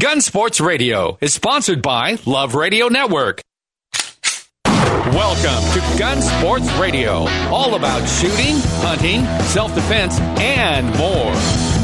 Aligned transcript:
Gun 0.00 0.22
Sports 0.22 0.62
Radio 0.62 1.18
is 1.20 1.34
sponsored 1.34 1.82
by 1.82 2.16
Love 2.24 2.54
Radio 2.54 2.88
Network. 2.88 3.42
Welcome 4.64 5.62
to 5.74 5.98
Gun 5.98 6.22
Sports 6.22 6.72
Radio, 6.78 7.26
all 7.52 7.74
about 7.74 8.08
shooting, 8.08 8.56
hunting, 8.80 9.26
self 9.44 9.74
defense, 9.74 10.18
and 10.40 10.86
more. 10.96 11.34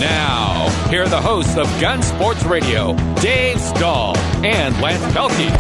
Now, 0.01 0.71
here 0.89 1.03
are 1.03 1.09
the 1.11 1.21
hosts 1.21 1.59
of 1.59 1.67
Gun 1.79 2.03
Sports 2.03 2.43
Radio, 2.45 2.95
Dave 3.17 3.61
Stahl 3.61 4.17
and 4.43 4.81
Lance 4.81 5.05
Pelkey. 5.15 5.51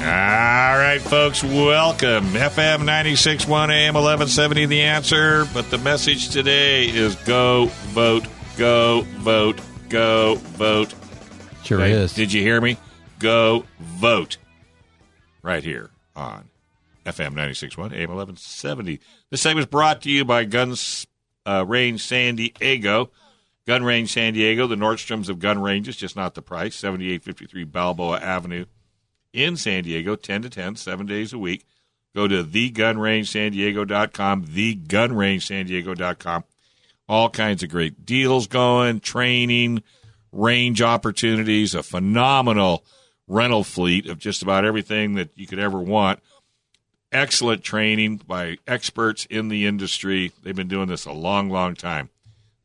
All 0.00 0.78
right, 0.78 1.00
folks, 1.02 1.44
welcome. 1.44 2.24
FM 2.28 2.84
96.1 2.84 3.68
AM 3.68 3.92
1170, 3.92 4.64
the 4.64 4.80
answer. 4.80 5.44
But 5.52 5.70
the 5.70 5.76
message 5.76 6.30
today 6.30 6.86
is 6.86 7.16
go 7.16 7.66
vote, 7.66 8.24
go 8.56 9.02
vote, 9.18 9.60
go 9.90 10.36
vote. 10.36 10.94
Sure 11.64 11.80
Okay, 11.80 11.92
is. 11.92 12.14
Did 12.14 12.32
you 12.32 12.42
hear 12.42 12.60
me? 12.60 12.76
Go 13.18 13.64
vote. 13.78 14.38
Right 15.42 15.62
here 15.62 15.90
on 16.14 16.48
FM 17.06 17.34
96.1 17.34 17.92
AM 17.92 18.10
1170. 18.10 19.00
This 19.30 19.40
segment 19.40 19.66
is 19.66 19.70
brought 19.70 20.02
to 20.02 20.10
you 20.10 20.24
by 20.24 20.44
Guns 20.44 21.06
uh, 21.46 21.64
Range 21.66 22.02
San 22.02 22.36
Diego. 22.36 23.10
Gun 23.66 23.84
Range 23.84 24.10
San 24.10 24.32
Diego, 24.32 24.66
the 24.66 24.74
Nordstroms 24.74 25.28
of 25.28 25.38
gun 25.38 25.60
ranges, 25.60 25.96
just 25.96 26.16
not 26.16 26.34
the 26.34 26.42
price. 26.42 26.74
7853 26.74 27.64
Balboa 27.64 28.18
Avenue 28.18 28.64
in 29.32 29.56
San 29.56 29.84
Diego, 29.84 30.16
10 30.16 30.42
to 30.42 30.50
10, 30.50 30.76
seven 30.76 31.06
days 31.06 31.32
a 31.32 31.38
week. 31.38 31.64
Go 32.14 32.26
to 32.26 32.42
thegunrangesandiego.com, 32.42 34.46
thegunrangesandiego.com. 34.46 36.44
All 37.08 37.30
kinds 37.30 37.62
of 37.62 37.70
great 37.70 38.04
deals 38.04 38.46
going, 38.46 39.00
training, 39.00 39.82
range 40.32 40.82
opportunities, 40.82 41.74
a 41.74 41.82
phenomenal 41.82 42.84
rental 43.26 43.64
fleet 43.64 44.06
of 44.08 44.18
just 44.18 44.42
about 44.42 44.64
everything 44.64 45.14
that 45.14 45.30
you 45.36 45.46
could 45.46 45.58
ever 45.58 45.78
want. 45.80 46.20
Excellent 47.12 47.64
training 47.64 48.18
by 48.26 48.58
experts 48.66 49.26
in 49.26 49.48
the 49.48 49.66
industry. 49.66 50.32
They've 50.42 50.54
been 50.54 50.68
doing 50.68 50.88
this 50.88 51.06
a 51.06 51.12
long, 51.12 51.50
long 51.50 51.74
time. 51.74 52.10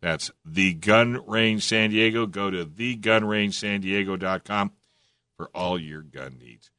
That's 0.02 0.30
the 0.46 0.74
Gun 0.74 1.24
Range 1.26 1.64
San 1.64 1.90
Diego. 1.90 2.28
Go 2.28 2.52
to 2.52 2.66
thegunrangesandiego.com 2.66 4.72
for 5.38 5.50
all 5.56 5.80
your 5.80 6.02
gun 6.02 6.38
needs. 6.40 6.70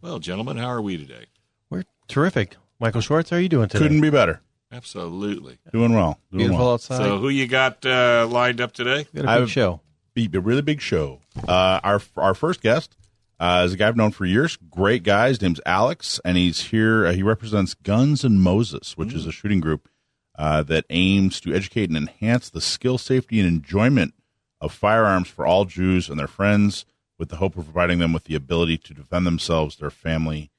Well, 0.00 0.18
gentlemen, 0.18 0.56
how 0.56 0.68
are 0.68 0.80
we 0.82 0.96
today? 0.96 1.26
We're 1.70 1.84
terrific. 2.08 2.56
Michael 2.80 3.00
Schwartz, 3.00 3.30
how 3.30 3.36
are 3.36 3.40
you 3.40 3.48
doing 3.48 3.68
today? 3.68 3.82
Couldn't 3.84 4.00
be 4.00 4.10
better. 4.10 4.40
Absolutely. 4.70 5.58
Doing 5.72 5.94
well. 5.94 6.18
Doing 6.30 6.44
Beautiful 6.44 6.64
well. 6.66 6.74
outside. 6.74 6.98
So, 6.98 7.18
who 7.18 7.28
you 7.28 7.46
got 7.46 7.84
uh, 7.84 8.26
lined 8.30 8.60
up 8.60 8.72
today? 8.72 9.06
we 9.12 9.22
got 9.22 9.32
a 9.32 9.36
big 9.36 9.42
I've- 9.42 9.50
show. 9.50 9.80
Be 10.26 10.38
a 10.38 10.40
really 10.40 10.62
big 10.62 10.80
show. 10.80 11.20
Uh, 11.46 11.78
our 11.84 12.02
our 12.16 12.34
first 12.34 12.60
guest 12.60 12.96
uh, 13.38 13.62
is 13.64 13.74
a 13.74 13.76
guy 13.76 13.86
I've 13.86 13.96
known 13.96 14.10
for 14.10 14.26
years. 14.26 14.56
Great 14.56 15.04
guy. 15.04 15.28
His 15.28 15.40
name's 15.40 15.60
Alex, 15.64 16.20
and 16.24 16.36
he's 16.36 16.60
here. 16.60 17.06
Uh, 17.06 17.12
he 17.12 17.22
represents 17.22 17.74
Guns 17.74 18.24
and 18.24 18.42
Moses, 18.42 18.96
which 18.96 19.14
is 19.14 19.26
a 19.26 19.32
shooting 19.32 19.60
group 19.60 19.88
uh, 20.36 20.64
that 20.64 20.86
aims 20.90 21.40
to 21.42 21.54
educate 21.54 21.88
and 21.88 21.96
enhance 21.96 22.50
the 22.50 22.60
skill, 22.60 22.98
safety, 22.98 23.38
and 23.38 23.48
enjoyment 23.48 24.12
of 24.60 24.72
firearms 24.72 25.28
for 25.28 25.46
all 25.46 25.64
Jews 25.64 26.08
and 26.08 26.18
their 26.18 26.26
friends, 26.26 26.84
with 27.16 27.28
the 27.28 27.36
hope 27.36 27.56
of 27.56 27.66
providing 27.66 28.00
them 28.00 28.12
with 28.12 28.24
the 28.24 28.34
ability 28.34 28.76
to 28.78 28.94
defend 28.94 29.24
themselves, 29.24 29.76
their 29.76 29.90
family, 29.90 30.50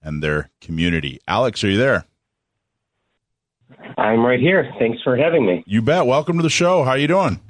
and 0.00 0.22
their 0.22 0.50
community. 0.60 1.20
Alex, 1.26 1.64
are 1.64 1.70
you 1.70 1.78
there? 1.78 2.04
I'm 3.96 4.24
right 4.24 4.38
here. 4.38 4.72
Thanks 4.78 5.02
for 5.02 5.16
having 5.16 5.44
me. 5.44 5.64
You 5.66 5.82
bet. 5.82 6.06
Welcome 6.06 6.36
to 6.36 6.42
the 6.42 6.50
show. 6.50 6.84
How 6.84 6.94
you 6.94 7.08
doing? 7.08 7.40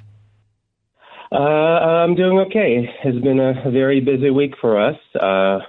Uh, 1.31 1.35
I'm 1.35 2.15
doing 2.15 2.39
okay. 2.47 2.89
It's 3.03 3.23
been 3.23 3.39
a 3.39 3.69
very 3.69 4.01
busy 4.01 4.29
week 4.29 4.55
for 4.59 4.79
us. 4.81 4.97
Uh, 5.15 5.59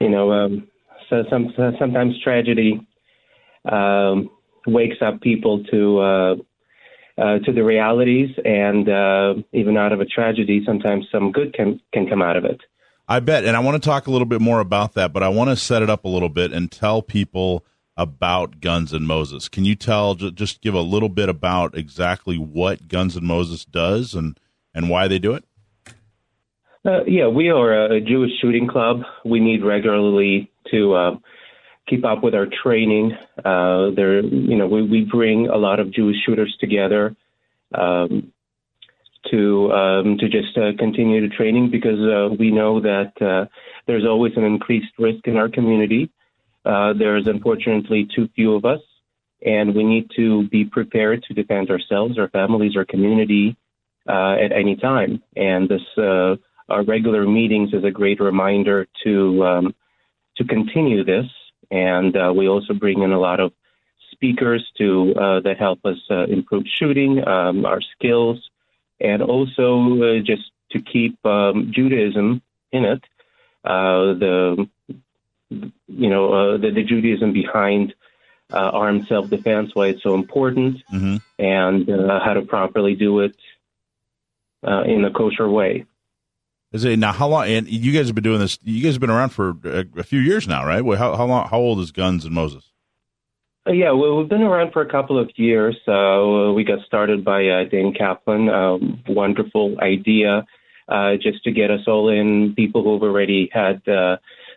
You 0.00 0.10
know, 0.10 0.32
um, 0.32 0.68
so 1.08 1.24
some 1.30 1.54
sometimes 1.56 2.20
tragedy 2.22 2.86
um, 3.64 4.28
wakes 4.66 4.96
up 5.00 5.20
people 5.20 5.64
to 5.64 5.98
uh, 5.98 6.34
uh, 7.16 7.38
to 7.38 7.52
the 7.52 7.62
realities, 7.62 8.30
and 8.44 8.88
uh, 8.88 9.34
even 9.52 9.76
out 9.76 9.92
of 9.92 10.00
a 10.00 10.04
tragedy, 10.04 10.62
sometimes 10.66 11.06
some 11.10 11.32
good 11.32 11.54
can 11.54 11.80
can 11.92 12.06
come 12.06 12.20
out 12.20 12.36
of 12.36 12.44
it. 12.44 12.60
I 13.08 13.20
bet. 13.20 13.44
And 13.44 13.56
I 13.56 13.60
want 13.60 13.82
to 13.82 13.86
talk 13.86 14.06
a 14.06 14.10
little 14.10 14.26
bit 14.26 14.40
more 14.40 14.60
about 14.60 14.94
that, 14.94 15.12
but 15.12 15.22
I 15.22 15.28
want 15.28 15.50
to 15.50 15.56
set 15.56 15.82
it 15.82 15.88
up 15.88 16.04
a 16.04 16.08
little 16.08 16.28
bit 16.28 16.52
and 16.52 16.70
tell 16.70 17.00
people 17.00 17.64
about 17.96 18.60
Guns 18.60 18.92
and 18.92 19.06
Moses. 19.06 19.48
Can 19.48 19.64
you 19.64 19.74
tell, 19.74 20.14
just 20.16 20.60
give 20.60 20.74
a 20.74 20.80
little 20.80 21.08
bit 21.10 21.28
about 21.28 21.76
exactly 21.76 22.36
what 22.36 22.88
Guns 22.88 23.14
and 23.16 23.26
Moses 23.26 23.64
does 23.64 24.14
and, 24.14 24.38
and 24.74 24.90
why 24.90 25.08
they 25.08 25.18
do 25.18 25.34
it? 25.34 25.44
Uh, 26.86 27.02
yeah, 27.06 27.28
we 27.28 27.48
are 27.48 27.92
a 27.92 28.00
Jewish 28.00 28.32
shooting 28.40 28.68
club. 28.68 29.02
We 29.24 29.40
meet 29.40 29.64
regularly 29.64 30.50
to 30.70 30.94
uh, 30.94 31.16
keep 31.88 32.04
up 32.04 32.22
with 32.22 32.34
our 32.34 32.46
training. 32.62 33.12
Uh, 33.42 33.90
there, 33.96 34.20
you 34.20 34.56
know, 34.56 34.66
we, 34.66 34.82
we 34.82 35.04
bring 35.04 35.48
a 35.48 35.56
lot 35.56 35.80
of 35.80 35.90
Jewish 35.92 36.16
shooters 36.26 36.54
together 36.60 37.16
um, 37.72 38.32
to 39.30 39.72
um, 39.72 40.18
to 40.18 40.28
just 40.28 40.58
uh, 40.58 40.72
continue 40.78 41.26
the 41.26 41.34
training 41.34 41.70
because 41.70 41.98
uh, 42.00 42.34
we 42.38 42.50
know 42.50 42.80
that 42.80 43.12
uh, 43.22 43.46
there's 43.86 44.04
always 44.04 44.32
an 44.36 44.44
increased 44.44 44.92
risk 44.98 45.26
in 45.26 45.38
our 45.38 45.48
community. 45.48 46.10
Uh, 46.66 46.92
there's 46.92 47.26
unfortunately 47.26 48.06
too 48.14 48.28
few 48.34 48.54
of 48.54 48.66
us, 48.66 48.80
and 49.44 49.74
we 49.74 49.84
need 49.84 50.10
to 50.16 50.46
be 50.48 50.66
prepared 50.66 51.22
to 51.22 51.34
defend 51.34 51.70
ourselves, 51.70 52.18
our 52.18 52.28
families, 52.28 52.76
our 52.76 52.84
community 52.84 53.56
uh, 54.08 54.36
at 54.44 54.52
any 54.52 54.76
time. 54.76 55.22
And 55.36 55.68
this 55.68 55.82
uh, 55.96 56.36
our 56.68 56.82
regular 56.84 57.26
meetings 57.26 57.72
is 57.72 57.84
a 57.84 57.90
great 57.90 58.20
reminder 58.20 58.86
to 59.04 59.44
um, 59.44 59.74
to 60.36 60.44
continue 60.44 61.04
this. 61.04 61.26
And 61.70 62.16
uh, 62.16 62.32
we 62.36 62.48
also 62.48 62.74
bring 62.74 63.02
in 63.02 63.12
a 63.12 63.18
lot 63.18 63.40
of 63.40 63.52
speakers 64.12 64.64
to 64.78 65.14
uh, 65.16 65.40
that 65.40 65.58
help 65.58 65.84
us 65.84 65.98
uh, 66.10 66.24
improve 66.24 66.64
shooting, 66.78 67.26
um, 67.26 67.64
our 67.64 67.80
skills, 67.80 68.38
and 69.00 69.22
also 69.22 70.00
uh, 70.02 70.20
just 70.20 70.42
to 70.70 70.80
keep 70.80 71.24
um, 71.26 71.72
Judaism 71.74 72.42
in 72.72 72.84
it. 72.84 73.02
Uh, 73.64 74.12
the 74.24 74.68
you 75.50 76.10
know 76.10 76.32
uh, 76.32 76.56
the, 76.58 76.70
the 76.70 76.82
Judaism 76.82 77.32
behind 77.32 77.94
uh, 78.52 78.56
armed 78.72 79.06
self 79.08 79.30
defense, 79.30 79.70
why 79.74 79.86
it's 79.88 80.02
so 80.02 80.14
important, 80.14 80.82
Mhm. 80.92 81.20
and 81.38 81.88
uh, 81.90 82.20
how 82.20 82.34
to 82.34 82.42
properly 82.42 82.94
do 82.94 83.20
it 83.20 83.36
uh, 84.66 84.82
in 84.82 85.04
a 85.04 85.10
kosher 85.10 85.48
way. 85.48 85.84
Is 86.72 86.84
it 86.84 86.98
now 86.98 87.12
how 87.12 87.28
long? 87.28 87.46
And 87.46 87.68
you 87.68 87.92
guys 87.92 88.06
have 88.06 88.16
been 88.16 88.24
doing 88.24 88.40
this. 88.40 88.58
You 88.64 88.82
guys 88.82 88.94
have 88.94 89.00
been 89.00 89.10
around 89.10 89.28
for 89.28 89.54
a, 89.64 89.84
a 89.96 90.02
few 90.02 90.18
years 90.18 90.48
now, 90.48 90.66
right? 90.66 90.84
Well, 90.84 90.98
How, 90.98 91.14
how 91.14 91.26
long? 91.26 91.48
How 91.48 91.58
old 91.58 91.78
is 91.78 91.92
Guns 91.92 92.24
and 92.24 92.34
Moses? 92.34 92.72
Uh, 93.66 93.72
yeah, 93.72 93.92
well, 93.92 94.16
we've 94.16 94.28
been 94.28 94.42
around 94.42 94.72
for 94.72 94.82
a 94.82 94.90
couple 94.90 95.18
of 95.18 95.30
years. 95.36 95.76
Uh, 95.86 96.52
we 96.52 96.64
got 96.64 96.84
started 96.84 97.24
by 97.24 97.46
uh, 97.46 97.64
Dane 97.70 97.94
Kaplan. 97.94 98.48
Um, 98.48 99.02
wonderful 99.08 99.76
idea, 99.80 100.44
uh, 100.88 101.12
just 101.14 101.44
to 101.44 101.52
get 101.52 101.70
us 101.70 101.80
all 101.86 102.08
in. 102.10 102.54
People 102.56 102.82
who've 102.82 103.02
already 103.02 103.48
had 103.52 103.86
uh, 103.88 104.16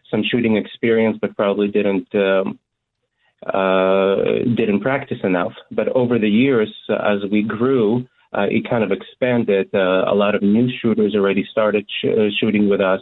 some 0.10 0.24
shooting 0.30 0.58
experience, 0.58 1.18
but 1.22 1.38
probably 1.38 1.68
didn't 1.68 2.14
um, 2.16 2.60
uh, 3.46 4.16
didn't 4.56 4.82
practice 4.82 5.20
enough. 5.24 5.54
But 5.72 5.88
over 5.90 6.20
the 6.20 6.30
years, 6.30 6.74
uh, 6.90 6.96
as 6.96 7.30
we 7.32 7.44
grew, 7.44 8.08
uh, 8.34 8.46
it 8.50 8.70
kind 8.70 8.84
of 8.84 8.92
expanded. 8.92 9.70
Uh, 9.74 10.04
a 10.08 10.16
lot 10.16 10.36
of 10.36 10.42
new 10.42 10.70
shooters 10.82 11.16
already 11.16 11.46
started 11.52 11.88
sh- 11.90 12.08
uh, 12.08 12.30
shooting 12.40 12.70
with 12.70 12.82
us, 12.82 13.02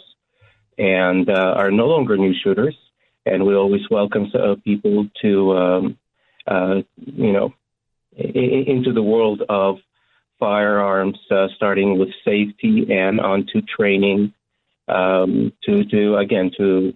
and 0.77 1.29
uh, 1.29 1.53
are 1.55 1.71
no 1.71 1.87
longer 1.87 2.17
new 2.17 2.33
shooters. 2.43 2.75
And 3.25 3.45
we 3.45 3.55
always 3.55 3.81
welcome 3.89 4.31
uh, 4.35 4.55
people 4.63 5.07
to, 5.23 5.57
um, 5.57 5.97
you 6.95 7.33
know, 7.33 7.53
into 8.15 8.93
the 8.93 9.01
world 9.01 9.41
of 9.49 9.77
firearms, 10.39 11.17
starting 11.55 11.97
with 11.97 12.09
safety 12.23 12.85
and 12.91 13.19
onto 13.19 13.61
training, 13.61 14.31
um, 14.87 15.51
to 15.63 15.83
to 15.85 16.17
again 16.17 16.51
to 16.57 16.93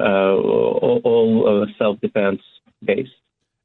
all, 0.00 1.00
all 1.04 1.66
self 1.78 2.00
defense 2.00 2.40
based. 2.82 3.10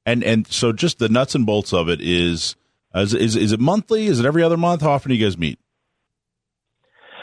And 0.06 0.26
and 0.26 0.46
so 0.48 0.74
just 0.74 1.00
the 1.00 1.08
nuts 1.08 1.36
and 1.36 1.46
bolts 1.46 1.72
of 1.72 1.88
it 1.88 2.02
is 2.02 2.58
is 2.96 3.14
is, 3.14 3.36
is 3.36 3.52
it 3.52 3.60
monthly? 3.60 4.06
Is 4.08 4.20
it 4.20 4.26
every 4.26 4.44
other 4.44 4.58
month? 4.58 4.82
How 4.82 4.92
often 4.92 5.10
do 5.10 5.16
you 5.16 5.26
guys 5.26 5.38
meet? 5.38 5.60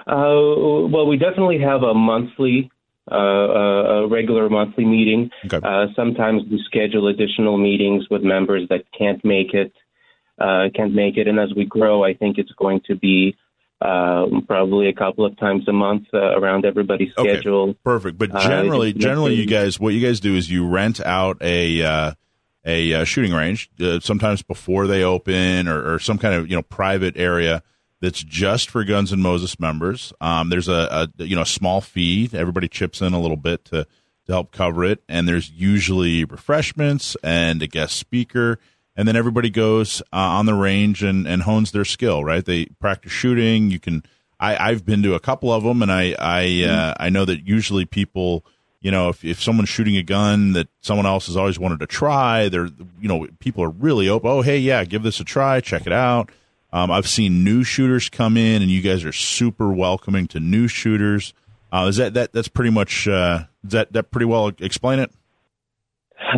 Uh, 0.07 0.89
well, 0.89 1.07
we 1.07 1.19
definitely 1.19 1.61
have 1.61 1.83
a 1.83 1.93
monthly, 1.93 2.71
uh, 3.11 3.15
a 3.17 4.05
a 4.05 4.09
regular 4.09 4.49
monthly 4.49 4.85
meeting. 4.85 5.31
Okay. 5.45 5.61
Uh, 5.63 5.87
sometimes 5.95 6.43
we 6.51 6.63
schedule 6.67 7.09
additional 7.09 7.59
meetings 7.59 8.07
with 8.11 8.23
members 8.23 8.69
that 8.71 8.85
can't 8.97 9.23
make 9.25 9.53
it, 9.53 9.73
uh, 10.41 10.69
can't 10.75 10.95
make 10.95 11.17
it, 11.19 11.29
and 11.29 11.39
as 11.39 11.53
we 11.55 11.65
grow, 11.67 12.03
I 12.05 12.15
think 12.15 12.39
it's 12.39 12.53
going 12.53 12.81
to 12.87 12.97
be 12.97 13.37
um, 13.83 14.45
probably 14.47 14.89
a 14.89 14.95
couple 14.95 15.25
of 15.25 15.39
times 15.39 15.69
a 15.69 15.73
month 15.73 16.07
uh, 16.15 16.19
around 16.39 16.65
everybody's 16.65 17.13
Okay. 17.17 17.35
schedule. 17.35 17.75
Perfect. 17.85 18.17
But 18.19 18.35
Uh, 18.35 18.41
generally, 18.49 18.93
generally, 18.95 19.35
you 19.35 19.47
guys, 19.47 19.79
what 19.79 19.93
you 19.95 20.05
guys 20.05 20.21
do 20.21 20.35
is 20.35 20.51
you 20.51 20.67
rent 20.67 21.01
out 21.05 21.37
a 21.43 21.83
uh, 21.83 22.13
a 22.69 22.93
uh, 22.93 23.05
shooting 23.05 23.33
range, 23.33 23.71
uh, 23.81 23.99
sometimes 23.99 24.43
before 24.43 24.87
they 24.87 25.03
open, 25.03 25.67
or, 25.67 25.95
or 25.95 25.99
some 25.99 26.19
kind 26.19 26.35
of 26.35 26.49
you 26.49 26.55
know 26.55 26.63
private 26.63 27.17
area, 27.17 27.63
that's 28.01 28.23
just 28.23 28.71
for 28.71 28.85
Guns 28.85 29.11
and 29.11 29.23
Moses 29.23 29.59
members. 29.59 30.13
Um, 30.21 30.51
there's 30.51 30.69
a, 30.69 31.09
a 31.19 31.25
you 31.25 31.35
know 31.35 31.45
small 31.45 31.81
fee. 31.81 32.29
Everybody 32.33 32.69
chips 32.69 33.01
in 33.01 33.15
a 33.15 33.21
little 33.21 33.39
bit 33.39 33.65
to 33.67 33.85
to 34.27 34.33
help 34.33 34.53
cover 34.53 34.85
it, 34.85 35.03
and 35.09 35.27
there's 35.27 35.51
usually 35.51 36.25
refreshments 36.25 37.17
and 37.25 37.63
a 37.63 37.67
guest 37.67 37.97
speaker, 37.97 38.59
and 38.95 39.09
then 39.09 39.17
everybody 39.17 39.49
goes 39.49 40.03
uh, 40.13 40.17
on 40.17 40.45
the 40.45 40.55
range 40.55 41.03
and, 41.03 41.27
and 41.27 41.43
hones 41.43 41.73
their 41.73 41.87
skill. 41.87 42.23
Right? 42.23 42.45
They 42.45 42.67
practice 42.81 43.13
shooting. 43.13 43.71
You 43.71 43.81
can. 43.81 44.05
I, 44.41 44.71
I've 44.71 44.85
been 44.85 45.03
to 45.03 45.15
a 45.15 45.21
couple 45.21 45.51
of 45.51 45.65
them, 45.65 45.83
and 45.83 45.91
I 45.91 46.15
I 46.19 46.65
uh, 46.65 46.95
I 46.99 47.09
know 47.09 47.25
that 47.25 47.47
usually 47.47 47.87
people 47.87 48.45
you 48.81 48.91
know, 48.91 49.09
if, 49.09 49.25
if 49.25 49.43
someone's 49.43 49.69
shooting 49.69 49.97
a 49.97 50.03
gun 50.03 50.53
that 50.53 50.69
someone 50.81 51.07
else 51.07 51.27
has 51.27 51.37
always 51.37 51.59
wanted 51.59 51.81
to 51.81 51.87
try, 51.87 52.49
they're, 52.49 52.69
you 53.01 53.09
know, 53.09 53.27
people 53.41 53.65
are 53.65 53.71
really 53.71 54.09
open. 54.09 54.31
Oh, 54.31 54.43
hey, 54.43 54.59
yeah, 54.59 54.85
give 54.85 55.03
this 55.03 55.21
a 55.21 55.25
try, 55.25 55.61
check 55.61 55.87
it 55.87 55.93
out. 55.93 56.31
Um, 56.73 56.91
I've 56.91 57.09
seen 57.09 57.45
new 57.45 57.65
shooters 57.65 58.09
come 58.09 58.37
in, 58.37 58.63
and 58.63 58.71
you 58.71 58.83
guys 58.83 59.05
are 59.05 59.13
super 59.13 59.73
welcoming 59.73 60.27
to 60.29 60.41
new 60.41 60.69
shooters. 60.69 61.33
Uh, 61.73 61.87
is 61.89 61.97
that 61.97 62.15
that 62.15 62.33
that's 62.33 62.49
pretty 62.49 62.71
much 62.71 63.09
uh, 63.09 63.45
that 63.65 63.93
that 63.93 64.11
pretty 64.11 64.27
well 64.27 64.53
explain 64.61 64.99
it? 64.99 65.11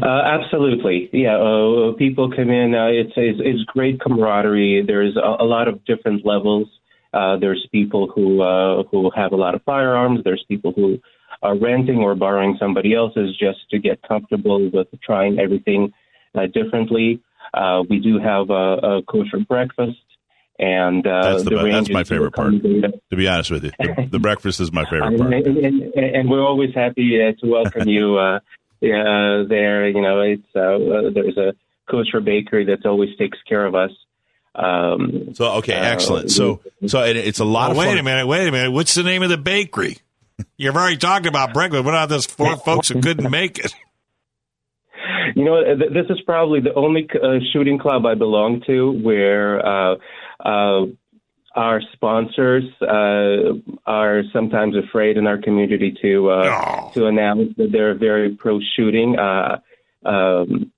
Uh, 0.03 0.07
absolutely, 0.07 1.09
yeah. 1.13 1.37
Uh, 1.37 1.93
people 1.95 2.31
come 2.31 2.51
in. 2.51 2.75
Uh, 2.75 2.89
it's, 2.89 3.13
it's, 3.17 3.41
it's 3.43 3.65
great 3.65 3.99
camaraderie. 4.01 4.85
There's 4.87 5.17
a, 5.17 5.43
a 5.43 5.45
lot 5.45 5.69
of 5.69 5.85
different 5.85 6.25
levels. 6.25 6.69
Uh, 7.13 7.39
there's 7.39 7.67
people 7.73 8.09
who 8.15 8.41
uh, 8.43 8.85
who 8.85 9.11
have 9.17 9.33
a 9.33 9.37
lot 9.37 9.55
of 9.55 9.63
firearms. 9.63 10.21
There's 10.23 10.45
people 10.49 10.73
who 10.73 10.99
are 11.43 11.57
renting 11.57 11.99
or 11.99 12.15
borrowing 12.15 12.57
somebody 12.59 12.95
else's 12.95 13.37
just 13.37 13.59
to 13.71 13.79
get 13.79 14.03
comfortable 14.03 14.71
with 14.71 14.89
trying 15.03 15.39
everything 15.39 15.93
uh, 16.35 16.47
differently. 16.47 17.21
Uh, 17.55 17.83
we 17.89 17.99
do 17.99 18.19
have 18.19 18.51
a, 18.51 18.99
a 18.99 19.03
kosher 19.03 19.39
breakfast. 19.39 19.99
And 20.59 21.07
uh, 21.07 21.23
that's, 21.23 21.45
the, 21.45 21.51
the 21.51 21.71
that's 21.71 21.89
my 21.89 22.05
favorite 22.05 22.33
part. 22.33 22.53
To 22.53 23.17
be 23.17 23.27
honest 23.27 23.51
with 23.51 23.65
you, 23.65 23.71
the, 23.79 24.09
the 24.11 24.19
breakfast 24.21 24.61
is 24.61 24.71
my 24.71 24.85
favorite 24.85 25.17
part. 25.17 25.33
and, 25.33 25.47
and, 25.47 25.95
and, 25.97 26.29
we're 26.29 26.45
always 26.45 26.75
happy 26.75 27.19
uh, 27.19 27.33
to 27.41 27.51
welcome 27.51 27.89
you 27.89 28.19
uh, 28.19 28.41
there. 28.83 29.89
You 29.89 30.03
know, 30.03 30.21
it's 30.21 30.43
uh, 30.55 30.61
uh, 30.61 31.11
there's 31.15 31.39
a 31.39 31.55
kosher 31.91 32.21
bakery 32.21 32.67
that 32.67 32.85
always 32.85 33.17
takes 33.17 33.39
care 33.49 33.65
of 33.65 33.75
us. 33.75 33.91
Um, 34.55 35.35
so 35.35 35.47
okay, 35.59 35.73
excellent. 35.73 36.31
so 36.31 36.61
so 36.87 37.05
it, 37.05 37.17
it's 37.17 37.39
a 37.39 37.45
lot. 37.47 37.69
Oh, 37.69 37.73
of 37.73 37.79
wait 37.79 37.87
fun. 37.87 37.99
a 37.99 38.03
minute, 38.03 38.27
wait 38.27 38.47
a 38.47 38.53
minute. 38.53 38.71
What's 38.71 38.95
the 38.95 39.03
name 39.03 39.23
of 39.23 39.31
the 39.31 39.39
bakery? 39.39 39.97
You've 40.57 40.77
already 40.77 40.97
talked 40.97 41.27
about 41.27 41.53
breakfast. 41.55 41.85
What 41.85 41.95
about 41.95 42.09
those 42.09 42.27
four 42.27 42.57
folks 42.57 42.89
who 42.89 43.01
couldn't 43.01 43.31
make 43.41 43.59
it? 43.59 43.75
You 45.35 45.45
know, 45.45 45.63
this 45.77 46.07
is 46.11 46.21
probably 46.27 46.61
the 46.61 46.75
only 46.75 47.09
uh, 47.15 47.39
shooting 47.53 47.79
club 47.79 48.05
I 48.05 48.15
belong 48.15 48.63
to 48.67 48.91
where 49.03 49.65
uh, 49.65 49.97
uh, 50.45 50.87
our 51.55 51.81
sponsors 51.93 52.65
uh, 52.83 53.55
are 53.87 54.23
sometimes 54.33 54.75
afraid 54.77 55.17
in 55.17 55.27
our 55.27 55.39
community 55.39 55.97
to 56.03 56.31
oh. 56.31 56.91
to 56.95 57.07
announce 57.07 57.55
that 57.57 57.71
they're 57.73 57.95
very 57.95 58.35
pro 58.35 58.61
shooting. 58.77 59.19
Uh, 59.19 59.59
um, 60.05 60.73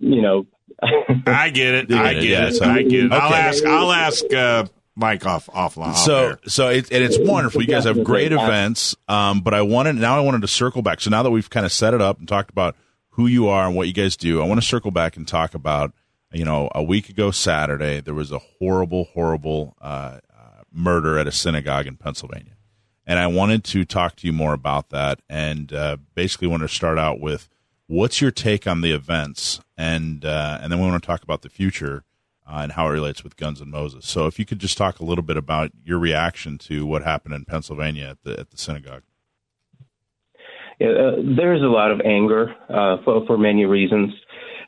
you 0.00 0.22
know, 0.22 0.46
I 1.26 1.50
get 1.50 1.74
it. 1.74 1.92
I 1.92 2.14
get 2.14 2.22
Yeah, 2.24 2.46
it. 2.48 2.54
so- 2.54 2.64
I 2.64 2.82
get 2.82 3.04
it. 3.06 3.12
I'll 3.12 3.32
ask. 3.34 3.64
I'll 3.64 3.92
ask 3.92 4.32
uh, 4.32 4.66
Mike 4.94 5.24
off 5.24 5.46
offline. 5.46 5.88
off 5.88 5.98
so 5.98 6.16
air. 6.16 6.38
so 6.46 6.68
it, 6.68 6.92
and 6.92 7.02
it's 7.02 7.18
wonderful. 7.18 7.62
You 7.62 7.68
guys 7.68 7.84
have 7.84 8.04
great 8.04 8.32
events. 8.32 8.94
Um, 9.08 9.40
but 9.40 9.54
I 9.54 9.62
wanted 9.62 9.96
now 9.96 10.16
I 10.16 10.20
wanted 10.20 10.42
to 10.42 10.48
circle 10.48 10.82
back. 10.82 11.00
So 11.00 11.10
now 11.10 11.22
that 11.22 11.30
we've 11.30 11.48
kind 11.48 11.64
of 11.64 11.72
set 11.72 11.94
it 11.94 12.00
up 12.00 12.18
and 12.18 12.28
talked 12.28 12.50
about 12.50 12.76
who 13.10 13.26
you 13.26 13.48
are 13.48 13.66
and 13.66 13.76
what 13.76 13.86
you 13.86 13.94
guys 13.94 14.16
do, 14.16 14.42
I 14.42 14.46
want 14.46 14.60
to 14.60 14.66
circle 14.66 14.90
back 14.90 15.16
and 15.16 15.26
talk 15.26 15.54
about 15.54 15.92
you 16.32 16.44
know 16.44 16.70
a 16.74 16.82
week 16.82 17.08
ago 17.08 17.30
Saturday 17.30 18.00
there 18.00 18.14
was 18.14 18.30
a 18.32 18.38
horrible 18.38 19.04
horrible 19.14 19.76
uh, 19.80 20.18
uh, 20.34 20.62
murder 20.72 21.18
at 21.18 21.26
a 21.26 21.32
synagogue 21.32 21.86
in 21.86 21.96
Pennsylvania, 21.96 22.56
and 23.06 23.18
I 23.18 23.26
wanted 23.28 23.64
to 23.64 23.84
talk 23.84 24.16
to 24.16 24.26
you 24.26 24.32
more 24.32 24.52
about 24.52 24.90
that 24.90 25.20
and 25.28 25.72
uh, 25.72 25.96
basically 26.14 26.48
want 26.48 26.62
to 26.62 26.68
start 26.68 26.98
out 26.98 27.18
with 27.18 27.48
what's 27.86 28.20
your 28.20 28.30
take 28.30 28.66
on 28.66 28.82
the 28.82 28.92
events 28.92 29.60
and 29.76 30.24
uh, 30.24 30.58
and 30.60 30.70
then 30.70 30.80
we 30.80 30.86
want 30.86 31.02
to 31.02 31.06
talk 31.06 31.22
about 31.22 31.42
the 31.42 31.48
future 31.48 32.04
uh, 32.46 32.60
and 32.62 32.72
how 32.72 32.86
it 32.88 32.90
relates 32.90 33.22
with 33.22 33.36
Guns 33.36 33.60
and 33.60 33.70
Moses. 33.70 34.06
So, 34.06 34.26
if 34.26 34.38
you 34.38 34.44
could 34.44 34.58
just 34.58 34.76
talk 34.76 35.00
a 35.00 35.04
little 35.04 35.24
bit 35.24 35.36
about 35.36 35.70
your 35.84 35.98
reaction 35.98 36.58
to 36.58 36.86
what 36.86 37.02
happened 37.02 37.34
in 37.34 37.44
Pennsylvania 37.44 38.08
at 38.10 38.22
the 38.22 38.38
at 38.38 38.50
the 38.50 38.58
synagogue. 38.58 39.02
Yeah, 40.78 40.88
uh, 40.88 41.12
there's 41.36 41.62
a 41.62 41.66
lot 41.66 41.90
of 41.90 42.00
anger 42.00 42.54
uh, 42.68 42.96
for, 43.04 43.24
for 43.26 43.38
many 43.38 43.66
reasons. 43.66 44.12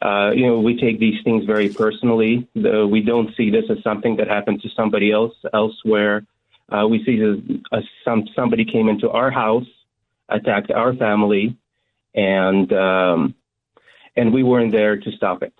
Uh, 0.02 0.30
you 0.32 0.46
know, 0.46 0.60
we 0.60 0.78
take 0.78 1.00
these 1.00 1.22
things 1.24 1.44
very 1.44 1.68
personally. 1.68 2.46
The, 2.54 2.86
we 2.86 3.00
don't 3.00 3.34
see 3.36 3.50
this 3.50 3.64
as 3.70 3.82
something 3.82 4.16
that 4.16 4.28
happened 4.28 4.60
to 4.62 4.68
somebody 4.76 5.10
else 5.10 5.34
elsewhere. 5.52 6.26
Uh, 6.68 6.86
we 6.88 7.04
see 7.04 7.18
this 7.18 7.58
as 7.72 7.84
some 8.04 8.28
somebody 8.34 8.64
came 8.64 8.88
into 8.88 9.10
our 9.10 9.30
house, 9.30 9.66
attacked 10.28 10.70
our 10.70 10.94
family, 10.94 11.56
and 12.14 12.72
um, 12.72 13.34
and 14.16 14.32
we 14.32 14.42
weren't 14.42 14.72
there 14.72 14.96
to 14.98 15.12
stop 15.12 15.42
it. 15.42 15.54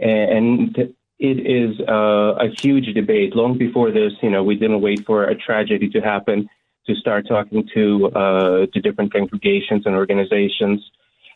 And 0.00 0.94
it 1.18 1.38
is 1.46 1.80
uh, 1.80 2.34
a 2.38 2.48
huge 2.60 2.94
debate. 2.94 3.34
Long 3.34 3.58
before 3.58 3.90
this, 3.90 4.12
you 4.22 4.30
know, 4.30 4.44
we 4.44 4.54
didn't 4.54 4.80
wait 4.80 5.04
for 5.04 5.24
a 5.24 5.34
tragedy 5.34 5.88
to 5.90 6.00
happen 6.00 6.48
to 6.86 6.94
start 6.94 7.26
talking 7.28 7.68
to 7.74 8.06
uh, 8.06 8.66
to 8.72 8.80
different 8.80 9.12
congregations 9.12 9.84
and 9.84 9.94
organizations 9.94 10.80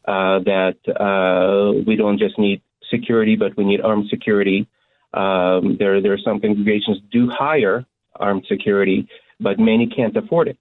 uh, 0.06 0.38
that 0.40 0.76
uh, 0.88 1.82
we 1.86 1.96
don't 1.96 2.18
just 2.18 2.38
need 2.38 2.62
security, 2.90 3.36
but 3.36 3.56
we 3.56 3.64
need 3.64 3.80
armed 3.80 4.08
security. 4.08 4.68
Um, 5.14 5.76
there, 5.78 6.00
there 6.00 6.12
are 6.12 6.24
some 6.24 6.40
congregations 6.40 6.98
do 7.10 7.28
hire 7.28 7.84
armed 8.16 8.44
security, 8.48 9.08
but 9.40 9.58
many 9.58 9.86
can't 9.86 10.16
afford 10.16 10.48
it, 10.48 10.58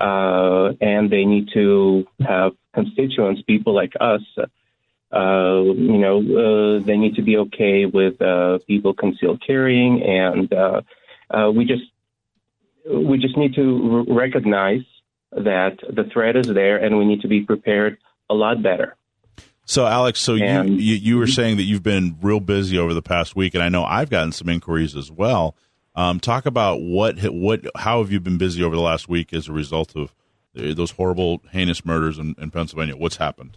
uh, 0.00 0.72
and 0.80 1.10
they 1.10 1.24
need 1.24 1.48
to 1.54 2.06
have 2.20 2.52
constituents, 2.74 3.42
people 3.42 3.74
like 3.74 3.94
us. 4.00 4.20
Uh, 5.12 5.62
you 5.62 5.98
know, 5.98 6.18
uh, 6.18 6.84
they 6.84 6.96
need 6.96 7.14
to 7.14 7.22
be 7.22 7.36
okay 7.38 7.86
with 7.86 8.20
uh, 8.20 8.58
people 8.66 8.92
concealed 8.92 9.42
carrying, 9.46 10.02
and 10.02 10.52
uh, 10.52 10.80
uh, 11.30 11.50
we 11.50 11.64
just 11.64 11.82
we 12.90 13.18
just 13.18 13.36
need 13.36 13.54
to 13.54 14.04
r- 14.08 14.14
recognize 14.14 14.82
that 15.32 15.78
the 15.88 16.04
threat 16.12 16.36
is 16.36 16.46
there, 16.46 16.76
and 16.76 16.98
we 16.98 17.04
need 17.06 17.22
to 17.22 17.28
be 17.28 17.42
prepared 17.42 17.98
a 18.28 18.34
lot 18.34 18.62
better. 18.62 18.96
So, 19.64 19.86
Alex, 19.86 20.20
so 20.20 20.34
you, 20.34 20.44
And- 20.44 20.80
you 20.80 20.94
you 20.94 21.18
were 21.18 21.26
saying 21.26 21.56
that 21.58 21.64
you've 21.64 21.82
been 21.82 22.16
real 22.22 22.40
busy 22.40 22.78
over 22.78 22.94
the 22.94 23.02
past 23.02 23.36
week, 23.36 23.54
and 23.54 23.62
I 23.62 23.68
know 23.68 23.84
I've 23.84 24.10
gotten 24.10 24.32
some 24.32 24.48
inquiries 24.48 24.96
as 24.96 25.10
well. 25.10 25.54
Um, 25.94 26.20
talk 26.20 26.46
about 26.46 26.80
what 26.80 27.18
what 27.30 27.66
how 27.76 28.00
have 28.02 28.12
you 28.12 28.20
been 28.20 28.38
busy 28.38 28.62
over 28.62 28.76
the 28.76 28.82
last 28.82 29.08
week 29.08 29.32
as 29.32 29.48
a 29.48 29.52
result 29.52 29.96
of 29.96 30.14
uh, 30.56 30.74
those 30.74 30.92
horrible, 30.92 31.42
heinous 31.50 31.84
murders 31.84 32.18
in, 32.18 32.34
in 32.38 32.50
Pennsylvania? 32.50 32.96
What's 32.96 33.16
happened? 33.16 33.56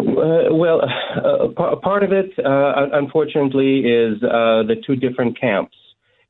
Uh, 0.00 0.54
well, 0.54 0.80
uh, 0.82 1.48
p- 1.48 1.80
part 1.82 2.02
of 2.02 2.12
it, 2.12 2.30
uh, 2.38 2.88
unfortunately, 2.92 3.80
is 3.80 4.22
uh, 4.22 4.62
the 4.66 4.76
two 4.86 4.96
different 4.96 5.38
camps. 5.38 5.76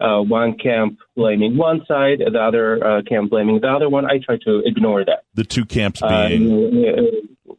Uh, 0.01 0.21
one 0.23 0.57
camp 0.57 0.99
blaming 1.15 1.59
one 1.59 1.85
side, 1.87 2.21
the 2.21 2.39
other 2.41 2.83
uh, 2.83 3.03
camp 3.03 3.31
blaming 3.31 3.61
the 3.61 3.69
other 3.69 3.89
one. 3.89 4.07
I 4.07 4.19
try 4.19 4.39
to 4.45 4.63
ignore 4.65 5.05
that. 5.05 5.25
The 5.35 5.45
two 5.45 5.67
camps 5.67 6.01
being 6.01 6.87
uh, 6.89 7.53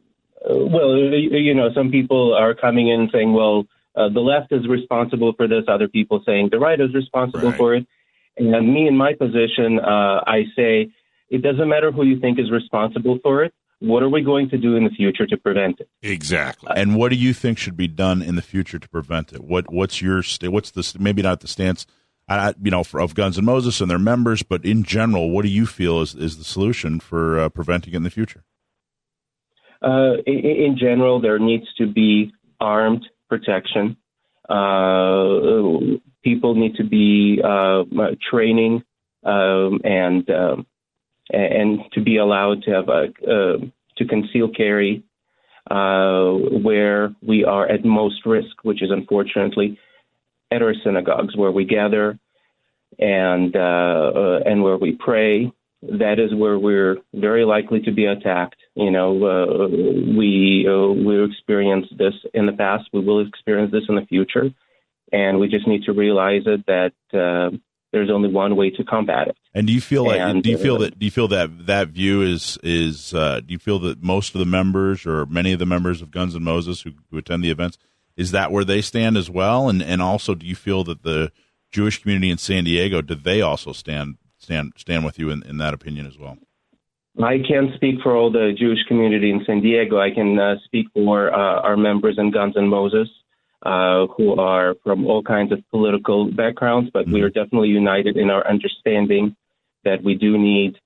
well, 0.44 0.96
you 0.96 1.54
know, 1.54 1.68
some 1.72 1.90
people 1.90 2.34
are 2.34 2.52
coming 2.54 2.88
in 2.88 3.08
saying, 3.12 3.32
well, 3.32 3.64
uh, 3.94 4.08
the 4.08 4.20
left 4.20 4.50
is 4.52 4.66
responsible 4.68 5.32
for 5.36 5.46
this. 5.46 5.64
Other 5.68 5.86
people 5.86 6.22
saying 6.26 6.48
the 6.50 6.58
right 6.58 6.80
is 6.80 6.92
responsible 6.94 7.50
Right. 7.50 7.56
for 7.56 7.74
it. 7.76 7.86
And 8.36 8.74
me, 8.74 8.88
in 8.88 8.96
my 8.96 9.12
position, 9.12 9.78
uh, 9.78 10.24
I 10.26 10.44
say 10.56 10.90
it 11.30 11.42
doesn't 11.42 11.68
matter 11.68 11.92
who 11.92 12.04
you 12.04 12.18
think 12.18 12.38
is 12.40 12.50
responsible 12.50 13.18
for 13.22 13.44
it. 13.44 13.54
What 13.82 14.04
are 14.04 14.08
we 14.08 14.22
going 14.22 14.48
to 14.50 14.58
do 14.58 14.76
in 14.76 14.84
the 14.84 14.90
future 14.90 15.26
to 15.26 15.36
prevent 15.36 15.80
it? 15.80 15.88
Exactly. 16.02 16.70
and 16.76 16.94
what 16.94 17.10
do 17.10 17.16
you 17.16 17.34
think 17.34 17.58
should 17.58 17.76
be 17.76 17.88
done 17.88 18.22
in 18.22 18.36
the 18.36 18.42
future 18.42 18.78
to 18.78 18.88
prevent 18.88 19.32
it? 19.32 19.42
What 19.42 19.72
what's 19.72 20.00
your 20.00 20.22
what's 20.42 20.70
the 20.70 20.96
maybe 21.00 21.20
not 21.20 21.40
the 21.40 21.48
stance, 21.48 21.84
uh, 22.28 22.52
you 22.62 22.70
know, 22.70 22.84
for, 22.84 23.00
of 23.00 23.16
Guns 23.16 23.36
and 23.36 23.44
Moses 23.44 23.80
and 23.80 23.90
their 23.90 23.98
members, 23.98 24.44
but 24.44 24.64
in 24.64 24.84
general, 24.84 25.30
what 25.30 25.42
do 25.42 25.48
you 25.48 25.66
feel 25.66 26.00
is 26.00 26.14
is 26.14 26.38
the 26.38 26.44
solution 26.44 27.00
for 27.00 27.40
uh, 27.40 27.48
preventing 27.48 27.94
it 27.94 27.96
in 27.96 28.04
the 28.04 28.10
future? 28.10 28.44
Uh, 29.82 30.14
in, 30.26 30.38
in 30.38 30.78
general, 30.78 31.20
there 31.20 31.40
needs 31.40 31.66
to 31.78 31.86
be 31.86 32.32
armed 32.60 33.04
protection. 33.28 33.96
Uh, 34.48 35.98
people 36.22 36.54
need 36.54 36.76
to 36.76 36.84
be 36.84 37.40
uh, 37.44 37.82
training 38.30 38.84
um, 39.24 39.80
and 39.82 40.30
um, 40.30 40.66
and 41.32 41.80
to 41.92 42.00
be 42.02 42.18
allowed 42.18 42.62
to 42.62 42.70
have 42.70 42.88
a 42.88 43.04
uh, 43.26 43.58
to 43.96 44.04
conceal 44.06 44.48
carry 44.48 45.02
uh, 45.70 46.30
where 46.62 47.14
we 47.26 47.44
are 47.44 47.68
at 47.68 47.84
most 47.84 48.26
risk, 48.26 48.64
which 48.64 48.82
is 48.82 48.90
unfortunately 48.90 49.78
at 50.50 50.62
our 50.62 50.74
synagogues 50.84 51.36
where 51.36 51.50
we 51.50 51.64
gather 51.64 52.18
and 52.98 53.56
uh, 53.56 54.12
uh, 54.14 54.40
and 54.44 54.62
where 54.62 54.76
we 54.76 54.92
pray. 54.92 55.52
That 55.82 56.20
is 56.20 56.32
where 56.32 56.58
we're 56.58 56.98
very 57.12 57.44
likely 57.44 57.80
to 57.80 57.92
be 57.92 58.04
attacked. 58.06 58.60
You 58.74 58.90
know, 58.90 59.10
uh, 59.24 59.68
we 59.68 60.66
uh, 60.68 60.92
we 60.92 61.24
experienced 61.24 61.96
this 61.98 62.14
in 62.34 62.46
the 62.46 62.52
past. 62.52 62.84
We 62.92 63.00
will 63.00 63.26
experience 63.26 63.72
this 63.72 63.84
in 63.88 63.96
the 63.96 64.06
future. 64.06 64.50
and 65.12 65.38
we 65.38 65.48
just 65.48 65.66
need 65.66 65.82
to 65.84 65.92
realize 65.92 66.42
it 66.46 66.64
that 66.66 66.92
there's 67.92 68.10
only 68.10 68.30
one 68.30 68.56
way 68.56 68.70
to 68.70 68.84
combat 68.84 69.28
it. 69.28 69.36
And 69.54 69.66
do 69.66 69.72
you 69.72 69.80
feel 69.80 70.04
like 70.04 70.18
And, 70.18 70.42
do 70.42 70.50
you 70.50 70.56
feel 70.56 70.76
uh, 70.76 70.78
that 70.78 70.98
do 70.98 71.04
you 71.04 71.10
feel 71.10 71.28
that 71.28 71.66
that 71.66 71.88
view 71.88 72.22
is 72.22 72.58
is 72.62 73.12
uh, 73.12 73.40
do 73.40 73.52
you 73.52 73.58
feel 73.58 73.78
that 73.80 74.02
most 74.02 74.34
of 74.34 74.38
the 74.38 74.46
members 74.46 75.04
or 75.04 75.26
many 75.26 75.52
of 75.52 75.58
the 75.58 75.66
members 75.66 76.00
of 76.00 76.10
Guns 76.10 76.34
and 76.34 76.44
Moses 76.44 76.80
who, 76.82 76.92
who 77.10 77.18
attend 77.18 77.44
the 77.44 77.50
events 77.50 77.76
is 78.16 78.30
that 78.30 78.50
where 78.50 78.64
they 78.64 78.80
stand 78.80 79.16
as 79.16 79.28
well? 79.28 79.68
And 79.68 79.82
and 79.82 80.00
also 80.00 80.34
do 80.34 80.46
you 80.46 80.56
feel 80.56 80.84
that 80.84 81.02
the 81.02 81.32
Jewish 81.70 82.00
community 82.00 82.30
in 82.30 82.38
San 82.38 82.64
Diego 82.64 83.02
do 83.02 83.14
they 83.14 83.42
also 83.42 83.72
stand 83.72 84.16
stand 84.38 84.72
stand 84.76 85.04
with 85.04 85.18
you 85.18 85.28
in, 85.28 85.42
in 85.42 85.58
that 85.58 85.74
opinion 85.74 86.06
as 86.06 86.18
well? 86.18 86.38
I 87.22 87.40
can't 87.46 87.74
speak 87.74 87.96
for 88.02 88.16
all 88.16 88.32
the 88.32 88.54
Jewish 88.58 88.82
community 88.88 89.30
in 89.30 89.44
San 89.44 89.60
Diego. 89.60 90.00
I 90.00 90.10
can 90.12 90.38
uh, 90.38 90.54
speak 90.64 90.86
for 90.94 91.30
uh, 91.30 91.60
our 91.60 91.76
members 91.76 92.16
in 92.16 92.30
Guns 92.30 92.56
and 92.56 92.70
Moses, 92.70 93.06
uh, 93.66 94.06
who 94.16 94.36
are 94.36 94.76
from 94.82 95.04
all 95.04 95.22
kinds 95.22 95.52
of 95.52 95.58
political 95.68 96.32
backgrounds, 96.32 96.90
but 96.90 97.06
we 97.06 97.20
are 97.20 97.28
definitely 97.28 97.68
united 97.68 98.16
in 98.16 98.30
our 98.30 98.46
understanding 98.48 99.36
that 99.84 100.02
we 100.02 100.14
do 100.14 100.38
need 100.38 100.78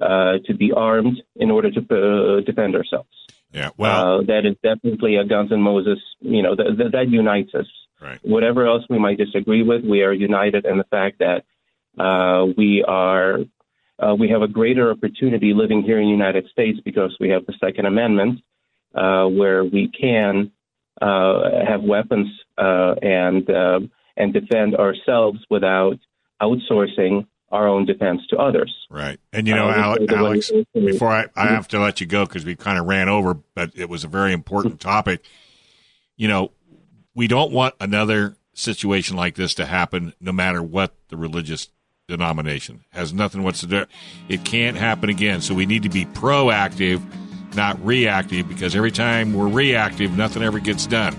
uh, 0.00 0.38
to 0.46 0.54
be 0.54 0.72
armed 0.72 1.20
in 1.36 1.50
order 1.50 1.70
to 1.70 1.80
uh, 1.80 2.40
defend 2.42 2.76
ourselves. 2.76 3.08
Yeah. 3.52 3.70
Well, 3.76 4.20
uh, 4.20 4.22
that 4.24 4.46
is 4.46 4.56
definitely 4.62 5.16
a 5.16 5.24
Guns 5.24 5.52
and 5.52 5.62
Moses. 5.62 5.98
You 6.20 6.42
know, 6.42 6.54
th- 6.54 6.76
th- 6.76 6.92
that 6.92 7.08
unites 7.08 7.54
us. 7.54 7.66
right. 8.00 8.18
Whatever 8.22 8.66
else 8.66 8.84
we 8.90 8.98
might 8.98 9.18
disagree 9.18 9.62
with, 9.62 9.84
we 9.84 10.02
are 10.02 10.12
united 10.12 10.66
in 10.66 10.78
the 10.78 10.84
fact 10.84 11.20
that 11.20 11.44
uh, 11.98 12.46
we 12.56 12.84
are 12.86 13.38
uh, 14.00 14.14
we 14.14 14.28
have 14.28 14.42
a 14.42 14.48
greater 14.48 14.92
opportunity 14.92 15.52
living 15.54 15.82
here 15.82 15.98
in 15.98 16.04
the 16.04 16.10
United 16.12 16.46
States 16.52 16.78
because 16.84 17.16
we 17.18 17.30
have 17.30 17.44
the 17.46 17.54
Second 17.58 17.86
Amendment, 17.86 18.40
uh, 18.94 19.26
where 19.26 19.64
we 19.64 19.90
can 20.00 20.52
uh, 21.02 21.64
have 21.66 21.82
weapons 21.82 22.28
uh, 22.56 22.94
and 23.02 23.48
and 24.16 24.32
defend 24.32 24.76
ourselves 24.76 25.38
without 25.48 25.98
outsourcing 26.42 27.26
our 27.50 27.66
own 27.66 27.86
defense 27.86 28.20
to 28.28 28.36
others. 28.36 28.74
Right. 28.90 29.18
And 29.32 29.46
you 29.48 29.54
know, 29.54 29.68
Uh, 29.68 29.96
Ale- 29.98 30.06
the 30.06 30.14
way- 30.14 30.18
Alex, 30.20 30.50
before 30.74 31.08
I, 31.08 31.26
I 31.36 31.46
have 31.48 31.68
to 31.68 31.78
let 31.80 32.00
you 32.00 32.06
go 32.06 32.24
because 32.26 32.44
we 32.44 32.54
kind 32.56 32.78
of 32.78 32.86
ran 32.86 33.08
over, 33.08 33.34
but 33.54 33.70
it 33.74 33.88
was 33.88 34.04
a 34.04 34.08
very 34.08 34.32
important 34.32 34.80
topic. 34.80 35.24
You 36.16 36.28
know, 36.28 36.52
we 37.14 37.26
don't 37.28 37.52
want 37.52 37.74
another 37.80 38.36
situation 38.54 39.16
like 39.16 39.34
this 39.36 39.54
to 39.54 39.64
happen 39.66 40.12
no 40.20 40.32
matter 40.32 40.62
what 40.62 40.92
the 41.08 41.16
religious 41.16 41.68
denomination 42.08 42.84
has 42.90 43.12
nothing 43.12 43.42
whatsoever. 43.42 43.86
It 44.28 44.44
can't 44.44 44.76
happen 44.76 45.08
again. 45.10 45.40
So 45.40 45.54
we 45.54 45.66
need 45.66 45.82
to 45.84 45.88
be 45.88 46.04
proactive, 46.06 47.00
not 47.54 47.82
reactive, 47.84 48.48
because 48.48 48.74
every 48.74 48.90
time 48.90 49.32
we're 49.34 49.48
reactive, 49.48 50.16
nothing 50.16 50.42
ever 50.42 50.58
gets 50.58 50.86
done. 50.86 51.14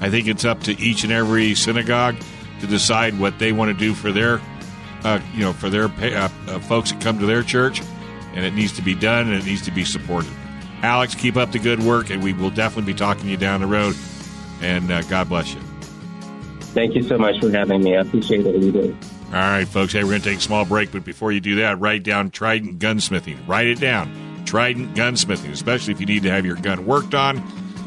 I 0.00 0.10
think 0.10 0.28
it's 0.28 0.44
up 0.44 0.60
to 0.64 0.78
each 0.80 1.04
and 1.04 1.12
every 1.12 1.54
synagogue 1.54 2.16
to 2.60 2.66
decide 2.66 3.18
what 3.18 3.38
they 3.38 3.50
want 3.52 3.70
to 3.72 3.78
do 3.78 3.94
for 3.94 4.12
their 4.12 4.40
uh, 5.06 5.20
you 5.34 5.40
know, 5.40 5.52
for 5.52 5.70
their 5.70 5.88
pa- 5.88 6.06
uh, 6.06 6.28
uh, 6.48 6.58
folks 6.58 6.90
that 6.90 7.00
come 7.00 7.18
to 7.20 7.26
their 7.26 7.44
church, 7.44 7.80
and 8.34 8.44
it 8.44 8.54
needs 8.54 8.72
to 8.72 8.82
be 8.82 8.94
done 8.94 9.28
and 9.28 9.40
it 9.40 9.46
needs 9.46 9.62
to 9.62 9.70
be 9.70 9.84
supported. 9.84 10.30
Alex, 10.82 11.14
keep 11.14 11.36
up 11.36 11.52
the 11.52 11.60
good 11.60 11.80
work, 11.80 12.10
and 12.10 12.22
we 12.22 12.32
will 12.32 12.50
definitely 12.50 12.92
be 12.92 12.98
talking 12.98 13.24
to 13.24 13.30
you 13.30 13.36
down 13.36 13.60
the 13.60 13.66
road. 13.66 13.94
And 14.60 14.90
uh, 14.90 15.02
God 15.02 15.28
bless 15.28 15.54
you. 15.54 15.60
Thank 16.74 16.94
you 16.94 17.02
so 17.02 17.16
much 17.16 17.38
for 17.40 17.50
having 17.50 17.84
me. 17.84 17.96
I 17.96 18.00
appreciate 18.00 18.44
what 18.44 18.58
you 18.58 18.72
do. 18.72 18.96
All 19.28 19.32
right, 19.32 19.66
folks. 19.66 19.92
Hey, 19.92 20.02
we're 20.02 20.10
going 20.10 20.22
to 20.22 20.28
take 20.28 20.38
a 20.38 20.42
small 20.42 20.64
break, 20.64 20.90
but 20.90 21.04
before 21.04 21.30
you 21.30 21.40
do 21.40 21.56
that, 21.56 21.78
write 21.80 22.02
down 22.02 22.30
Trident 22.30 22.78
Gunsmithing. 22.78 23.46
Write 23.46 23.68
it 23.68 23.80
down. 23.80 24.42
Trident 24.44 24.94
Gunsmithing, 24.94 25.52
especially 25.52 25.94
if 25.94 26.00
you 26.00 26.06
need 26.06 26.24
to 26.24 26.30
have 26.30 26.44
your 26.44 26.56
gun 26.56 26.84
worked 26.84 27.14
on, 27.14 27.38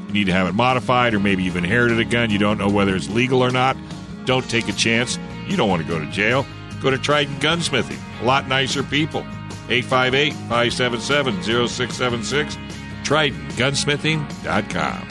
you 0.08 0.14
need 0.14 0.26
to 0.26 0.34
have 0.34 0.48
it 0.48 0.54
modified, 0.54 1.14
or 1.14 1.20
maybe 1.20 1.44
you've 1.44 1.56
inherited 1.58 2.00
a 2.00 2.06
gun, 2.06 2.30
you 2.30 2.38
don't 2.38 2.58
know 2.58 2.70
whether 2.70 2.96
it's 2.96 3.10
legal 3.10 3.44
or 3.44 3.52
not. 3.52 3.78
Don't 4.26 4.50
take 4.50 4.68
a 4.68 4.74
chance. 4.74 5.20
You 5.48 5.58
don't 5.58 5.70
want 5.70 5.82
to 5.82 5.88
go 5.88 6.00
to 6.00 6.06
jail. 6.08 6.46
Go 6.82 6.90
to 6.90 6.98
Trident 6.98 7.40
Gunsmithing. 7.42 8.00
A 8.22 8.26
lot 8.26 8.48
nicer 8.48 8.84
people. 8.84 9.22
858 9.70 10.34
577 10.34 11.44
0676. 11.44 12.58
TridentGunsmithing.com. 13.04 15.08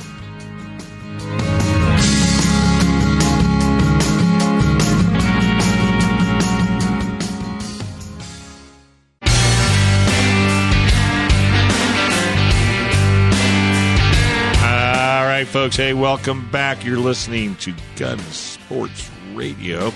All 14.61 15.25
right, 15.25 15.47
folks. 15.47 15.77
Hey, 15.77 15.95
welcome 15.95 16.51
back. 16.51 16.85
You're 16.85 16.99
listening 16.99 17.55
to 17.57 17.73
Gun 17.97 18.19
Sports 18.19 19.09
Radio 19.35 19.93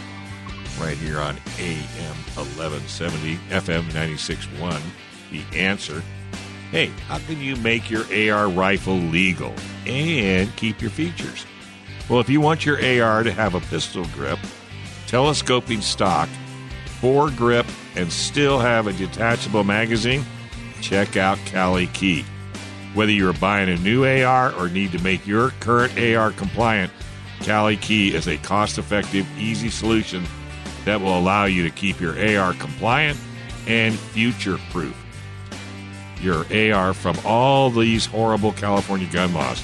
right 0.83 0.97
here 0.97 1.21
on 1.21 1.37
AM 1.61 2.17
1170, 2.35 3.37
FM 3.51 3.85
96.1. 3.91 4.81
The 5.31 5.57
answer. 5.57 6.03
Hey, 6.73 6.87
how 7.07 7.19
can 7.19 7.41
you 7.41 7.55
make 7.57 7.89
your 7.89 8.05
AR 8.13 8.49
rifle 8.49 8.97
legal 8.97 9.55
and 9.87 10.55
keep 10.57 10.83
your 10.83 10.91
features? 10.91 11.47
Well, 12.09 12.19
if 12.19 12.29
you 12.29 12.41
want 12.41 12.67
your 12.67 12.79
AR 12.79 13.23
to 13.23 13.31
have 13.31 13.55
a 13.55 13.61
pistol 13.61 14.05
grip, 14.07 14.41
telescoping 15.07 15.83
stock, 15.83 16.29
foregrip, 17.01 17.67
and 17.95 18.13
still 18.13 18.59
have 18.59 18.89
a 18.89 18.93
detachable 18.93 19.65
magazine, 19.65 20.25
check 20.81 21.17
out 21.17 21.39
Cali 21.47 21.87
Key. 21.89 22.25
Whether 22.95 23.13
you're 23.13 23.35
buying 23.35 23.69
a 23.69 23.77
new 23.77 24.05
AR 24.05 24.53
or 24.55 24.69
need 24.69 24.91
to 24.93 25.03
make 25.03 25.27
your 25.27 25.51
current 25.61 25.97
AR 25.99 26.33
compliant, 26.33 26.93
Cali 27.41 27.77
Key 27.77 28.15
is 28.15 28.27
a 28.27 28.37
cost 28.39 28.79
effective, 28.79 29.27
easy 29.39 29.71
solution 29.71 30.25
that 30.85 31.01
will 31.01 31.19
allow 31.19 31.45
you 31.45 31.63
to 31.63 31.71
keep 31.71 32.01
your 32.01 32.13
AR 32.39 32.53
compliant 32.55 33.19
and 33.67 33.95
future 33.95 34.59
proof 34.71 34.97
your 36.23 36.47
AR 36.73 36.95
from 36.95 37.19
all 37.25 37.69
these 37.71 38.07
horrible 38.07 38.53
California 38.53 39.09
gun 39.13 39.35
laws. 39.35 39.63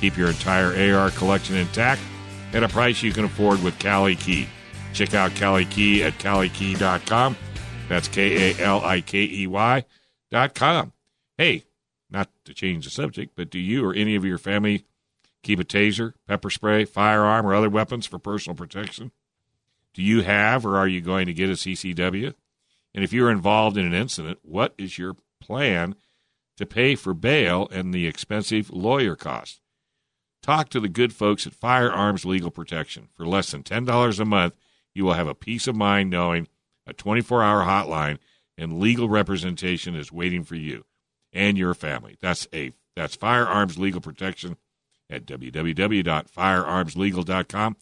Keep 0.00 0.16
your 0.16 0.28
entire 0.28 0.94
AR 0.94 1.10
collection 1.10 1.56
intact 1.56 2.00
at 2.52 2.62
a 2.62 2.68
price 2.68 3.02
you 3.02 3.12
can 3.12 3.24
afford 3.24 3.62
with 3.62 3.78
Cali 3.78 4.16
Key. 4.16 4.48
Check 4.92 5.14
out 5.14 5.34
Cali 5.34 5.64
Key 5.66 6.02
at 6.02 6.14
calikey.com. 6.14 7.36
That's 7.88 8.08
K 8.08 8.52
A 8.52 8.60
L 8.60 8.84
I 8.84 9.00
K 9.00 9.22
E 9.22 9.46
Y 9.46 9.84
dot 10.30 10.54
com. 10.54 10.92
Hey, 11.38 11.64
not 12.10 12.28
to 12.44 12.54
change 12.54 12.84
the 12.84 12.90
subject, 12.90 13.32
but 13.36 13.50
do 13.50 13.58
you 13.58 13.84
or 13.84 13.94
any 13.94 14.14
of 14.14 14.24
your 14.24 14.38
family 14.38 14.84
keep 15.42 15.58
a 15.58 15.64
taser, 15.64 16.14
pepper 16.26 16.50
spray, 16.50 16.84
firearm, 16.84 17.46
or 17.46 17.54
other 17.54 17.70
weapons 17.70 18.06
for 18.06 18.18
personal 18.18 18.56
protection? 18.56 19.12
Do 19.94 20.02
you 20.02 20.22
have 20.22 20.64
or 20.64 20.76
are 20.76 20.88
you 20.88 21.00
going 21.00 21.26
to 21.26 21.34
get 21.34 21.50
a 21.50 21.54
CCW? 21.54 22.34
And 22.94 23.04
if 23.04 23.12
you're 23.12 23.30
involved 23.30 23.76
in 23.76 23.86
an 23.86 23.94
incident, 23.94 24.38
what 24.42 24.74
is 24.78 24.98
your 24.98 25.16
plan 25.40 25.94
to 26.56 26.66
pay 26.66 26.94
for 26.94 27.14
bail 27.14 27.68
and 27.70 27.94
the 27.94 28.06
expensive 28.06 28.70
lawyer 28.70 29.16
costs? 29.16 29.60
Talk 30.42 30.70
to 30.70 30.80
the 30.80 30.88
good 30.88 31.12
folks 31.12 31.46
at 31.46 31.54
Firearms 31.54 32.24
Legal 32.24 32.50
Protection. 32.50 33.08
For 33.14 33.26
less 33.26 33.50
than 33.50 33.62
$10 33.62 34.20
a 34.20 34.24
month, 34.24 34.54
you 34.94 35.04
will 35.04 35.12
have 35.12 35.28
a 35.28 35.34
peace 35.34 35.66
of 35.66 35.76
mind 35.76 36.10
knowing 36.10 36.48
a 36.86 36.92
24 36.92 37.42
hour 37.42 37.64
hotline 37.64 38.18
and 38.56 38.80
legal 38.80 39.08
representation 39.08 39.94
is 39.94 40.12
waiting 40.12 40.44
for 40.44 40.56
you 40.56 40.84
and 41.32 41.56
your 41.56 41.72
family. 41.74 42.16
That's 42.20 42.48
a 42.52 42.72
that's 42.96 43.14
Firearms 43.16 43.78
Legal 43.78 44.00
Protection 44.00 44.56
at 45.08 45.26
www.firearmslegal.com, 45.26 47.76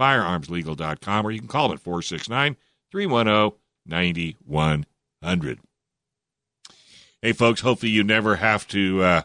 firearmslegal.com, 0.00 1.26
or 1.26 1.30
you 1.30 1.40
can 1.40 1.48
call 1.48 1.68
them 1.68 1.76
at 1.76 1.82
469 1.82 2.56
310 2.90 3.58
9100. 3.86 5.60
Hey, 7.22 7.32
folks, 7.32 7.60
hopefully 7.60 7.92
you 7.92 8.02
never 8.02 8.36
have 8.36 8.66
to 8.68 9.02
uh, 9.02 9.22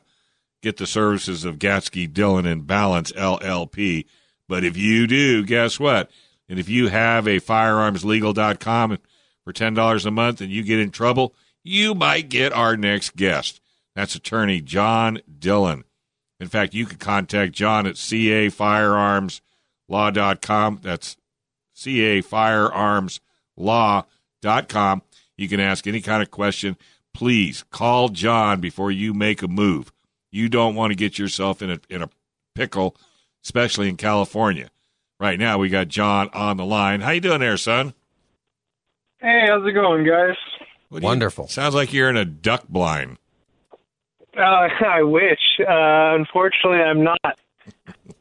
get 0.62 0.78
the 0.78 0.88
services 0.88 1.46
of 1.46 1.60
Gatsky, 1.60 2.12
Dillon, 2.12 2.46
and 2.46 2.68
Balance 2.68 3.12
LLP. 3.14 4.06
But 4.50 4.64
if 4.64 4.76
you 4.76 5.08
do, 5.08 5.46
guess 5.46 5.80
what? 5.80 6.12
And 6.50 6.60
if 6.60 6.68
you 6.68 6.90
have 6.90 7.28
a 7.28 7.40
firearmslegal.com 7.40 8.98
for 9.44 9.54
$10 9.54 10.06
a 10.06 10.12
month 10.12 10.42
and 10.42 10.52
you 10.52 10.64
get 10.64 10.80
in 10.80 10.92
trouble, 10.92 11.34
you 11.64 11.96
might 11.96 12.30
get 12.30 12.52
our 12.54 12.76
next 12.76 13.16
guest. 13.16 13.62
That's 13.96 14.16
attorney 14.16 14.62
John 14.62 15.22
Dillon. 15.40 15.86
In 16.40 16.48
fact, 16.48 16.74
you 16.74 16.86
could 16.86 17.00
contact 17.00 17.54
John 17.54 17.88
at 17.88 17.96
cafirearmslaw.com. 19.90 20.80
That's 20.82 21.18
CA 21.74 22.22
Firearms 22.22 23.20
cafirearmslaw.com. 23.60 25.02
You 25.38 25.50
can 25.50 25.60
ask 25.60 25.86
any 25.88 26.02
kind 26.02 26.22
of 26.24 26.32
question. 26.32 26.78
Please 27.14 27.64
call 27.72 28.10
John 28.10 28.60
before 28.60 28.92
you 28.92 29.14
make 29.14 29.42
a 29.42 29.48
move. 29.48 29.92
You 30.32 30.50
don't 30.50 30.76
want 30.76 30.92
to 30.92 30.96
get 30.96 31.18
yourself 31.18 31.62
in 31.62 31.72
a 31.72 31.80
in 31.90 32.02
a 32.02 32.10
pickle, 32.56 32.96
especially 33.44 33.88
in 33.90 33.98
California. 33.98 34.70
Right 35.20 35.40
now, 35.40 35.58
we 35.58 35.70
got 35.70 35.88
John 35.88 36.30
on 36.34 36.58
the 36.58 36.66
line. 36.66 37.00
How 37.02 37.12
you 37.12 37.22
doing 37.22 37.40
there, 37.40 37.56
son? 37.58 37.94
Hey, 39.20 39.46
how's 39.48 39.66
it 39.66 39.72
going, 39.72 40.06
guys? 40.06 40.36
What 40.90 41.00
do 41.00 41.04
you- 41.06 41.08
Wonderful. 41.08 41.48
sounds 41.48 41.74
like 41.74 41.94
you're 41.94 42.10
in 42.10 42.18
a 42.18 42.26
duck 42.26 42.68
blind. 42.68 43.18
Uh, 44.38 44.42
I 44.86 45.04
wish. 45.04 45.40
Uh, 45.62 46.16
unfortunately, 46.16 46.80
I'm 46.80 47.04
not. 47.04 47.40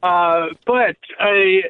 Uh, 0.02 0.48
but 0.66 0.96
I 1.18 1.62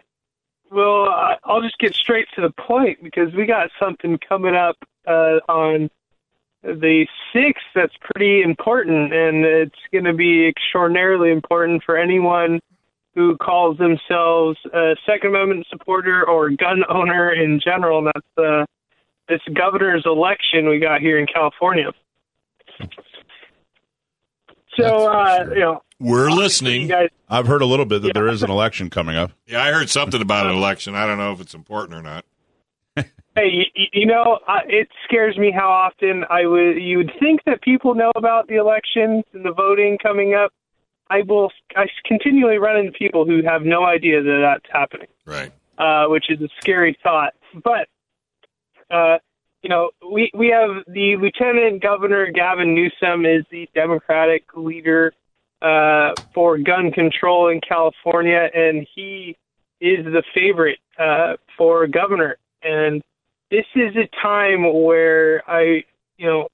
Well, 0.71 1.39
I'll 1.45 1.63
just 1.63 1.79
get 1.79 1.95
straight 1.95 2.27
to 2.35 2.41
the 2.41 2.51
point 2.51 3.03
because 3.03 3.33
we 3.35 3.47
got 3.47 3.71
something 3.79 4.19
coming 4.19 4.55
up 4.55 4.77
uh, 5.07 5.41
on 5.49 5.91
the 6.63 7.07
6th 7.35 7.55
that's 7.75 7.95
pretty 8.01 8.43
important, 8.43 9.13
and 9.13 9.45
it's 9.45 9.79
going 9.93 10.05
to 10.05 10.15
be 10.15 10.47
extraordinarily 10.47 11.31
important 11.31 11.83
for 11.85 11.97
anyone 11.97 12.61
who 13.15 13.37
calls 13.37 13.79
themselves 13.79 14.59
a 14.73 14.97
Second 15.07 15.31
Amendment 15.31 15.67
supporter 15.71 16.29
or 16.29 16.51
gun 16.51 16.83
owner 16.89 17.33
in 17.33 17.61
general. 17.61 17.99
And 17.99 18.07
that's 18.09 18.39
uh, 18.39 18.65
this 19.29 19.41
governor's 19.55 20.05
election 20.07 20.69
we 20.69 20.79
got 20.79 21.01
here 21.01 21.19
in 21.19 21.27
California. 21.27 21.93
So, 24.77 25.09
uh, 25.09 25.47
you 25.51 25.61
know, 25.61 25.83
We're 26.01 26.29
you 26.31 26.37
listening. 26.37 26.89
guys. 26.89 27.09
I've 27.29 27.47
heard 27.47 27.63
a 27.63 27.67
little 27.67 27.87
bit 27.87 28.03
that 28.03 28.09
Yeah. 28.09 28.13
there 28.15 28.29
is 28.29 28.43
an 28.43 28.51
election 28.51 28.91
coming 28.91 29.17
up. 29.17 29.33
Yeah, 29.47 29.63
I 29.63 29.73
heard 29.73 29.89
something 29.89 30.21
about 30.21 30.47
an 30.47 30.53
election. 30.53 30.95
I 30.95 31.07
don't 31.07 31.19
know 31.19 31.33
if 31.33 31.41
it's 31.41 31.55
important 31.55 31.99
or 31.99 32.03
not. 32.03 32.25
Hey, 33.37 33.49
you, 33.75 33.87
you 33.93 34.07
know, 34.07 34.39
uh, 34.47 34.61
it 34.69 34.87
scares 35.05 35.37
me 35.37 35.51
how 35.51 35.69
often 35.69 36.23
I 36.31 36.47
would. 36.47 36.77
You 36.81 36.99
would 36.99 37.11
think 37.19 37.41
that 37.47 37.63
people 37.63 37.97
know 37.97 38.13
about 38.15 38.47
the 38.47 38.55
elections 38.55 39.25
and 39.33 39.45
the 39.45 39.51
voting 39.53 39.99
coming 40.01 40.35
up. 40.35 40.53
I 41.11 41.23
will. 41.23 41.51
I 41.75 41.87
continually 42.07 42.59
run 42.59 42.77
into 42.77 42.93
people 42.93 43.25
who 43.27 43.43
have 43.43 43.63
no 43.63 43.85
idea 43.85 44.23
that 44.23 44.39
that's 44.41 44.73
happening, 44.73 45.09
Right. 45.27 45.51
uh, 45.79 46.07
which 46.07 46.27
is 46.31 46.41
a 46.43 46.49
scary 46.61 46.97
thought. 47.03 47.33
But, 47.65 47.89
uh, 48.89 49.19
you 49.63 49.69
know, 49.69 49.91
we 50.13 50.31
we 50.33 50.51
have 50.51 50.85
the 50.87 51.17
Lieutenant 51.17 51.83
Governor 51.83 52.31
Gavin 52.31 52.73
Newsom 52.73 53.27
is 53.27 53.45
the 53.51 53.69
Democratic 53.75 54.45
leader 54.55 55.13
uh, 55.63 56.13
for 56.35 56.59
gun 56.59 56.91
control 56.93 57.49
in 57.49 57.61
California, 57.61 58.49
and 58.55 58.87
he 58.95 59.37
is 59.81 60.05
the 60.05 60.23
favorite 60.35 60.79
uh, 60.99 61.35
for 61.57 61.87
governor. 61.87 62.37
And 62.63 63.03
this 63.51 63.67
is 63.75 63.95
a 63.97 64.09
time 64.23 64.83
where 64.85 65.43
I, 65.49 65.85
you 66.17 66.27
know, 66.27 66.49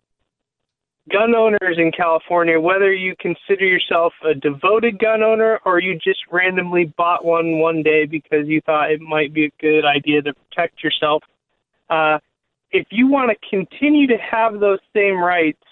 gun 1.10 1.34
owners 1.34 1.76
in 1.76 1.92
California, 1.92 2.60
whether 2.60 2.92
you 2.92 3.14
consider 3.18 3.64
yourself 3.64 4.12
a 4.24 4.34
devoted 4.34 4.98
gun 4.98 5.22
owner 5.22 5.60
or 5.64 5.80
you 5.80 5.94
just 5.94 6.20
randomly 6.30 6.92
bought 6.96 7.24
one 7.24 7.58
one 7.58 7.82
day 7.82 8.06
because 8.06 8.46
you 8.46 8.60
thought 8.62 8.90
it 8.90 9.00
might 9.00 9.32
be 9.32 9.46
a 9.46 9.50
good 9.60 9.84
idea 9.84 10.22
to 10.22 10.32
protect 10.34 10.82
yourself, 10.82 11.22
uh, 11.88 12.18
if 12.70 12.86
you 12.90 13.08
want 13.08 13.30
to 13.30 13.48
continue 13.48 14.06
to 14.06 14.16
have 14.18 14.60
those 14.60 14.78
same 14.94 15.18
rights, 15.18 15.62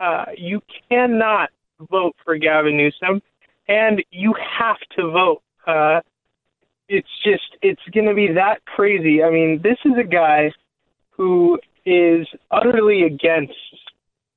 uh, 0.00 0.26
you 0.36 0.60
cannot 0.88 1.50
vote 1.90 2.16
for 2.24 2.36
Gavin 2.36 2.76
Newsom, 2.76 3.22
and 3.68 4.02
you 4.10 4.34
have 4.58 4.78
to 4.96 5.10
vote. 5.10 5.42
Uh, 5.66 6.00
it's 6.88 7.08
just 7.22 7.56
it's 7.62 7.82
going 7.92 8.06
to 8.06 8.14
be 8.14 8.32
that 8.32 8.64
crazy. 8.64 9.22
I 9.22 9.30
mean, 9.30 9.60
this 9.62 9.78
is 9.84 9.92
a 9.98 10.04
guy 10.04 10.52
who 11.10 11.58
is 11.84 12.26
utterly 12.50 13.02
against 13.02 13.52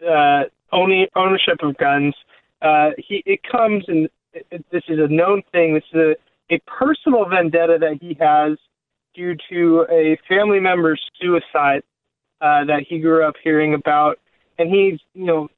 uh, 0.07 0.43
ownership 0.71 1.59
of 1.61 1.77
guns. 1.77 2.15
Uh, 2.61 2.91
he 2.97 3.23
it 3.25 3.39
comes 3.49 3.85
and 3.87 4.09
it, 4.33 4.65
this 4.71 4.83
is 4.87 4.99
a 4.99 5.07
known 5.07 5.41
thing. 5.51 5.73
This 5.73 5.83
is 5.93 6.15
a, 6.49 6.55
a 6.55 6.59
personal 6.67 7.25
vendetta 7.27 7.77
that 7.79 7.99
he 8.01 8.17
has 8.19 8.57
due 9.13 9.35
to 9.49 9.85
a 9.89 10.17
family 10.27 10.59
member's 10.59 11.01
suicide 11.19 11.83
uh, 12.39 12.65
that 12.65 12.83
he 12.87 12.99
grew 12.99 13.25
up 13.25 13.35
hearing 13.43 13.73
about, 13.73 14.19
and 14.57 14.69
he's 14.69 14.99
you 15.13 15.25
know 15.25 15.49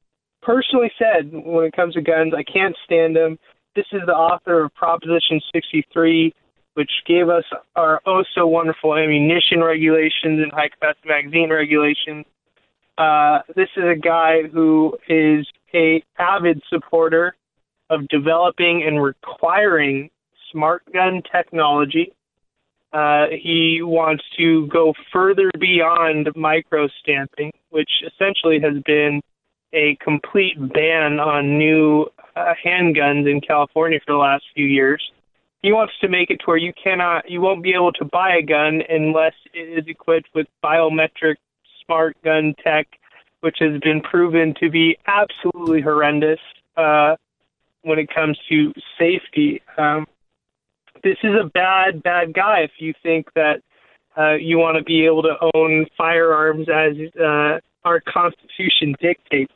personally 0.45 0.91
said 0.97 1.31
when 1.31 1.65
it 1.65 1.75
comes 1.75 1.95
to 1.95 2.01
guns, 2.01 2.33
I 2.35 2.43
can't 2.43 2.75
stand 2.85 3.15
them. 3.15 3.37
This 3.75 3.85
is 3.91 4.01
the 4.05 4.13
author 4.13 4.65
of 4.65 4.73
Proposition 4.75 5.41
63, 5.53 6.33
which 6.75 6.91
gave 7.07 7.29
us 7.29 7.43
our 7.75 8.01
oh 8.05 8.23
so 8.35 8.47
wonderful 8.47 8.95
ammunition 8.95 9.63
regulations 9.63 10.41
and 10.41 10.51
high 10.51 10.69
capacity 10.69 11.09
magazine 11.09 11.49
regulations. 11.49 12.25
Uh, 12.97 13.39
this 13.55 13.69
is 13.75 13.83
a 13.83 13.99
guy 13.99 14.43
who 14.51 14.95
is 15.09 15.47
a 15.73 16.03
avid 16.19 16.61
supporter 16.69 17.35
of 17.89 18.07
developing 18.09 18.83
and 18.85 19.01
requiring 19.01 20.09
smart 20.51 20.83
gun 20.93 21.21
technology. 21.31 22.13
Uh, 22.91 23.25
he 23.31 23.79
wants 23.81 24.23
to 24.37 24.67
go 24.67 24.93
further 25.11 25.49
beyond 25.59 26.29
micro 26.35 26.87
stamping, 27.01 27.51
which 27.71 27.89
essentially 28.05 28.59
has 28.59 28.81
been 28.83 29.19
a 29.73 29.97
complete 30.01 30.55
ban 30.73 31.19
on 31.19 31.57
new 31.57 32.07
uh, 32.35 32.53
handguns 32.65 33.29
in 33.29 33.41
California 33.41 33.99
for 34.05 34.13
the 34.13 34.17
last 34.17 34.43
few 34.55 34.65
years. 34.65 35.01
He 35.61 35.71
wants 35.71 35.93
to 36.01 36.09
make 36.09 36.29
it 36.29 36.37
to 36.39 36.45
where 36.45 36.57
you 36.57 36.73
cannot, 36.81 37.29
you 37.29 37.41
won't 37.41 37.63
be 37.63 37.73
able 37.73 37.93
to 37.93 38.05
buy 38.05 38.35
a 38.35 38.41
gun 38.41 38.81
unless 38.89 39.33
it 39.53 39.79
is 39.79 39.85
equipped 39.87 40.29
with 40.35 40.47
biometric 40.63 41.35
smart 41.85 42.17
gun 42.23 42.53
tech, 42.63 42.87
which 43.39 43.57
has 43.59 43.79
been 43.81 44.01
proven 44.01 44.53
to 44.59 44.69
be 44.69 44.97
absolutely 45.07 45.81
horrendous 45.81 46.39
uh, 46.77 47.15
when 47.83 47.97
it 47.97 48.13
comes 48.13 48.37
to 48.49 48.73
safety. 48.99 49.61
Um, 49.77 50.05
this 51.03 51.17
is 51.23 51.31
a 51.39 51.47
bad, 51.47 52.03
bad 52.03 52.33
guy 52.33 52.59
if 52.59 52.71
you 52.79 52.93
think 53.01 53.27
that 53.35 53.61
uh, 54.17 54.33
you 54.33 54.57
want 54.57 54.77
to 54.77 54.83
be 54.83 55.05
able 55.05 55.23
to 55.23 55.35
own 55.55 55.85
firearms 55.97 56.67
as 56.69 56.93
uh, 57.19 57.59
our 57.83 58.01
Constitution 58.01 58.95
dictates. 59.01 59.53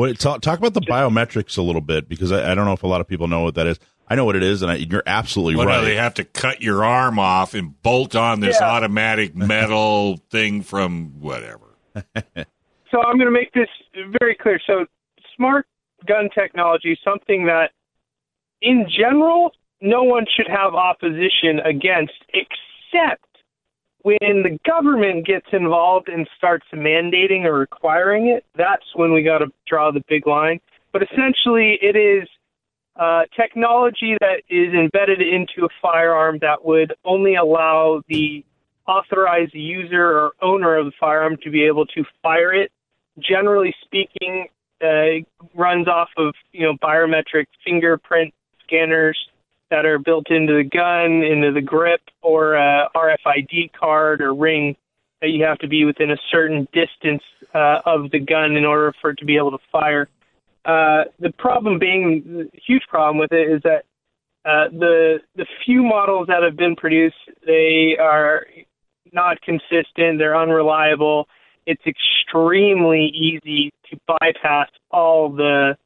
What 0.00 0.18
talk, 0.18 0.40
talk 0.40 0.58
about 0.58 0.72
the 0.74 0.80
biometrics 0.80 1.58
a 1.58 1.62
little 1.62 1.80
bit 1.82 2.08
because 2.08 2.32
I, 2.32 2.52
I 2.52 2.54
don't 2.54 2.64
know 2.64 2.72
if 2.72 2.82
a 2.82 2.86
lot 2.86 3.00
of 3.02 3.06
people 3.06 3.28
know 3.28 3.40
what 3.42 3.54
that 3.56 3.66
is. 3.66 3.78
I 4.08 4.14
know 4.16 4.24
what 4.24 4.34
it 4.34 4.42
is, 4.42 4.62
and 4.62 4.70
I, 4.72 4.76
you're 4.76 5.02
absolutely 5.06 5.56
Well, 5.56 5.66
right. 5.66 5.80
no, 5.80 5.84
they 5.84 5.94
have 5.96 6.14
to 6.14 6.24
cut 6.24 6.62
your 6.62 6.84
arm 6.84 7.18
off 7.18 7.54
and 7.54 7.80
bolt 7.82 8.16
on 8.16 8.40
this 8.40 8.56
Yeah. 8.60 8.68
automatic 8.70 9.36
metal 9.54 10.16
thing 10.30 10.62
from 10.62 11.20
whatever. 11.20 11.76
So 12.90 13.00
I'm 13.02 13.18
going 13.18 13.26
to 13.26 13.30
make 13.30 13.52
this 13.52 13.68
very 14.18 14.34
clear. 14.34 14.58
So 14.66 14.84
smart 15.36 15.64
gun 16.08 16.28
technology 16.34 16.90
is 16.90 16.98
something 17.04 17.46
that, 17.46 17.70
in 18.62 18.84
general, 18.90 19.52
no 19.80 20.02
one 20.02 20.24
should 20.36 20.48
have 20.48 20.74
opposition 20.74 21.60
against, 21.64 22.14
except 22.34 23.24
when 24.02 24.42
the 24.42 24.58
government 24.66 25.26
gets 25.26 25.46
involved 25.52 26.08
and 26.08 26.26
starts 26.36 26.66
mandating 26.72 27.44
or 27.44 27.54
requiring 27.58 28.28
it. 28.28 28.44
That's 28.56 28.84
when 28.94 29.12
we 29.12 29.22
got 29.22 29.38
to 29.38 29.46
draw 29.66 29.90
the 29.90 30.02
big 30.08 30.26
line. 30.26 30.60
But 30.92 31.02
essentially, 31.02 31.78
it 31.80 31.96
is 31.96 32.28
uh, 32.96 33.22
technology 33.38 34.16
that 34.20 34.42
is 34.48 34.74
embedded 34.74 35.20
into 35.20 35.64
a 35.64 35.68
firearm 35.80 36.38
that 36.40 36.64
would 36.64 36.94
only 37.04 37.36
allow 37.36 38.02
the 38.08 38.44
authorized 38.86 39.54
user 39.54 40.04
or 40.04 40.32
owner 40.42 40.76
of 40.76 40.86
the 40.86 40.92
firearm 40.98 41.36
to 41.42 41.50
be 41.50 41.64
able 41.64 41.86
to 41.86 42.04
fire 42.22 42.52
it. 42.52 42.72
Generally 43.18 43.74
speaking, 43.84 44.48
uh, 44.82 45.22
runs 45.54 45.86
off 45.88 46.08
of 46.16 46.34
you 46.52 46.62
know 46.62 46.74
biometric 46.82 47.46
fingerprint 47.64 48.32
scanners 48.64 49.18
that 49.70 49.86
are 49.86 49.98
built 49.98 50.30
into 50.30 50.54
the 50.54 50.64
gun, 50.64 51.22
into 51.22 51.52
the 51.52 51.60
grip, 51.60 52.00
or 52.22 52.54
a 52.54 52.88
RFID 52.94 53.72
card 53.72 54.20
or 54.20 54.34
ring 54.34 54.76
that 55.20 55.28
you 55.28 55.44
have 55.44 55.58
to 55.58 55.68
be 55.68 55.84
within 55.84 56.10
a 56.10 56.16
certain 56.30 56.66
distance 56.72 57.22
uh, 57.54 57.80
of 57.84 58.10
the 58.10 58.18
gun 58.18 58.56
in 58.56 58.64
order 58.64 58.92
for 59.00 59.10
it 59.10 59.18
to 59.18 59.24
be 59.24 59.36
able 59.36 59.50
to 59.50 59.58
fire. 59.70 60.08
Uh, 60.64 61.04
the 61.18 61.32
problem 61.38 61.78
being, 61.78 62.22
the 62.26 62.60
huge 62.66 62.82
problem 62.88 63.18
with 63.18 63.32
it 63.32 63.50
is 63.50 63.62
that 63.62 63.84
uh, 64.44 64.68
the 64.70 65.18
the 65.36 65.46
few 65.64 65.82
models 65.82 66.26
that 66.28 66.42
have 66.42 66.56
been 66.56 66.74
produced, 66.74 67.16
they 67.46 67.96
are 68.00 68.46
not 69.12 69.40
consistent. 69.42 70.18
They're 70.18 70.36
unreliable. 70.36 71.28
It's 71.66 71.82
extremely 71.86 73.06
easy 73.14 73.70
to 73.90 73.98
bypass 74.06 74.68
all 74.90 75.28
the 75.28 75.76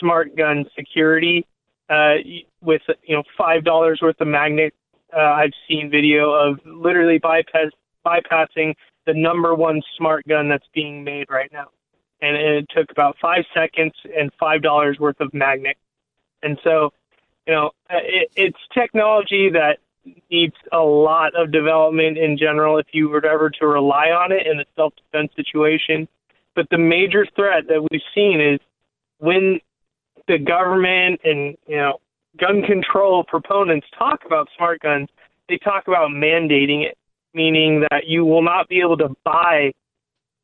smart 0.00 0.36
gun 0.36 0.64
security 0.76 1.46
uh, 1.90 2.14
with 2.62 2.82
you 3.02 3.16
know 3.16 3.22
five 3.36 3.64
dollars 3.64 4.00
worth 4.00 4.20
of 4.20 4.28
magnet. 4.28 4.72
Uh, 5.14 5.20
I've 5.20 5.52
seen 5.68 5.90
video 5.90 6.30
of 6.30 6.60
literally 6.64 7.18
bypass 7.18 7.70
bypassing 8.06 8.74
the 9.06 9.14
number 9.14 9.54
one 9.54 9.82
smart 9.96 10.26
gun 10.28 10.48
that's 10.48 10.66
being 10.72 11.02
made 11.02 11.28
right 11.28 11.52
now, 11.52 11.66
and 12.22 12.36
it 12.36 12.66
took 12.74 12.90
about 12.90 13.16
five 13.20 13.44
seconds 13.52 13.92
and 14.16 14.30
five 14.38 14.62
dollars 14.62 14.98
worth 14.98 15.20
of 15.20 15.34
magnet. 15.34 15.76
And 16.42 16.58
so, 16.62 16.92
you 17.46 17.52
know, 17.52 17.70
it, 17.90 18.30
it's 18.36 18.58
technology 18.72 19.50
that 19.50 19.78
needs 20.30 20.54
a 20.72 20.78
lot 20.78 21.34
of 21.34 21.52
development 21.52 22.16
in 22.16 22.38
general 22.38 22.78
if 22.78 22.86
you 22.92 23.08
were 23.08 23.24
ever 23.26 23.50
to 23.50 23.66
rely 23.66 24.10
on 24.10 24.32
it 24.32 24.46
in 24.46 24.60
a 24.60 24.64
self 24.76 24.94
defense 24.96 25.32
situation. 25.34 26.08
But 26.54 26.68
the 26.70 26.78
major 26.78 27.26
threat 27.36 27.66
that 27.68 27.86
we've 27.90 28.00
seen 28.14 28.40
is 28.40 28.60
when 29.18 29.60
the 30.28 30.38
government 30.38 31.20
and 31.24 31.56
you 31.66 31.76
know 31.76 32.00
gun 32.38 32.62
control 32.62 33.24
proponents 33.24 33.86
talk 33.98 34.20
about 34.26 34.48
smart 34.56 34.80
guns, 34.80 35.08
they 35.48 35.58
talk 35.58 35.88
about 35.88 36.10
mandating 36.10 36.84
it, 36.84 36.96
meaning 37.34 37.84
that 37.90 38.06
you 38.06 38.24
will 38.24 38.42
not 38.42 38.68
be 38.68 38.80
able 38.80 38.96
to 38.96 39.08
buy 39.24 39.72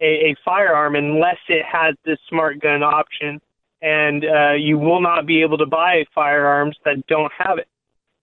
a, 0.00 0.04
a 0.04 0.36
firearm 0.44 0.96
unless 0.96 1.38
it 1.48 1.64
has 1.70 1.94
this 2.04 2.18
smart 2.28 2.60
gun 2.60 2.82
option, 2.82 3.40
and 3.82 4.24
uh, 4.24 4.52
you 4.52 4.78
will 4.78 5.00
not 5.00 5.26
be 5.26 5.42
able 5.42 5.58
to 5.58 5.66
buy 5.66 6.04
firearms 6.14 6.76
that 6.84 7.06
don't 7.06 7.32
have 7.38 7.58
it. 7.58 7.68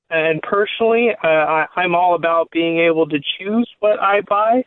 And 0.09 0.41
personally, 0.43 1.09
uh, 1.23 1.27
I, 1.27 1.65
I'm 1.75 1.95
all 1.95 2.15
about 2.15 2.51
being 2.51 2.79
able 2.79 3.07
to 3.07 3.17
choose 3.39 3.69
what 3.79 3.99
I 3.99 4.21
buy. 4.21 4.63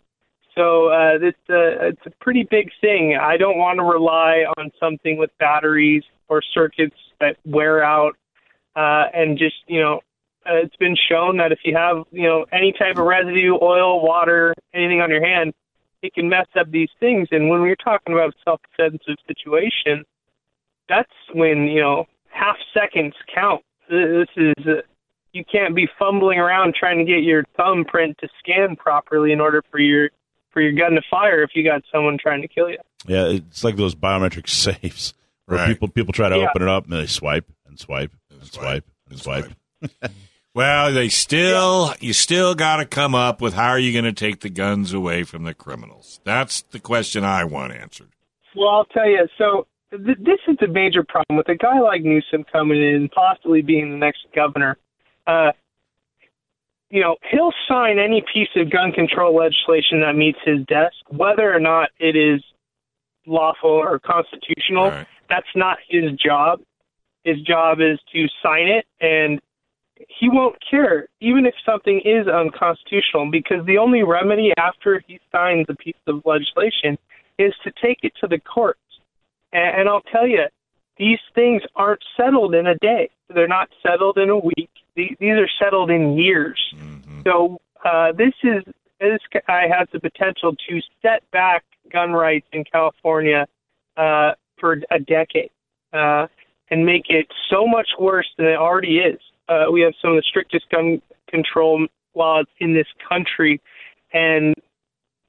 So 0.57 0.89
uh, 0.89 1.19
it's 1.21 1.51
a 1.51 1.89
it's 1.89 2.07
a 2.07 2.11
pretty 2.25 2.49
big 2.51 2.71
thing. 2.81 3.17
I 3.21 3.37
don't 3.37 3.59
want 3.59 3.79
to 3.79 3.85
rely 3.85 4.45
on 4.57 4.71
something 4.81 5.19
with 5.19 5.31
batteries 5.39 6.03
or 6.29 6.43
circuits 6.55 6.97
that 7.21 7.37
wear 7.45 7.83
out, 7.83 8.17
uh, 8.75 9.05
and 9.15 9.39
just 9.39 9.57
you 9.67 9.81
know, 9.81 10.01
uh, 10.47 10.57
it's 10.57 10.77
been 10.77 10.97
shown 11.09 11.39
that 11.39 11.53
if 11.53 11.61
you 11.65 11.77
have 11.77 12.05
you 12.11 12.25
know 12.27 12.47
any 12.53 12.73
type 12.73 12.99
of 12.99 13.05
residue, 13.05 13.55
oil, 13.61 14.05
water, 14.05 14.55
anything 14.75 15.01
on 15.01 15.11
your 15.11 15.25
hand, 15.25 15.55
it 16.03 16.15
can 16.15 16.29
mess 16.29 16.47
up 16.59 16.71
these 16.71 16.91
things. 17.01 17.29
And 17.31 17.49
when 17.49 17.61
we're 17.61 17.77
talking 17.77 18.15
about 18.15 18.31
a 18.31 18.37
self-defensive 18.45 19.17
situation, 19.27 20.05
that's 20.89 21.13
when 21.33 21.67
you 21.69 21.81
know 21.81 22.07
half 22.29 22.57
seconds 22.75 23.15
count. 23.35 23.63
This 23.89 24.29
is 24.37 24.67
uh, 24.67 24.83
you 25.33 25.45
can't 25.45 25.75
be 25.75 25.89
fumbling 25.99 26.39
around 26.39 26.75
trying 26.75 26.99
to 26.99 27.05
get 27.05 27.23
your 27.23 27.45
thumbprint 27.57 28.19
to 28.19 28.29
scan 28.39 28.77
properly 28.77 29.33
in 29.33 29.41
order 29.41 29.63
for 29.71 29.79
your 29.79 30.11
for 30.51 30.63
your 30.63 30.73
gun 30.73 30.93
to 30.93 31.03
fire 31.11 31.43
if 31.43 31.51
you 31.55 31.63
got 31.63 31.83
someone 31.93 32.17
trying 32.21 32.41
to 32.43 32.49
kill 32.49 32.71
you. 32.71 32.79
Yeah, 33.07 33.27
it's 33.27 33.63
like 33.63 33.77
those 33.77 33.95
biometric 33.95 34.49
safes 34.49 35.13
where 35.47 35.59
Right. 35.59 35.69
people 35.69 35.89
people 35.89 36.13
try 36.13 36.29
to 36.29 36.37
Yeah. 36.39 36.49
open 36.51 36.63
it 36.63 36.69
up 36.69 36.85
and 36.85 36.93
they 36.93 37.07
swipe 37.07 37.47
and 37.67 37.79
swipe 37.79 38.13
and 38.31 38.43
swipe 38.45 38.85
and 39.11 39.19
swipe. 39.19 39.47
Well, 40.55 40.93
they 40.93 41.09
still 41.09 41.93
you 42.01 42.13
still 42.13 42.55
got 42.55 42.77
to 42.77 42.87
come 42.87 43.15
up 43.15 43.41
with 43.41 43.55
how 43.55 43.69
are 43.69 43.79
you 43.79 43.93
going 43.93 44.05
to 44.07 44.13
take 44.13 44.41
the 44.41 44.49
guns 44.49 44.93
away 44.95 45.23
from 45.23 45.45
the 45.45 45.53
criminals? 45.55 46.21
That's 46.25 46.63
the 46.63 46.81
question 46.81 47.25
I 47.25 47.45
want 47.45 47.73
answered. 47.75 48.09
Well, 48.55 48.69
I'll 48.69 48.85
tell 48.87 49.09
you. 49.09 49.29
So 49.37 49.67
th- 49.91 50.19
this 50.19 50.39
is 50.49 50.57
a 50.63 50.67
major 50.67 51.05
problem 51.05 51.37
with 51.37 51.49
a 51.51 51.57
guy 51.57 51.79
like 51.81 52.03
Newsom 52.03 52.45
coming 52.51 52.81
in 52.83 53.09
possibly 53.11 53.61
being 53.61 53.91
the 53.91 53.97
next 53.99 54.27
governor. 54.35 54.79
Uh, 55.27 55.53
you 56.89 57.03
know, 57.03 57.17
he'll 57.31 57.53
sign 57.69 57.99
any 57.99 58.25
piece 58.33 58.49
of 58.57 58.71
gun 58.71 58.93
control 58.93 59.35
legislation 59.37 60.01
that 60.01 60.15
meets 60.17 60.39
his 60.45 60.65
desk, 60.67 60.95
whether 61.09 61.53
or 61.55 61.61
not 61.61 61.91
it 61.99 62.17
is 62.17 62.43
lawful 63.27 63.69
or 63.71 63.99
constitutional. 63.99 64.91
Right. 64.91 65.07
That's 65.29 65.47
not 65.55 65.79
his 65.89 66.13
job. 66.13 66.61
His 67.25 67.41
job 67.43 67.81
is 67.81 67.99
to 68.13 68.27
sign 68.43 68.69
it, 68.69 68.87
and 69.01 69.41
he 70.09 70.29
won't 70.29 70.57
care, 70.69 71.09
even 71.21 71.47
if 71.47 71.55
something 71.65 72.01
is 72.05 72.29
unconstitutional, 72.29 73.31
because 73.31 73.65
the 73.67 73.79
only 73.79 74.03
remedy 74.03 74.53
after 74.59 75.03
he 75.07 75.19
signs 75.33 75.67
a 75.69 75.75
piece 75.75 75.97
of 76.07 76.23
legislation 76.25 76.99
is 77.39 77.55
to 77.65 77.73
take 77.83 77.99
it 78.03 78.13
to 78.21 78.29
the 78.29 78.39
courts. 78.39 78.81
And, 79.53 79.81
and 79.81 79.89
I'll 79.89 80.03
tell 80.03 80.27
you, 80.27 80.45
these 80.99 81.19
things 81.35 81.63
aren't 81.75 82.03
settled 82.17 82.55
in 82.55 82.67
a 82.67 82.75
day. 82.77 83.11
They're 83.35 83.49
not 83.49 83.69
settled 83.83 84.19
in 84.19 84.31
a 84.31 84.39
week. 84.39 84.71
These, 84.95 85.17
these 85.19 85.33
are 85.33 85.49
settled 85.59 85.91
in 85.91 86.17
years. 86.17 86.75
So 87.25 87.59
uh, 87.85 88.13
this 88.13 88.33
is 88.43 88.63
this 89.01 89.21
guy 89.47 89.69
has 89.69 89.89
the 89.93 90.01
potential 90.01 90.55
to 90.69 90.81
set 91.03 91.29
back 91.31 91.65
gun 91.93 92.13
rights 92.13 92.47
in 92.53 92.65
California 92.65 93.47
uh, 93.97 94.33
for 94.59 94.81
a 94.91 94.99
decade 94.99 95.51
uh, 95.93 96.27
and 96.71 96.85
make 96.85 97.05
it 97.09 97.27
so 97.51 97.67
much 97.67 97.89
worse 97.99 98.29
than 98.37 98.47
it 98.47 98.57
already 98.57 98.99
is. 98.99 99.21
Uh, 99.49 99.67
we 99.71 99.81
have 99.81 99.93
some 100.03 100.11
of 100.11 100.17
the 100.17 100.23
strictest 100.23 100.69
gun 100.71 101.01
control 101.29 101.87
laws 102.15 102.47
in 102.59 102.75
this 102.75 102.87
country, 103.09 103.61
and 104.13 104.55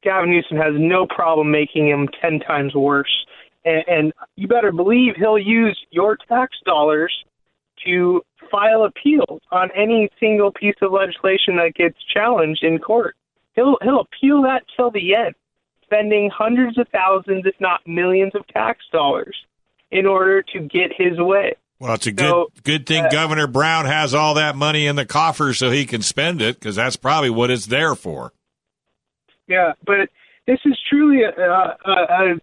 Gavin 0.03 0.31
Newsom 0.31 0.57
has 0.57 0.73
no 0.77 1.05
problem 1.05 1.51
making 1.51 1.89
them 1.89 2.07
ten 2.21 2.39
times 2.39 2.73
worse. 2.73 3.25
And, 3.65 3.83
and 3.87 4.13
you 4.35 4.47
better 4.47 4.71
believe 4.71 5.15
he'll 5.17 5.37
use 5.37 5.77
your 5.91 6.17
tax 6.27 6.57
dollars 6.65 7.13
to 7.85 8.21
file 8.49 8.83
appeals 8.85 9.41
on 9.51 9.69
any 9.75 10.09
single 10.19 10.51
piece 10.51 10.75
of 10.81 10.91
legislation 10.91 11.57
that 11.57 11.73
gets 11.75 11.97
challenged 12.13 12.63
in 12.63 12.79
court. 12.79 13.15
He'll 13.53 13.77
he'll 13.81 14.01
appeal 14.01 14.41
that 14.43 14.63
till 14.75 14.91
the 14.91 15.15
end, 15.15 15.35
spending 15.87 16.29
hundreds 16.29 16.77
of 16.77 16.87
thousands, 16.89 17.45
if 17.45 17.55
not 17.59 17.81
millions, 17.87 18.35
of 18.35 18.45
tax 18.47 18.83
dollars 18.91 19.35
in 19.89 20.05
order 20.05 20.41
to 20.41 20.59
get 20.59 20.91
his 20.95 21.17
way. 21.17 21.55
Well, 21.79 21.93
it's 21.93 22.07
a 22.07 22.11
good 22.11 22.29
So, 22.29 22.47
good 22.63 22.85
thing 22.85 23.05
uh, 23.05 23.09
Governor 23.09 23.47
Brown 23.47 23.85
has 23.85 24.13
all 24.13 24.33
that 24.33 24.55
money 24.55 24.87
in 24.87 24.95
the 24.95 25.05
coffers 25.05 25.57
so 25.59 25.69
he 25.69 25.85
can 25.85 26.01
spend 26.01 26.41
it 26.41 26.59
because 26.59 26.75
that's 26.75 26.95
probably 26.95 27.29
what 27.29 27.51
it's 27.51 27.67
there 27.67 27.95
for. 27.95 28.33
Yeah, 29.47 29.73
but 29.85 30.09
this 30.45 30.59
is 30.65 30.77
truly 30.89 31.23
a, 31.23 31.29
a, 31.29 31.77
a, 31.85 32.35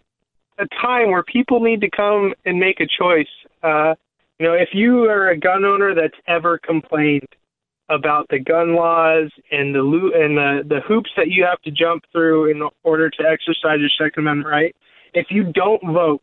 a 0.58 0.66
time 0.80 1.10
where 1.10 1.22
people 1.22 1.60
need 1.60 1.80
to 1.82 1.90
come 1.90 2.32
and 2.46 2.58
make 2.58 2.80
a 2.80 2.86
choice. 2.86 3.28
Uh, 3.62 3.94
you 4.38 4.46
know, 4.46 4.54
if 4.54 4.70
you 4.72 5.04
are 5.04 5.28
a 5.28 5.36
gun 5.36 5.64
owner 5.64 5.94
that's 5.94 6.16
ever 6.26 6.58
complained 6.58 7.28
about 7.88 8.26
the 8.30 8.38
gun 8.38 8.74
laws 8.74 9.30
and 9.50 9.74
the 9.74 9.82
lo- 9.82 10.10
and 10.14 10.36
the, 10.36 10.62
the 10.68 10.80
hoops 10.86 11.10
that 11.16 11.28
you 11.28 11.44
have 11.44 11.60
to 11.62 11.70
jump 11.70 12.04
through 12.12 12.50
in 12.50 12.62
order 12.82 13.10
to 13.10 13.22
exercise 13.28 13.78
your 13.80 13.90
Second 13.98 14.20
Amendment 14.26 14.48
right, 14.48 14.74
if 15.12 15.26
you 15.30 15.52
don't 15.52 15.82
vote, 15.92 16.22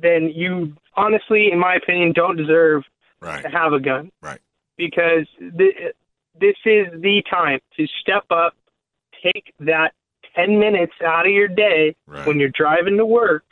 then 0.00 0.30
you 0.34 0.74
honestly, 0.96 1.50
in 1.52 1.58
my 1.58 1.74
opinion, 1.76 2.12
don't 2.14 2.36
deserve 2.36 2.82
Right. 3.20 3.42
to 3.42 3.48
have 3.48 3.72
a 3.72 3.80
gun 3.80 4.10
Right. 4.20 4.40
because 4.76 5.26
th- 5.38 5.94
this 6.38 6.56
is 6.66 6.88
the 7.00 7.22
time 7.30 7.60
to 7.76 7.86
step 8.02 8.24
up, 8.30 8.54
take 9.22 9.54
that 9.60 9.92
10 10.36 10.58
minutes 10.58 10.92
out 11.02 11.26
of 11.26 11.32
your 11.32 11.48
day 11.48 11.94
Right. 12.06 12.26
when 12.26 12.38
you're 12.38 12.50
driving 12.50 12.96
to 12.98 13.06
work 13.06 13.44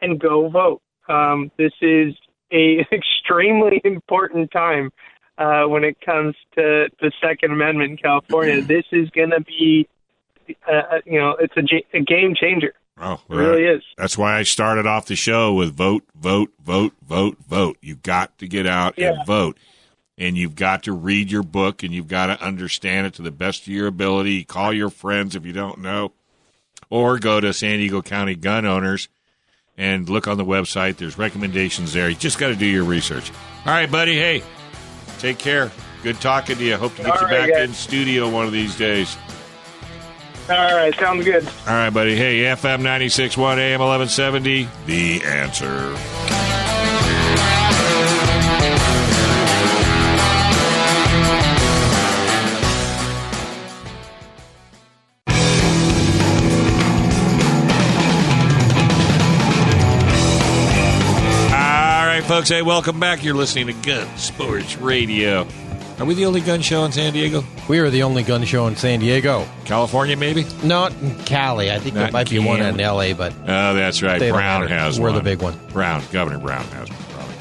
and 0.00 0.20
go 0.20 0.48
vote. 0.48 0.80
Um, 1.08 1.50
this 1.56 1.72
is 1.80 2.14
a 2.52 2.86
extremely 2.92 3.80
important 3.84 4.50
time 4.52 4.92
uh, 5.40 5.64
when 5.64 5.82
it 5.82 6.00
comes 6.00 6.36
to 6.54 6.88
the 7.00 7.10
Second 7.20 7.50
Amendment 7.52 7.90
in 7.92 7.96
California. 7.96 8.60
this 8.62 8.84
is 8.92 9.08
going 9.10 9.30
to 9.30 9.40
be, 9.40 9.88
uh, 10.68 10.72
uh, 10.72 11.00
you 11.06 11.18
know, 11.18 11.34
it's 11.40 11.56
a, 11.56 11.96
a 11.96 12.00
game 12.00 12.34
changer. 12.38 12.74
Oh, 13.02 13.18
It 13.30 13.34
really 13.34 13.64
is. 13.64 13.82
That's 13.96 14.18
why 14.18 14.36
I 14.38 14.42
started 14.42 14.86
off 14.86 15.06
the 15.06 15.16
show 15.16 15.54
with 15.54 15.74
vote, 15.74 16.04
vote, 16.14 16.52
vote, 16.62 16.92
vote, 17.02 17.38
vote. 17.48 17.78
You've 17.80 18.02
got 18.02 18.36
to 18.38 18.46
get 18.46 18.66
out 18.66 18.94
Yeah. 18.98 19.14
and 19.14 19.26
vote. 19.26 19.56
And 20.18 20.36
you've 20.36 20.54
got 20.54 20.82
to 20.82 20.92
read 20.92 21.30
your 21.32 21.42
book 21.42 21.82
and 21.82 21.94
you've 21.94 22.08
got 22.08 22.26
to 22.26 22.38
understand 22.44 23.06
it 23.06 23.14
to 23.14 23.22
the 23.22 23.30
best 23.30 23.62
of 23.62 23.68
your 23.68 23.86
ability. 23.86 24.44
Call 24.44 24.74
your 24.74 24.90
friends 24.90 25.34
if 25.34 25.46
you 25.46 25.54
don't 25.54 25.78
know, 25.78 26.12
or 26.90 27.18
go 27.18 27.40
to 27.40 27.54
San 27.54 27.78
Diego 27.78 28.02
County 28.02 28.34
Gun 28.34 28.66
Owners 28.66 29.08
and 29.78 30.06
look 30.10 30.28
on 30.28 30.36
the 30.36 30.44
website. 30.44 30.98
There's 30.98 31.16
recommendations 31.16 31.94
there. 31.94 32.10
You 32.10 32.16
just 32.16 32.38
got 32.38 32.48
to 32.48 32.54
do 32.56 32.66
your 32.66 32.84
research. 32.84 33.32
All 33.64 33.72
right, 33.72 33.90
buddy. 33.90 34.14
Hey, 34.16 34.42
take 35.20 35.38
care. 35.38 35.70
Good 36.02 36.20
talking 36.20 36.56
to 36.56 36.64
you. 36.64 36.76
Hope 36.76 36.94
to 36.96 37.02
get 37.02 37.10
All 37.12 37.20
you 37.20 37.26
right, 37.26 37.46
back 37.48 37.50
guys. 37.58 37.68
in 37.68 37.74
studio 37.74 38.28
one 38.28 38.46
of 38.46 38.52
these 38.52 38.76
days. 38.76 39.16
All 40.48 40.56
right, 40.74 40.94
sounds 40.98 41.24
good. 41.24 41.46
All 41.46 41.74
right, 41.74 41.90
buddy. 41.90 42.16
Hey, 42.16 42.38
FM 42.40 42.80
96.1 42.80 43.58
AM 43.58 43.80
1170, 43.80 44.68
The 44.86 45.22
Answer. 45.24 46.39
Folks. 62.30 62.48
Hey, 62.48 62.62
welcome 62.62 63.00
back. 63.00 63.24
You're 63.24 63.34
listening 63.34 63.66
to 63.66 63.72
Gun 63.72 64.06
Sports 64.16 64.76
Radio. 64.76 65.48
Are 65.98 66.04
we 66.04 66.14
the 66.14 66.26
only 66.26 66.40
gun 66.40 66.60
show 66.60 66.84
in 66.84 66.92
San 66.92 67.12
Diego? 67.12 67.42
We 67.68 67.80
are 67.80 67.90
the 67.90 68.04
only 68.04 68.22
gun 68.22 68.44
show 68.44 68.68
in 68.68 68.76
San 68.76 69.00
Diego. 69.00 69.48
California, 69.64 70.16
maybe? 70.16 70.46
Not 70.62 70.92
in 71.02 71.18
Cali. 71.24 71.72
I 71.72 71.80
think 71.80 71.96
Not 71.96 72.02
there 72.02 72.12
might 72.12 72.30
be 72.30 72.38
one 72.38 72.62
in 72.62 72.78
L.A., 72.78 73.14
but 73.14 73.32
Oh, 73.48 73.74
that's 73.74 74.00
right. 74.00 74.20
Brown 74.20 74.68
has 74.68 75.00
We're 75.00 75.08
one. 75.08 75.16
the 75.16 75.24
big 75.24 75.42
one. 75.42 75.58
Brown, 75.72 76.04
Governor 76.12 76.38
Brown 76.38 76.62
has 76.66 76.88
one, 76.88 76.98
probably. 77.10 77.34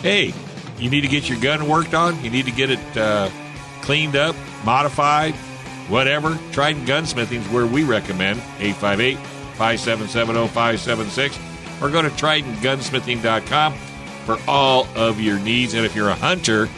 Hey, 0.00 0.32
you 0.78 0.88
need 0.88 1.02
to 1.02 1.08
get 1.08 1.28
your 1.28 1.38
gun 1.38 1.68
worked 1.68 1.92
on. 1.92 2.24
You 2.24 2.30
need 2.30 2.46
to 2.46 2.52
get 2.52 2.70
it 2.70 2.96
uh, 2.96 3.28
cleaned 3.82 4.16
up, 4.16 4.34
modified, 4.64 5.34
whatever. 5.90 6.38
Trident 6.52 6.88
Gunsmithing 6.88 7.40
is 7.40 7.48
where 7.50 7.66
we 7.66 7.84
recommend 7.84 8.38
858 8.60 9.18
577 9.18 10.36
0576 10.48 11.38
or 11.82 11.90
go 11.90 12.00
to 12.00 12.08
tridentgunsmithing.com 12.08 13.74
for 14.26 14.38
all 14.46 14.86
of 14.96 15.20
your 15.20 15.38
needs. 15.38 15.72
And 15.72 15.86
if 15.86 15.96
you're 15.96 16.10
a 16.10 16.14
hunter, 16.14 16.68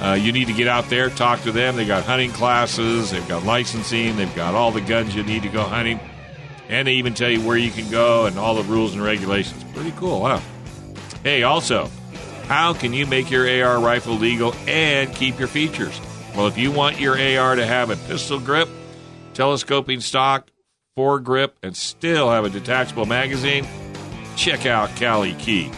uh, 0.00 0.12
you 0.12 0.30
need 0.30 0.46
to 0.46 0.52
get 0.52 0.68
out 0.68 0.88
there, 0.90 1.08
talk 1.08 1.42
to 1.42 1.52
them. 1.52 1.76
They've 1.76 1.88
got 1.88 2.04
hunting 2.04 2.30
classes, 2.30 3.10
they've 3.10 3.26
got 3.26 3.44
licensing, 3.44 4.16
they've 4.16 4.34
got 4.36 4.54
all 4.54 4.70
the 4.70 4.82
guns 4.82 5.14
you 5.14 5.22
need 5.22 5.42
to 5.42 5.48
go 5.48 5.62
hunting, 5.62 5.98
and 6.68 6.86
they 6.86 6.94
even 6.94 7.14
tell 7.14 7.30
you 7.30 7.40
where 7.40 7.56
you 7.56 7.70
can 7.70 7.90
go 7.90 8.26
and 8.26 8.38
all 8.38 8.54
the 8.54 8.62
rules 8.64 8.92
and 8.92 9.02
regulations. 9.02 9.64
Pretty 9.72 9.92
cool, 9.92 10.24
huh? 10.24 10.40
Hey, 11.22 11.42
also, 11.44 11.88
how 12.46 12.74
can 12.74 12.92
you 12.92 13.06
make 13.06 13.30
your 13.30 13.48
AR 13.64 13.80
rifle 13.80 14.14
legal 14.14 14.54
and 14.66 15.12
keep 15.14 15.38
your 15.38 15.48
features? 15.48 15.98
Well, 16.36 16.46
if 16.46 16.58
you 16.58 16.70
want 16.70 17.00
your 17.00 17.14
AR 17.14 17.54
to 17.56 17.64
have 17.64 17.88
a 17.88 17.96
pistol 17.96 18.38
grip, 18.38 18.68
telescoping 19.32 20.00
stock, 20.00 20.50
foregrip, 20.96 21.52
and 21.62 21.74
still 21.74 22.30
have 22.30 22.44
a 22.44 22.50
detachable 22.50 23.06
magazine, 23.06 23.66
check 24.36 24.66
out 24.66 24.94
Cali 24.96 25.32
Key. 25.34 25.70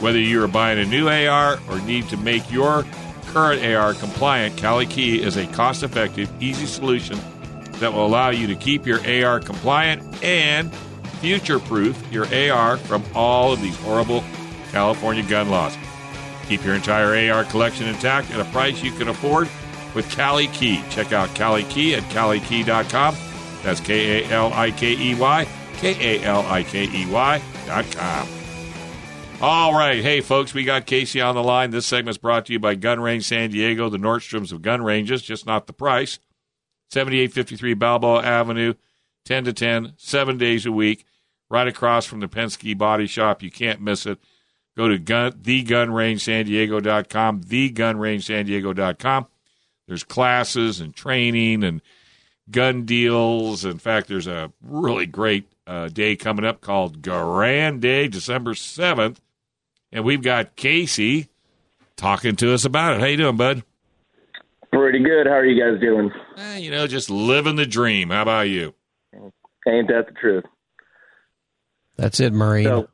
Whether 0.00 0.18
you 0.18 0.42
are 0.42 0.48
buying 0.48 0.78
a 0.78 0.84
new 0.84 1.08
AR 1.08 1.58
or 1.68 1.80
need 1.80 2.08
to 2.10 2.16
make 2.16 2.50
your 2.50 2.84
current 3.26 3.64
AR 3.64 3.94
compliant, 3.94 4.56
Cali 4.56 4.86
Key 4.86 5.22
is 5.22 5.36
a 5.36 5.46
cost 5.48 5.82
effective, 5.82 6.30
easy 6.40 6.66
solution 6.66 7.18
that 7.80 7.92
will 7.92 8.06
allow 8.06 8.30
you 8.30 8.46
to 8.46 8.54
keep 8.54 8.86
your 8.86 9.00
AR 9.06 9.40
compliant 9.40 10.02
and 10.22 10.74
future 11.20 11.58
proof 11.58 12.00
your 12.12 12.26
AR 12.34 12.76
from 12.76 13.02
all 13.14 13.52
of 13.52 13.60
these 13.62 13.76
horrible 13.78 14.22
California 14.70 15.22
gun 15.22 15.48
laws. 15.48 15.76
Keep 16.46 16.64
your 16.64 16.74
entire 16.74 17.32
AR 17.32 17.44
collection 17.44 17.86
intact 17.88 18.30
at 18.30 18.40
a 18.40 18.44
price 18.50 18.82
you 18.82 18.92
can 18.92 19.08
afford 19.08 19.48
with 19.94 20.08
Cali 20.10 20.46
Key. 20.48 20.82
Check 20.90 21.12
out 21.12 21.34
Cali 21.34 21.64
Key 21.64 21.94
at 21.94 22.02
calikey.com. 22.04 23.16
That's 23.62 23.80
K 23.80 24.22
A 24.22 24.30
L 24.30 24.52
I 24.52 24.70
K 24.70 24.92
E 24.92 25.14
Y, 25.14 25.48
K 25.78 26.18
A 26.20 26.22
L 26.24 26.46
I 26.46 26.62
K 26.62 26.84
E 26.84 27.06
Y 27.06 27.42
dot 27.66 27.90
com. 27.90 28.35
All 29.42 29.74
right. 29.74 30.02
Hey, 30.02 30.22
folks, 30.22 30.54
we 30.54 30.64
got 30.64 30.86
Casey 30.86 31.20
on 31.20 31.34
the 31.34 31.42
line. 31.42 31.70
This 31.70 31.84
segment's 31.84 32.16
brought 32.16 32.46
to 32.46 32.54
you 32.54 32.58
by 32.58 32.74
Gun 32.74 33.00
Range 33.00 33.22
San 33.22 33.50
Diego, 33.50 33.90
the 33.90 33.98
Nordstroms 33.98 34.50
of 34.50 34.62
gun 34.62 34.82
ranges, 34.82 35.20
just 35.20 35.44
not 35.44 35.66
the 35.66 35.74
price. 35.74 36.18
7853 36.90 37.74
Balboa 37.74 38.22
Avenue, 38.22 38.72
10 39.26 39.44
to 39.44 39.52
10, 39.52 39.92
seven 39.98 40.38
days 40.38 40.64
a 40.64 40.72
week, 40.72 41.04
right 41.50 41.68
across 41.68 42.06
from 42.06 42.20
the 42.20 42.28
Penske 42.28 42.78
Body 42.78 43.06
Shop. 43.06 43.42
You 43.42 43.50
can't 43.50 43.82
miss 43.82 44.06
it. 44.06 44.18
Go 44.74 44.88
to 44.88 44.98
gun, 44.98 45.32
thegunrangesandiego.com, 45.32 47.42
thegunrangesandiego.com. 47.42 49.26
There's 49.86 50.04
classes 50.04 50.80
and 50.80 50.94
training 50.94 51.62
and 51.62 51.82
gun 52.50 52.86
deals. 52.86 53.66
In 53.66 53.78
fact, 53.78 54.08
there's 54.08 54.26
a 54.26 54.50
really 54.62 55.04
great 55.06 55.46
uh, 55.66 55.88
day 55.88 56.16
coming 56.16 56.46
up 56.46 56.62
called 56.62 57.02
Garand 57.02 57.80
Day, 57.80 58.08
December 58.08 58.54
7th. 58.54 59.18
And 59.92 60.04
we've 60.04 60.22
got 60.22 60.56
Casey 60.56 61.28
talking 61.96 62.36
to 62.36 62.52
us 62.52 62.64
about 62.64 62.94
it. 62.94 63.00
How 63.00 63.06
you 63.06 63.16
doing, 63.16 63.36
bud? 63.36 63.62
Pretty 64.72 65.02
good. 65.02 65.26
How 65.26 65.34
are 65.34 65.44
you 65.44 65.60
guys 65.60 65.80
doing? 65.80 66.10
Eh, 66.36 66.58
you 66.58 66.70
know, 66.70 66.86
just 66.86 67.08
living 67.08 67.56
the 67.56 67.66
dream. 67.66 68.10
How 68.10 68.22
about 68.22 68.48
you? 68.48 68.74
Ain't 69.66 69.88
that 69.88 70.06
the 70.06 70.14
truth? 70.20 70.44
That's 71.96 72.20
it, 72.20 72.32
Marine. 72.32 72.64
So, 72.64 72.88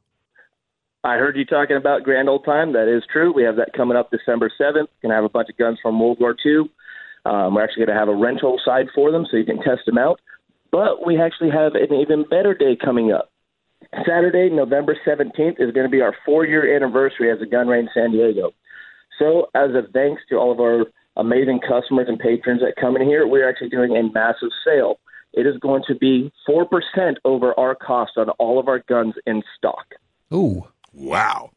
I 1.05 1.17
heard 1.17 1.37
you 1.37 1.45
talking 1.45 1.77
about 1.77 2.05
Grand 2.05 2.29
Old 2.29 2.45
Time. 2.45 2.75
That 2.75 2.89
is 2.95 3.03
true. 3.13 3.33
We 3.33 3.43
have 3.43 3.57
that 3.57 3.73
coming 3.77 3.97
up 3.97 4.11
December 4.11 4.51
7th. 4.61 4.87
Going 5.03 5.11
to 5.11 5.15
have 5.15 5.25
a 5.25 5.29
bunch 5.29 5.49
of 5.49 5.57
guns 5.57 5.79
from 5.83 5.99
World 5.99 6.19
War 6.21 6.37
II. 6.47 6.71
Um, 7.25 7.55
we're 7.55 7.65
actually 7.65 7.87
going 7.87 7.97
to 7.97 8.01
have 8.01 8.09
a 8.09 8.15
rental 8.15 8.61
side 8.65 8.87
for 8.95 9.11
them 9.11 9.27
so 9.29 9.37
you 9.37 9.45
can 9.45 9.59
test 9.59 9.83
them 9.87 9.99
out. 9.99 10.21
But 10.71 11.05
we 11.05 11.21
actually 11.21 11.51
have 11.51 11.75
an 11.75 11.95
even 11.95 12.25
better 12.29 12.55
day 12.55 12.77
coming 12.83 13.13
up. 13.13 13.32
Saturday, 14.07 14.49
November 14.51 14.97
17th, 15.07 15.61
is 15.61 15.73
going 15.73 15.85
to 15.85 15.91
be 15.91 16.01
our 16.01 16.15
four 16.25 16.47
year 16.47 16.75
anniversary 16.75 17.31
as 17.31 17.41
a 17.43 17.47
gun 17.47 17.69
range 17.69 17.89
in 17.95 18.03
San 18.03 18.13
Diego. 18.13 18.53
So, 19.19 19.51
as 19.55 19.71
a 19.71 19.83
thanks 19.93 20.23
to 20.31 20.37
all 20.37 20.51
of 20.51 20.61
our 20.61 20.87
amazing 21.17 21.61
customers 21.61 22.07
and 22.09 22.19
patrons 22.19 22.61
that 22.61 22.75
come 22.81 22.97
in 22.97 23.03
here, 23.03 23.27
we're 23.27 23.49
actually 23.49 23.69
doing 23.69 23.97
a 23.97 24.03
massive 24.13 24.49
sale. 24.65 24.99
It 25.35 25.47
is 25.47 25.57
going 25.59 25.83
to 25.89 25.95
be 25.95 26.33
4% 26.49 26.67
over 27.25 27.59
our 27.59 27.75
cost 27.75 28.13
on 28.17 28.31
all 28.31 28.59
of 28.59 28.69
our 28.69 28.81
guns 28.81 29.15
in 29.27 29.43
stock. 29.57 29.87
Ooh, 30.33 30.67
Wow. 30.93 31.51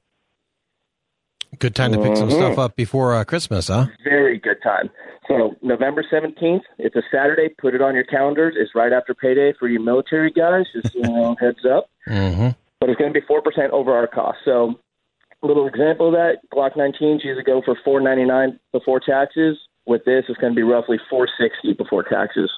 Good 1.55 1.75
time 1.75 1.91
to 1.91 1.97
pick 1.97 2.15
some 2.17 2.29
Mm-hmm. 2.29 2.37
stuff 2.37 2.57
up 2.59 2.75
before 2.75 3.15
uh, 3.15 3.23
Christmas, 3.23 3.67
huh? 3.67 3.87
Very 4.03 4.37
good 4.39 4.57
time. 4.63 4.89
So, 5.27 5.55
November 5.63 6.03
17th, 6.11 6.61
it's 6.77 6.95
a 6.95 7.01
Saturday. 7.11 7.49
Put 7.59 7.73
it 7.73 7.81
on 7.81 7.95
your 7.95 8.03
calendars. 8.03 8.55
It's 8.57 8.75
right 8.75 8.93
after 8.93 9.15
payday 9.15 9.53
for 9.57 9.67
you 9.67 9.79
military 9.79 10.31
guys. 10.31 10.65
Just, 10.73 10.93
you 10.93 11.01
know, 11.01 11.35
heads 11.39 11.65
up. 11.65 11.89
Mm-hmm. 12.07 12.49
But 12.79 12.89
it's 12.89 12.99
going 12.99 13.11
to 13.11 13.19
be 13.19 13.25
4% 13.25 13.69
over 13.71 13.91
our 13.93 14.05
cost. 14.07 14.37
So, 14.45 14.75
a 15.41 15.47
little 15.47 15.67
example 15.67 16.07
of 16.07 16.13
that 16.13 16.37
Glock 16.53 16.75
19s 16.75 17.23
usually 17.23 17.43
go 17.43 17.61
for 17.65 17.75
499 17.83 18.59
before 18.71 18.99
taxes. 18.99 19.57
With 19.87 20.05
this, 20.05 20.25
it's 20.29 20.39
going 20.39 20.53
to 20.53 20.55
be 20.55 20.63
roughly 20.63 20.97
460 21.09 21.73
before 21.73 22.03
taxes. 22.03 22.51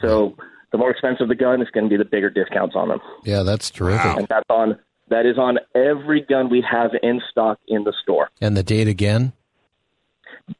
So, 0.00 0.36
the 0.70 0.78
more 0.78 0.90
expensive 0.90 1.28
the 1.28 1.34
gun, 1.34 1.60
it's 1.60 1.70
going 1.70 1.84
to 1.84 1.90
be 1.90 1.96
the 1.96 2.04
bigger 2.04 2.30
discounts 2.30 2.74
on 2.76 2.88
them. 2.88 3.00
Yeah, 3.24 3.42
that's 3.42 3.70
terrific. 3.70 4.04
Wow. 4.04 4.16
And 4.18 4.26
that's 4.28 4.44
on 4.50 4.78
that 5.08 5.26
is 5.26 5.38
on 5.38 5.58
every 5.74 6.22
gun 6.22 6.48
we 6.50 6.64
have 6.68 6.90
in 7.02 7.20
stock 7.30 7.58
in 7.68 7.84
the 7.84 7.92
store. 8.02 8.30
And 8.40 8.56
the 8.56 8.62
date 8.62 8.88
again? 8.88 9.32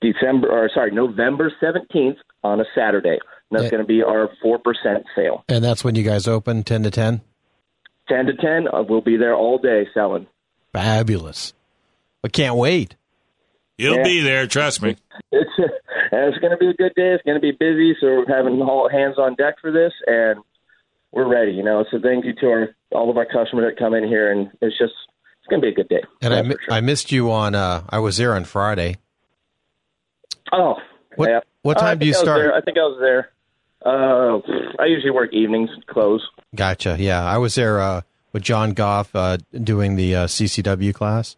December 0.01 0.49
or 0.51 0.71
sorry, 0.73 0.91
November 0.91 1.53
17th 1.63 2.17
on 2.45 2.61
a 2.61 2.65
Saturday. 2.75 3.19
And 3.51 3.61
that's 3.61 3.71
going 3.71 3.83
to 3.83 3.87
be 3.87 4.03
our 4.03 4.31
4% 4.45 4.59
sale. 5.15 5.45
And 5.49 5.63
that's 5.63 5.85
when 5.85 5.95
you 5.95 6.03
guys 6.03 6.27
open, 6.27 6.63
10 6.63 6.85
to 6.85 6.91
10? 6.91 7.21
10 8.09 8.27
to 8.27 8.35
10, 8.35 8.69
uh, 8.69 8.83
we'll 8.83 9.01
be 9.01 9.17
there 9.17 9.35
all 9.35 9.59
day 9.59 9.87
selling. 9.95 10.27
Fabulous. 10.73 11.53
I 12.25 12.29
can't 12.29 12.57
wait. 12.57 12.97
You'll 13.79 13.97
Yeah. 13.99 14.03
be 14.05 14.21
there, 14.21 14.47
trust 14.47 14.83
me. 14.83 14.97
It's 15.31 15.51
and 15.59 16.25
it's 16.29 16.39
going 16.39 16.51
to 16.53 16.57
be 16.57 16.69
a 16.69 16.75
good 16.75 16.95
day. 16.95 17.13
It's 17.15 17.23
going 17.25 17.37
to 17.37 17.41
be 17.41 17.53
busy, 17.53 17.95
so 18.01 18.07
we're 18.07 18.27
having 18.29 18.61
all 18.63 18.89
hands 18.89 19.17
on 19.19 19.35
deck 19.35 19.57
for 19.61 19.71
this, 19.71 19.93
and 20.07 20.41
we're 21.13 21.29
ready. 21.29 21.53
You 21.53 21.63
know, 21.63 21.85
so 21.91 21.99
thank 22.03 22.25
you 22.25 22.35
to 22.41 22.47
our 22.49 22.69
all 22.93 23.11
of 23.11 23.17
our 23.17 23.27
customers 23.27 23.71
that 23.73 23.79
come 23.79 23.95
in 23.95 24.05
here, 24.05 24.31
and 24.33 24.51
it's 24.61 24.77
just 24.79 24.93
it's 25.39 25.47
going 25.49 25.61
to 25.63 25.67
be 25.67 25.73
a 25.73 25.75
good 25.75 25.89
day. 25.89 26.03
And 26.21 26.35
I, 26.35 26.43
mi- 26.43 26.57
sure. 26.65 26.75
I 26.75 26.81
missed 26.81 27.11
you 27.13 27.31
on, 27.31 27.55
uh, 27.55 27.83
I 27.89 27.99
was 27.99 28.17
there 28.17 28.35
on 28.35 28.45
Friday. 28.45 28.97
oh, 30.53 30.77
What- 31.17 31.29
yeah. 31.29 31.41
what 31.63 31.77
Uh, 31.79 31.81
time 31.81 31.99
do 31.99 32.07
you 32.07 32.13
I 32.15 32.17
start? 32.17 32.55
I 32.55 32.61
think 32.61 32.79
I 32.79 32.83
was 32.83 32.99
there. 33.01 33.31
Uh, 33.85 34.39
I 34.81 34.87
usually 34.87 35.11
work 35.11 35.33
evenings, 35.33 35.71
close. 35.89 36.23
Gotcha. 36.55 36.97
Yeah, 37.01 37.25
I 37.25 37.39
was 37.39 37.57
there 37.57 37.81
uh, 37.81 38.03
with 38.33 38.43
John 38.45 38.73
Goff 38.75 39.15
uh, 39.17 39.39
doing 39.53 39.97
the 39.97 40.15
uh, 40.15 40.27
CCW 40.27 40.95
class 40.95 41.37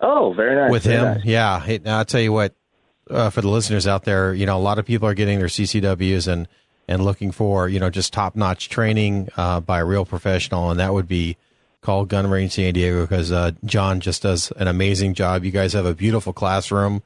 Oh, 0.00 0.34
very 0.34 0.54
nice. 0.54 0.70
with 0.70 0.84
very 0.84 0.96
him. 0.98 1.04
nice. 1.14 1.24
Yeah, 1.24 1.78
now 1.84 1.98
I'll 1.98 2.04
tell 2.04 2.20
you 2.20 2.32
what. 2.32 2.54
Uh, 3.08 3.30
for 3.30 3.40
the 3.40 3.48
listeners 3.48 3.86
out 3.86 4.02
there, 4.02 4.34
you 4.34 4.44
know, 4.46 4.56
a 4.56 4.60
lot 4.60 4.80
of 4.80 4.84
people 4.84 5.06
are 5.08 5.14
getting 5.14 5.38
their 5.38 5.46
CCWs 5.46 6.26
and 6.26 6.48
and 6.88 7.04
looking 7.04 7.32
for 7.32 7.68
you 7.68 7.80
know 7.80 7.90
just 7.90 8.12
top 8.12 8.36
notch 8.36 8.68
training 8.68 9.28
uh, 9.36 9.60
by 9.60 9.80
a 9.80 9.84
real 9.84 10.04
professional, 10.04 10.70
and 10.70 10.80
that 10.80 10.92
would 10.92 11.08
be 11.08 11.36
called 11.80 12.08
Gun 12.08 12.28
Range 12.28 12.50
San 12.50 12.74
Diego 12.74 13.02
because 13.02 13.30
uh, 13.30 13.52
John 13.64 14.00
just 14.00 14.22
does 14.22 14.50
an 14.52 14.68
amazing 14.68 15.14
job. 15.14 15.44
You 15.44 15.52
guys 15.52 15.72
have 15.72 15.86
a 15.86 15.94
beautiful 15.94 16.32
classroom, 16.32 17.02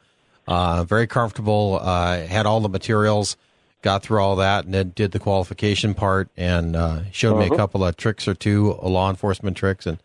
uh, 0.46 0.84
very 0.84 1.06
comfortable. 1.06 1.78
Uh, 1.80 2.26
had 2.26 2.46
all 2.46 2.60
the 2.60 2.68
materials, 2.68 3.36
got 3.82 4.02
through 4.02 4.20
all 4.20 4.36
that, 4.36 4.64
and 4.64 4.74
then 4.74 4.92
did 4.94 5.12
the 5.12 5.18
qualification 5.18 5.94
part, 5.94 6.28
and 6.36 6.76
uh, 6.76 7.02
showed 7.12 7.38
me 7.38 7.46
a 7.46 7.56
couple 7.56 7.84
of 7.84 7.96
tricks 7.96 8.26
or 8.26 8.34
two, 8.34 8.74
law 8.82 9.10
enforcement 9.10 9.56
tricks, 9.56 9.86
and 9.86 9.98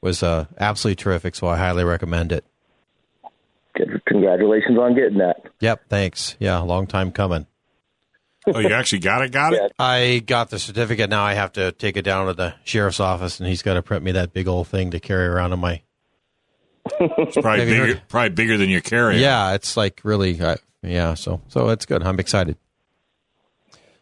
was 0.00 0.22
uh, 0.22 0.46
absolutely 0.58 0.96
terrific. 0.96 1.34
So 1.34 1.46
I 1.46 1.56
highly 1.56 1.84
recommend 1.84 2.32
it. 2.32 2.44
Congratulations 4.06 4.78
on 4.78 4.94
getting 4.94 5.18
that. 5.18 5.42
Yep, 5.60 5.88
thanks. 5.88 6.36
Yeah, 6.38 6.58
long 6.58 6.86
time 6.86 7.12
coming. 7.12 7.46
Oh, 8.54 8.58
you 8.58 8.72
actually 8.72 9.00
got 9.00 9.22
it, 9.22 9.32
got 9.32 9.52
it? 9.52 9.72
I 9.78 10.22
got 10.24 10.50
the 10.50 10.58
certificate. 10.58 11.10
Now 11.10 11.24
I 11.24 11.34
have 11.34 11.52
to 11.52 11.72
take 11.72 11.96
it 11.96 12.02
down 12.02 12.26
to 12.26 12.34
the 12.34 12.54
sheriff's 12.64 13.00
office, 13.00 13.40
and 13.40 13.48
he's 13.48 13.62
got 13.62 13.74
to 13.74 13.82
print 13.82 14.04
me 14.04 14.12
that 14.12 14.32
big 14.32 14.48
old 14.48 14.68
thing 14.68 14.90
to 14.92 15.00
carry 15.00 15.26
around 15.26 15.52
in 15.52 15.58
my. 15.58 15.82
It's 17.00 17.36
probably 17.36 17.66
bigger, 17.66 18.02
probably 18.08 18.30
bigger 18.30 18.56
than 18.56 18.70
your 18.70 18.80
carry. 18.80 19.20
Yeah, 19.20 19.54
it's 19.54 19.76
like 19.76 20.00
really, 20.02 20.40
uh, 20.40 20.56
yeah. 20.82 21.14
So, 21.14 21.40
so 21.48 21.68
it's 21.68 21.86
good. 21.86 22.02
I'm 22.02 22.18
excited. 22.18 22.56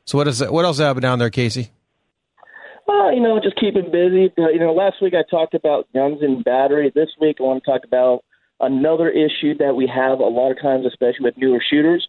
So 0.05 0.17
what 0.17 0.29
is 0.29 0.41
what 0.41 0.65
else 0.65 0.79
happened 0.79 1.03
down 1.03 1.19
there, 1.19 1.29
Casey? 1.29 1.71
Well, 2.87 3.13
you 3.13 3.21
know, 3.21 3.39
just 3.43 3.61
keeping 3.61 3.91
busy. 3.93 4.33
You 4.39 4.59
know, 4.59 4.73
last 4.73 5.03
week 5.03 5.13
I 5.13 5.23
talked 5.31 5.53
about 5.53 5.87
guns 5.93 6.23
and 6.23 6.43
battery. 6.43 6.91
This 6.95 7.11
week 7.21 7.37
I 7.39 7.43
want 7.43 7.63
to 7.63 7.71
talk 7.71 7.83
about 7.85 8.25
another 8.61 9.11
issue 9.11 9.57
that 9.59 9.75
we 9.77 9.87
have 9.87 10.21
a 10.21 10.25
lot 10.25 10.51
of 10.51 10.61
times, 10.61 10.87
especially 10.87 11.25
with 11.25 11.37
newer 11.37 11.63
shooters, 11.69 12.09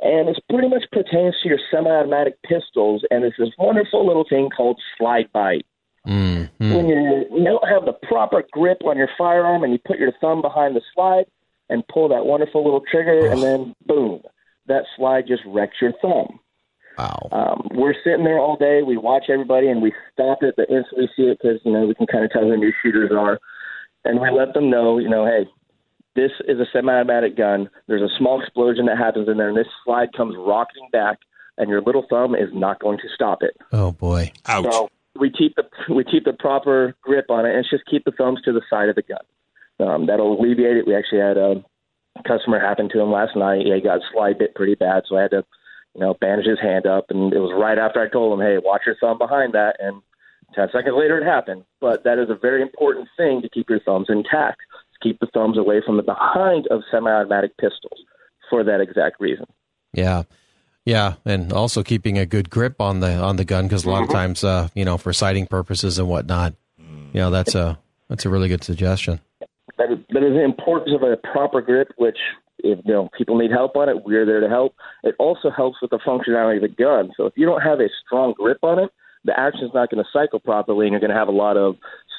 and 0.00 0.28
it's 0.28 0.38
pretty 0.50 0.68
much 0.68 0.84
pertains 0.92 1.34
to 1.42 1.48
your 1.48 1.58
semi-automatic 1.70 2.40
pistols. 2.42 3.04
And 3.10 3.24
it's 3.24 3.36
this 3.38 3.50
wonderful 3.58 4.06
little 4.06 4.24
thing 4.28 4.48
called 4.50 4.80
slide 4.96 5.30
bite. 5.32 5.66
Mm, 6.06 6.48
When 6.58 6.88
you, 6.88 7.26
you 7.30 7.44
don't 7.44 7.68
have 7.68 7.84
the 7.84 7.92
proper 8.06 8.44
grip 8.52 8.78
on 8.84 8.96
your 8.96 9.10
firearm, 9.18 9.62
and 9.64 9.72
you 9.72 9.78
put 9.84 9.98
your 9.98 10.12
thumb 10.20 10.40
behind 10.40 10.74
the 10.74 10.82
slide 10.94 11.26
and 11.68 11.86
pull 11.88 12.08
that 12.08 12.24
wonderful 12.24 12.64
little 12.64 12.82
trigger, 12.90 13.26
and 13.26 13.42
then 13.42 13.74
boom, 13.86 14.22
that 14.66 14.84
slide 14.96 15.26
just 15.26 15.42
wrecks 15.46 15.76
your 15.82 15.92
thumb. 16.00 16.40
Wow. 16.96 17.28
Um, 17.30 17.68
we're 17.74 17.94
sitting 18.02 18.24
there 18.24 18.38
all 18.38 18.56
day. 18.56 18.82
We 18.82 18.96
watch 18.96 19.24
everybody, 19.28 19.68
and 19.68 19.82
we 19.82 19.92
stop 20.12 20.42
it 20.42 20.56
the 20.56 20.62
instant 20.62 20.98
we 20.98 21.08
see 21.14 21.30
it 21.30 21.38
because 21.40 21.60
you 21.64 21.72
know 21.72 21.86
we 21.86 21.94
can 21.94 22.06
kind 22.06 22.24
of 22.24 22.30
tell 22.30 22.42
who 22.42 22.56
new 22.56 22.72
shooters 22.82 23.12
are, 23.12 23.38
and 24.04 24.20
we 24.20 24.30
let 24.30 24.54
them 24.54 24.70
know, 24.70 24.98
you 24.98 25.08
know, 25.08 25.26
hey, 25.26 25.46
this 26.18 26.32
is 26.48 26.58
a 26.58 26.66
semi-automatic 26.72 27.36
gun. 27.36 27.70
There's 27.86 28.02
a 28.02 28.12
small 28.18 28.42
explosion 28.42 28.86
that 28.86 28.98
happens 28.98 29.28
in 29.28 29.36
there, 29.36 29.48
and 29.48 29.56
this 29.56 29.68
slide 29.84 30.12
comes 30.16 30.34
rocketing 30.36 30.88
back, 30.90 31.18
and 31.56 31.70
your 31.70 31.80
little 31.80 32.04
thumb 32.10 32.34
is 32.34 32.48
not 32.52 32.80
going 32.80 32.98
to 32.98 33.08
stop 33.14 33.42
it. 33.42 33.56
Oh 33.72 33.92
boy. 33.92 34.32
Ouch. 34.46 34.66
So 34.72 34.90
we 35.18 35.30
keep 35.30 35.54
the 35.54 35.64
we 35.94 36.04
keep 36.04 36.24
the 36.24 36.32
proper 36.32 36.96
grip 37.02 37.30
on 37.30 37.46
it, 37.46 37.50
and 37.50 37.58
it's 37.58 37.70
just 37.70 37.86
keep 37.86 38.04
the 38.04 38.10
thumbs 38.12 38.40
to 38.44 38.52
the 38.52 38.62
side 38.68 38.88
of 38.88 38.96
the 38.96 39.02
gun. 39.02 39.88
Um, 39.88 40.06
that'll 40.06 40.38
alleviate 40.38 40.76
it. 40.76 40.86
We 40.88 40.96
actually 40.96 41.20
had 41.20 41.36
a 41.36 41.64
customer 42.26 42.58
happen 42.58 42.88
to 42.90 43.00
him 43.00 43.12
last 43.12 43.36
night. 43.36 43.64
He 43.64 43.80
got 43.80 44.00
slide 44.12 44.38
bit 44.38 44.56
pretty 44.56 44.74
bad, 44.74 45.04
so 45.08 45.16
I 45.16 45.22
had 45.22 45.30
to, 45.30 45.44
you 45.94 46.00
know, 46.00 46.14
bandage 46.14 46.46
his 46.46 46.60
hand 46.60 46.86
up. 46.86 47.06
And 47.10 47.32
it 47.32 47.38
was 47.38 47.54
right 47.54 47.78
after 47.78 48.00
I 48.00 48.08
told 48.08 48.38
him, 48.38 48.44
"Hey, 48.44 48.58
watch 48.58 48.82
your 48.86 48.96
thumb 48.96 49.18
behind 49.18 49.52
that." 49.52 49.76
And 49.78 50.02
ten 50.54 50.68
seconds 50.72 50.96
later, 50.98 51.18
it 51.18 51.24
happened. 51.24 51.64
But 51.80 52.02
that 52.02 52.18
is 52.18 52.28
a 52.28 52.34
very 52.34 52.60
important 52.60 53.08
thing 53.16 53.40
to 53.42 53.48
keep 53.48 53.70
your 53.70 53.80
thumbs 53.80 54.06
intact. 54.08 54.60
Keep 55.02 55.20
the 55.20 55.28
thumbs 55.32 55.58
away 55.58 55.80
from 55.84 55.96
the 55.96 56.02
behind 56.02 56.66
of 56.70 56.82
semi-automatic 56.90 57.56
pistols. 57.56 58.00
for 58.50 58.64
that 58.64 58.80
exact 58.80 59.20
reason. 59.20 59.46
Yeah. 59.92 60.22
Yeah, 60.84 61.14
and 61.26 61.52
also 61.52 61.82
keeping 61.82 62.16
a 62.16 62.24
good 62.24 62.48
grip 62.48 62.80
on 62.80 63.00
the 63.00 63.12
on 63.12 63.36
the 63.36 63.44
gun 63.44 63.66
because 63.66 63.84
a 63.84 63.90
lot 63.90 64.04
of 64.04 64.08
times, 64.08 64.42
uh, 64.42 64.68
you 64.74 64.86
know, 64.86 64.96
for 64.96 65.12
sighting 65.12 65.46
purposes 65.46 65.98
and 65.98 66.08
whatnot, 66.08 66.54
you 66.78 67.20
know, 67.20 67.30
that's 67.30 67.54
a 67.54 67.78
that's 68.08 68.24
a 68.24 68.30
really 68.30 68.48
good 68.48 68.64
suggestion. 68.64 69.20
That 69.76 69.92
is, 69.92 69.98
that 70.14 70.22
is 70.22 70.32
the 70.32 70.44
importance 70.44 70.92
of 70.94 71.02
a 71.02 71.18
proper 71.30 71.60
grip, 71.60 71.88
which 71.98 72.16
if 72.60 72.78
you 72.86 72.92
know 72.94 73.10
people 73.18 73.36
need 73.36 73.50
help 73.50 73.76
on 73.76 73.90
it, 73.90 74.02
we're 74.02 74.24
there 74.24 74.40
to 74.40 74.48
help. 74.48 74.76
It 75.04 75.14
also 75.18 75.50
helps 75.50 75.76
with 75.82 75.90
the 75.90 75.98
functionality 75.98 76.56
of 76.56 76.62
the 76.62 76.68
gun. 76.68 77.10
So 77.18 77.26
if 77.26 77.34
you 77.36 77.44
don't 77.44 77.60
have 77.60 77.80
a 77.80 77.88
strong 78.06 78.32
grip 78.32 78.58
on 78.62 78.78
it, 78.78 78.90
the 79.24 79.38
action's 79.38 79.72
not 79.74 79.90
going 79.90 80.02
to 80.02 80.08
cycle 80.10 80.40
properly, 80.40 80.86
and 80.86 80.92
you're 80.92 81.00
going 81.00 81.12
to 81.12 81.18
have 81.18 81.28
a 81.28 81.32
lot 81.32 81.58
of 81.58 81.76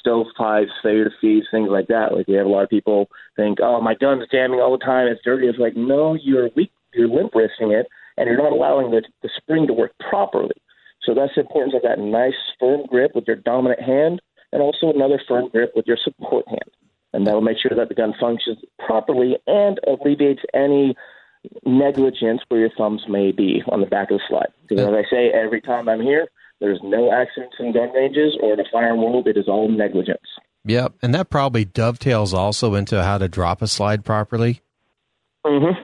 stovepipes, 0.10 0.72
failure 0.82 1.06
to 1.06 1.12
feeds, 1.22 1.48
things 1.52 1.70
like 1.70 1.88
that. 1.88 2.14
Like 2.14 2.28
we 2.28 2.36
have 2.36 2.46
a 2.46 2.50
lot 2.50 2.64
of 2.64 2.70
people 2.70 3.10
think, 3.36 3.60
"Oh, 3.62 3.82
my 3.82 3.96
gun's 3.96 4.26
jamming 4.32 4.60
all 4.60 4.78
the 4.78 4.84
time; 4.84 5.08
it's 5.08 5.24
dirty." 5.24 5.48
It's 5.48 5.60
like, 5.60 5.76
no, 5.76 6.16
you're 6.16 6.50
weak, 6.56 6.72
you're 6.94 7.08
limp 7.08 7.36
wristing 7.36 7.72
it, 7.72 7.88
and 8.18 8.28
you're 8.28 8.42
not 8.42 8.52
allowing 8.52 8.92
the, 8.92 9.04
the 9.22 9.30
spring 9.38 9.68
to 9.68 9.74
work 9.74 9.92
properly. 10.10 10.56
So 11.04 11.14
that's 11.14 11.34
the 11.36 11.42
importance 11.42 11.74
of 11.76 11.84
that 11.84 12.00
nice 12.00 12.34
firm 12.60 12.86
grip 12.88 13.12
with 13.16 13.26
your 13.28 13.38
dominant 13.38 13.82
hand, 13.82 14.22
and 14.52 14.62
also 14.62 14.90
another 14.90 15.22
firm 15.28 15.50
grip 15.50 15.74
with 15.76 15.88
your 15.88 15.98
support 16.04 16.48
hand, 16.48 16.72
and 17.14 17.26
that 17.28 17.34
will 17.34 17.42
make 17.42 17.58
sure 17.60 17.76
that 17.76 17.90
the 17.90 17.96
gun 17.96 18.14
functions 18.20 18.58
properly 18.86 19.38
and 19.48 19.80
alleviates 19.88 20.42
any 20.54 20.96
negligence 21.66 22.42
where 22.50 22.60
your 22.60 22.70
thumbs 22.78 23.04
may 23.08 23.32
be 23.32 23.64
on 23.68 23.80
the 23.80 23.88
back 23.88 24.12
of 24.12 24.18
the 24.18 24.24
slide. 24.28 24.52
Because 24.68 24.86
as 24.86 24.94
I 24.94 25.04
say 25.10 25.32
every 25.32 25.62
time 25.62 25.88
I'm 25.88 26.02
here, 26.02 26.28
there's 26.60 26.80
no 26.84 27.12
accidents 27.12 27.56
in 27.60 27.74
gun 27.74 27.92
ranges 27.94 28.38
or 28.42 28.56
the 28.56 28.66
firearm 28.72 29.02
world. 29.02 29.28
It 29.28 29.38
is 29.38 29.48
all 29.48 29.70
negligence. 29.70 30.20
Yep, 30.66 30.96
and 31.02 31.16
that 31.16 31.30
probably 31.30 31.66
dovetails 31.66 32.34
also 32.34 32.76
into 32.76 33.02
how 33.02 33.18
to 33.18 33.28
drop 33.28 33.62
a 33.62 33.68
slide 33.68 34.04
properly. 34.04 34.62
Mm-hmm. 35.46 35.82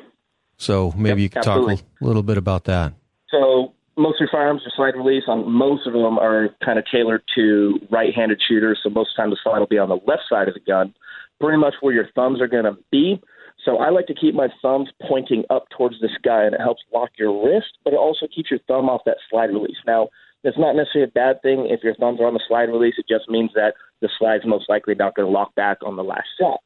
So 0.57 0.93
maybe 0.95 1.21
Yep, 1.21 1.23
you 1.23 1.29
could 1.29 1.37
absolutely. 1.39 1.77
talk 1.77 1.85
a 2.01 2.05
little 2.05 2.23
bit 2.23 2.37
about 2.37 2.65
that. 2.65 2.93
So 3.29 3.73
most 3.97 4.15
of 4.15 4.21
your 4.21 4.29
firearms 4.31 4.61
are 4.65 4.71
slide 4.75 4.97
release. 4.97 5.23
On 5.27 5.49
most 5.49 5.87
of 5.87 5.93
them 5.93 6.19
are 6.19 6.49
kind 6.63 6.77
of 6.77 6.85
tailored 6.91 7.23
to 7.35 7.79
right-handed 7.89 8.41
shooters. 8.47 8.79
So 8.83 8.89
most 8.89 9.11
of 9.11 9.15
the 9.15 9.21
time 9.21 9.29
the 9.29 9.37
slide 9.43 9.59
will 9.59 9.67
be 9.67 9.77
on 9.77 9.89
the 9.89 9.99
left 10.05 10.23
side 10.29 10.47
of 10.47 10.53
the 10.53 10.59
gun, 10.59 10.93
pretty 11.39 11.57
much 11.57 11.75
where 11.81 11.93
your 11.93 12.07
thumbs 12.15 12.41
are 12.41 12.47
going 12.47 12.65
to 12.65 12.77
be. 12.91 13.21
So 13.63 13.77
I 13.77 13.89
like 13.89 14.05
to 14.07 14.13
keep 14.13 14.35
my 14.35 14.49
thumbs 14.61 14.89
pointing 15.07 15.43
up 15.49 15.65
towards 15.75 15.99
the 15.99 16.09
sky, 16.19 16.43
and 16.45 16.53
it 16.53 16.61
helps 16.61 16.83
lock 16.93 17.11
your 17.17 17.43
wrist, 17.43 17.77
but 17.83 17.93
it 17.93 17.97
also 17.97 18.27
keeps 18.33 18.51
your 18.51 18.59
thumb 18.67 18.89
off 18.89 19.01
that 19.05 19.17
slide 19.29 19.49
release. 19.49 19.77
Now, 19.87 20.09
it's 20.45 20.57
not 20.57 20.75
necessarily 20.75 21.09
a 21.09 21.13
bad 21.13 21.41
thing 21.41 21.67
if 21.69 21.83
your 21.83 21.95
thumbs 21.95 22.19
are 22.19 22.27
on 22.27 22.33
the 22.33 22.43
slide 22.47 22.69
release. 22.69 22.95
It 22.97 23.07
just 23.09 23.29
means 23.29 23.51
that 23.55 23.73
the 24.01 24.09
slide's 24.17 24.45
most 24.45 24.69
likely 24.69 24.95
not 24.95 25.15
going 25.15 25.27
to 25.27 25.31
lock 25.31 25.55
back 25.55 25.77
on 25.85 25.95
the 25.95 26.03
last 26.03 26.27
shot. 26.39 26.59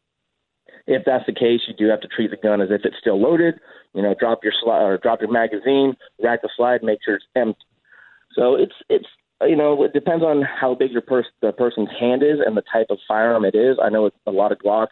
If 0.86 1.04
that's 1.06 1.26
the 1.26 1.34
case, 1.34 1.62
you 1.68 1.74
do 1.74 1.90
have 1.90 2.02
to 2.02 2.08
treat 2.08 2.32
the 2.32 2.38
gun 2.38 2.62
as 2.62 2.70
if 2.72 2.82
it's 2.84 2.98
still 3.00 3.20
loaded. 3.20 3.56
You 3.94 4.02
know, 4.02 4.16
drop 4.20 4.44
your 4.44 4.54
slide 4.62 4.84
or 4.84 4.98
drop 4.98 5.22
your 5.22 5.32
magazine, 5.32 5.96
rack 6.22 6.42
the 6.42 6.50
slide, 6.56 6.84
make 6.84 7.00
sure 7.04 7.16
it's 7.16 7.26
empty. 7.36 7.60
So 8.36 8.56
it's 8.56 8.76
it's 8.90 9.08
you 9.42 9.56
know 9.56 9.84
it 9.84 9.94
depends 9.94 10.24
on 10.24 10.44
how 10.44 10.76
big 10.76 10.92
your 10.92 11.02
pers- 11.02 11.26
the 11.42 11.52
person's 11.52 11.90
hand 12.00 12.22
is 12.24 12.40
and 12.46 12.56
the 12.56 12.64
type 12.72 12.88
of 12.90 13.00
firearm 13.08 13.46
it 13.46 13.56
is. 13.56 13.78
I 13.82 13.90
know 13.90 14.06
it's 14.06 14.18
a 14.28 14.32
lot 14.32 14.52
of 14.52 14.60
Glocks 14.60 14.88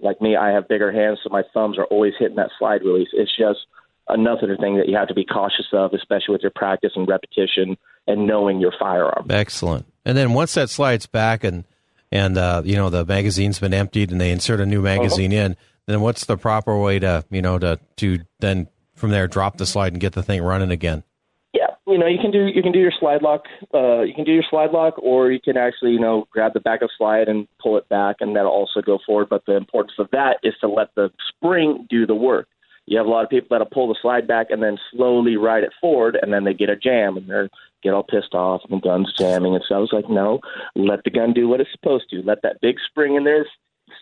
like 0.00 0.20
me, 0.20 0.36
I 0.36 0.50
have 0.50 0.68
bigger 0.68 0.92
hands, 0.92 1.20
so 1.22 1.30
my 1.30 1.42
thumbs 1.52 1.78
are 1.78 1.86
always 1.86 2.14
hitting 2.18 2.36
that 2.36 2.50
slide 2.58 2.82
release. 2.82 3.08
It's 3.12 3.36
just 3.36 3.60
another 4.08 4.56
thing 4.56 4.76
that 4.76 4.88
you 4.88 4.96
have 4.96 5.08
to 5.08 5.14
be 5.14 5.24
cautious 5.24 5.66
of, 5.72 5.92
especially 5.92 6.32
with 6.32 6.42
your 6.42 6.52
practice 6.54 6.92
and 6.94 7.08
repetition 7.08 7.76
and 8.08 8.26
knowing 8.26 8.58
your 8.58 8.72
firearm. 8.78 9.26
Excellent. 9.30 9.86
And 10.04 10.16
then 10.16 10.32
once 10.32 10.54
that 10.54 10.70
slides 10.70 11.06
back 11.06 11.44
and 11.44 11.64
and 12.10 12.38
uh, 12.38 12.62
you 12.64 12.74
know 12.74 12.90
the 12.90 13.04
magazine's 13.04 13.60
been 13.60 13.74
emptied 13.74 14.10
and 14.10 14.20
they 14.20 14.32
insert 14.32 14.60
a 14.60 14.66
new 14.66 14.80
magazine 14.80 15.32
in, 15.32 15.56
then 15.86 16.00
what's 16.00 16.24
the 16.24 16.36
proper 16.36 16.76
way 16.78 16.98
to 16.98 17.24
you 17.30 17.42
know 17.42 17.58
to 17.58 17.78
to 17.96 18.20
then 18.40 18.68
from 18.94 19.10
there 19.10 19.28
drop 19.28 19.58
the 19.58 19.66
slide 19.66 19.92
and 19.92 20.00
get 20.00 20.14
the 20.14 20.22
thing 20.22 20.42
running 20.42 20.70
again? 20.70 21.04
Yeah, 21.52 21.68
you 21.86 21.98
know, 21.98 22.06
you 22.06 22.18
can 22.20 22.30
do 22.30 22.46
you 22.46 22.62
can 22.62 22.72
do 22.72 22.78
your 22.78 22.92
slide 22.98 23.22
lock. 23.22 23.44
Uh, 23.74 24.02
you 24.02 24.14
can 24.14 24.24
do 24.24 24.32
your 24.32 24.44
slide 24.48 24.70
lock, 24.70 24.94
or 24.98 25.30
you 25.30 25.40
can 25.40 25.56
actually 25.56 25.92
you 25.92 26.00
know 26.00 26.26
grab 26.30 26.54
the 26.54 26.60
back 26.60 26.82
of 26.82 26.90
slide 26.96 27.28
and 27.28 27.46
pull 27.60 27.76
it 27.76 27.88
back, 27.88 28.16
and 28.20 28.34
that'll 28.34 28.50
also 28.50 28.80
go 28.80 28.98
forward. 29.04 29.28
But 29.28 29.44
the 29.46 29.56
importance 29.56 29.94
of 29.98 30.08
that 30.12 30.38
is 30.42 30.54
to 30.60 30.68
let 30.68 30.94
the 30.94 31.10
spring 31.28 31.86
do 31.90 32.06
the 32.06 32.14
work. 32.14 32.48
You 32.86 32.96
have 32.96 33.06
a 33.06 33.10
lot 33.10 33.24
of 33.24 33.28
people 33.30 33.48
that'll 33.50 33.66
pull 33.66 33.88
the 33.88 33.98
slide 34.00 34.26
back 34.26 34.46
and 34.48 34.62
then 34.62 34.78
slowly 34.92 35.36
ride 35.36 35.62
it 35.62 35.72
forward, 35.78 36.18
and 36.20 36.32
then 36.32 36.44
they 36.44 36.54
get 36.54 36.70
a 36.70 36.76
jam 36.76 37.18
and 37.18 37.28
they 37.28 37.48
get 37.82 37.94
all 37.94 38.02
pissed 38.02 38.34
off 38.34 38.62
and 38.68 38.80
the 38.80 38.86
gun's 38.86 39.12
jamming. 39.16 39.54
And 39.54 39.64
so 39.68 39.74
I 39.74 39.78
was 39.78 39.92
like, 39.92 40.08
no, 40.08 40.40
let 40.74 41.04
the 41.04 41.10
gun 41.10 41.32
do 41.32 41.48
what 41.48 41.60
it's 41.60 41.72
supposed 41.72 42.10
to. 42.10 42.22
Let 42.22 42.42
that 42.42 42.60
big 42.60 42.76
spring 42.90 43.14
in 43.14 43.24
there 43.24 43.46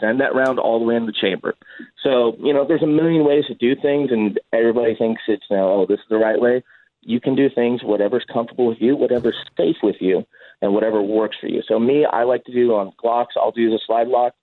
send 0.00 0.20
that 0.20 0.34
round 0.34 0.58
all 0.58 0.78
the 0.78 0.84
way 0.84 0.96
in 0.96 1.06
the 1.06 1.12
chamber. 1.12 1.54
So, 2.02 2.36
you 2.40 2.52
know, 2.52 2.66
there's 2.66 2.82
a 2.82 2.86
million 2.86 3.24
ways 3.24 3.44
to 3.46 3.54
do 3.54 3.80
things, 3.80 4.10
and 4.10 4.38
everybody 4.52 4.94
thinks 4.94 5.22
it's, 5.28 5.44
you 5.50 5.56
know, 5.56 5.72
oh, 5.72 5.86
this 5.88 6.00
is 6.00 6.06
the 6.10 6.18
right 6.18 6.40
way. 6.40 6.62
You 7.02 7.20
can 7.20 7.36
do 7.36 7.48
things, 7.48 7.82
whatever's 7.84 8.24
comfortable 8.32 8.66
with 8.66 8.78
you, 8.80 8.96
whatever's 8.96 9.36
safe 9.56 9.76
with 9.82 9.96
you, 10.00 10.24
and 10.60 10.74
whatever 10.74 11.00
works 11.00 11.36
for 11.40 11.46
you. 11.46 11.62
So, 11.66 11.78
me, 11.78 12.04
I 12.04 12.24
like 12.24 12.44
to 12.44 12.52
do 12.52 12.74
on 12.74 12.92
Glocks, 13.02 13.36
I'll 13.36 13.52
do 13.52 13.70
the 13.70 13.80
slide 13.86 14.08
lock. 14.08 14.34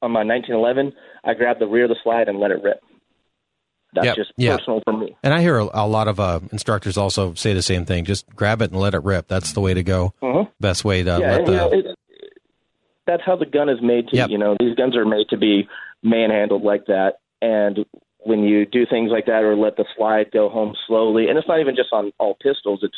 On 0.00 0.12
my 0.12 0.22
1911, 0.22 0.92
I 1.24 1.34
grab 1.34 1.58
the 1.58 1.66
rear 1.66 1.84
of 1.84 1.90
the 1.90 1.96
slide 2.04 2.28
and 2.28 2.38
let 2.38 2.52
it 2.52 2.62
rip. 2.62 2.80
That's 3.94 4.06
Yep, 4.06 4.16
just 4.16 4.32
yeah. 4.36 4.56
personal 4.56 4.82
for 4.84 4.92
me. 4.96 5.16
And 5.22 5.32
I 5.32 5.40
hear 5.40 5.58
a, 5.58 5.68
a 5.72 5.86
lot 5.88 6.08
of 6.08 6.20
uh, 6.20 6.40
instructors 6.52 6.96
also 6.98 7.34
say 7.34 7.54
the 7.54 7.62
same 7.62 7.84
thing. 7.84 8.04
Just 8.04 8.28
grab 8.36 8.60
it 8.62 8.70
and 8.70 8.80
let 8.80 8.94
it 8.94 9.02
rip. 9.02 9.28
That's 9.28 9.52
the 9.52 9.60
way 9.60 9.74
to 9.74 9.82
go. 9.82 10.12
Mhm. 10.22 10.48
Best 10.60 10.84
way 10.84 11.02
to 11.02 11.18
yeah, 11.18 11.36
let 11.36 11.46
the 11.46 11.52
you 11.52 11.58
know, 11.58 11.72
it, 11.72 11.86
that's 13.06 13.22
how 13.24 13.36
the 13.36 13.46
gun 13.46 13.68
is 13.68 13.78
made 13.82 14.08
to. 14.08 14.16
Yep. 14.16 14.30
You 14.30 14.38
know, 14.38 14.56
these 14.60 14.74
guns 14.74 14.96
are 14.96 15.06
made 15.06 15.28
to 15.30 15.38
be 15.38 15.68
manhandled 16.02 16.62
like 16.62 16.86
that, 16.86 17.14
and 17.40 17.84
when 18.20 18.40
you 18.40 18.66
do 18.66 18.84
things 18.84 19.10
like 19.10 19.26
that 19.26 19.42
or 19.42 19.56
let 19.56 19.76
the 19.76 19.86
slide 19.96 20.30
go 20.32 20.48
home 20.50 20.74
slowly, 20.86 21.28
and 21.28 21.38
it's 21.38 21.48
not 21.48 21.60
even 21.60 21.74
just 21.74 21.88
on 21.92 22.12
all 22.18 22.36
pistols; 22.42 22.80
it's 22.82 22.96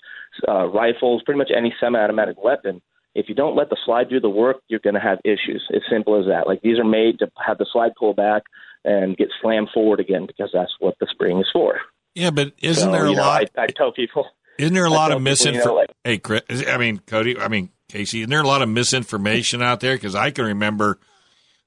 uh, 0.48 0.66
rifles, 0.66 1.22
pretty 1.24 1.38
much 1.38 1.50
any 1.56 1.72
semi-automatic 1.80 2.42
weapon. 2.42 2.82
If 3.14 3.28
you 3.28 3.34
don't 3.34 3.56
let 3.56 3.70
the 3.70 3.76
slide 3.84 4.08
do 4.08 4.20
the 4.20 4.30
work, 4.30 4.58
you're 4.68 4.80
going 4.80 4.94
to 4.94 5.00
have 5.00 5.18
issues. 5.24 5.64
It's 5.70 5.84
simple 5.90 6.18
as 6.18 6.26
that. 6.26 6.46
Like 6.46 6.62
these 6.62 6.78
are 6.78 6.84
made 6.84 7.18
to 7.20 7.30
have 7.44 7.58
the 7.58 7.66
slide 7.72 7.92
pull 7.98 8.14
back 8.14 8.42
and 8.84 9.16
get 9.16 9.28
slammed 9.42 9.68
forward 9.72 10.00
again 10.00 10.26
because 10.26 10.50
that's 10.52 10.72
what 10.78 10.94
the 11.00 11.06
spring 11.10 11.38
is 11.40 11.46
for. 11.52 11.80
Yeah, 12.14 12.30
but 12.30 12.52
isn't 12.60 12.84
So, 12.84 12.92
there 12.92 13.06
a 13.06 13.10
you 13.10 13.16
know, 13.16 13.22
lot? 13.22 13.50
I, 13.56 13.62
I 13.62 13.66
tell 13.68 13.92
people. 13.92 14.26
Isn't 14.58 14.74
there 14.74 14.84
a 14.84 14.90
I 14.90 14.94
lot 14.94 15.12
of 15.12 15.18
people, 15.18 15.20
you 15.20 15.24
know, 15.24 15.30
misinformation? 15.30 15.74
like- 15.76 15.90
hey, 16.04 16.18
Chris, 16.18 16.42
I 16.68 16.76
mean, 16.76 16.98
Cody, 17.06 17.38
I 17.38 17.48
mean, 17.48 17.70
Casey, 17.88 18.20
isn't 18.20 18.30
there 18.30 18.40
a 18.42 18.46
lot 18.46 18.62
of 18.62 18.68
misinformation 18.68 19.62
out 19.62 19.80
there? 19.80 19.94
Because 19.96 20.14
I 20.14 20.30
can 20.30 20.44
remember 20.46 20.98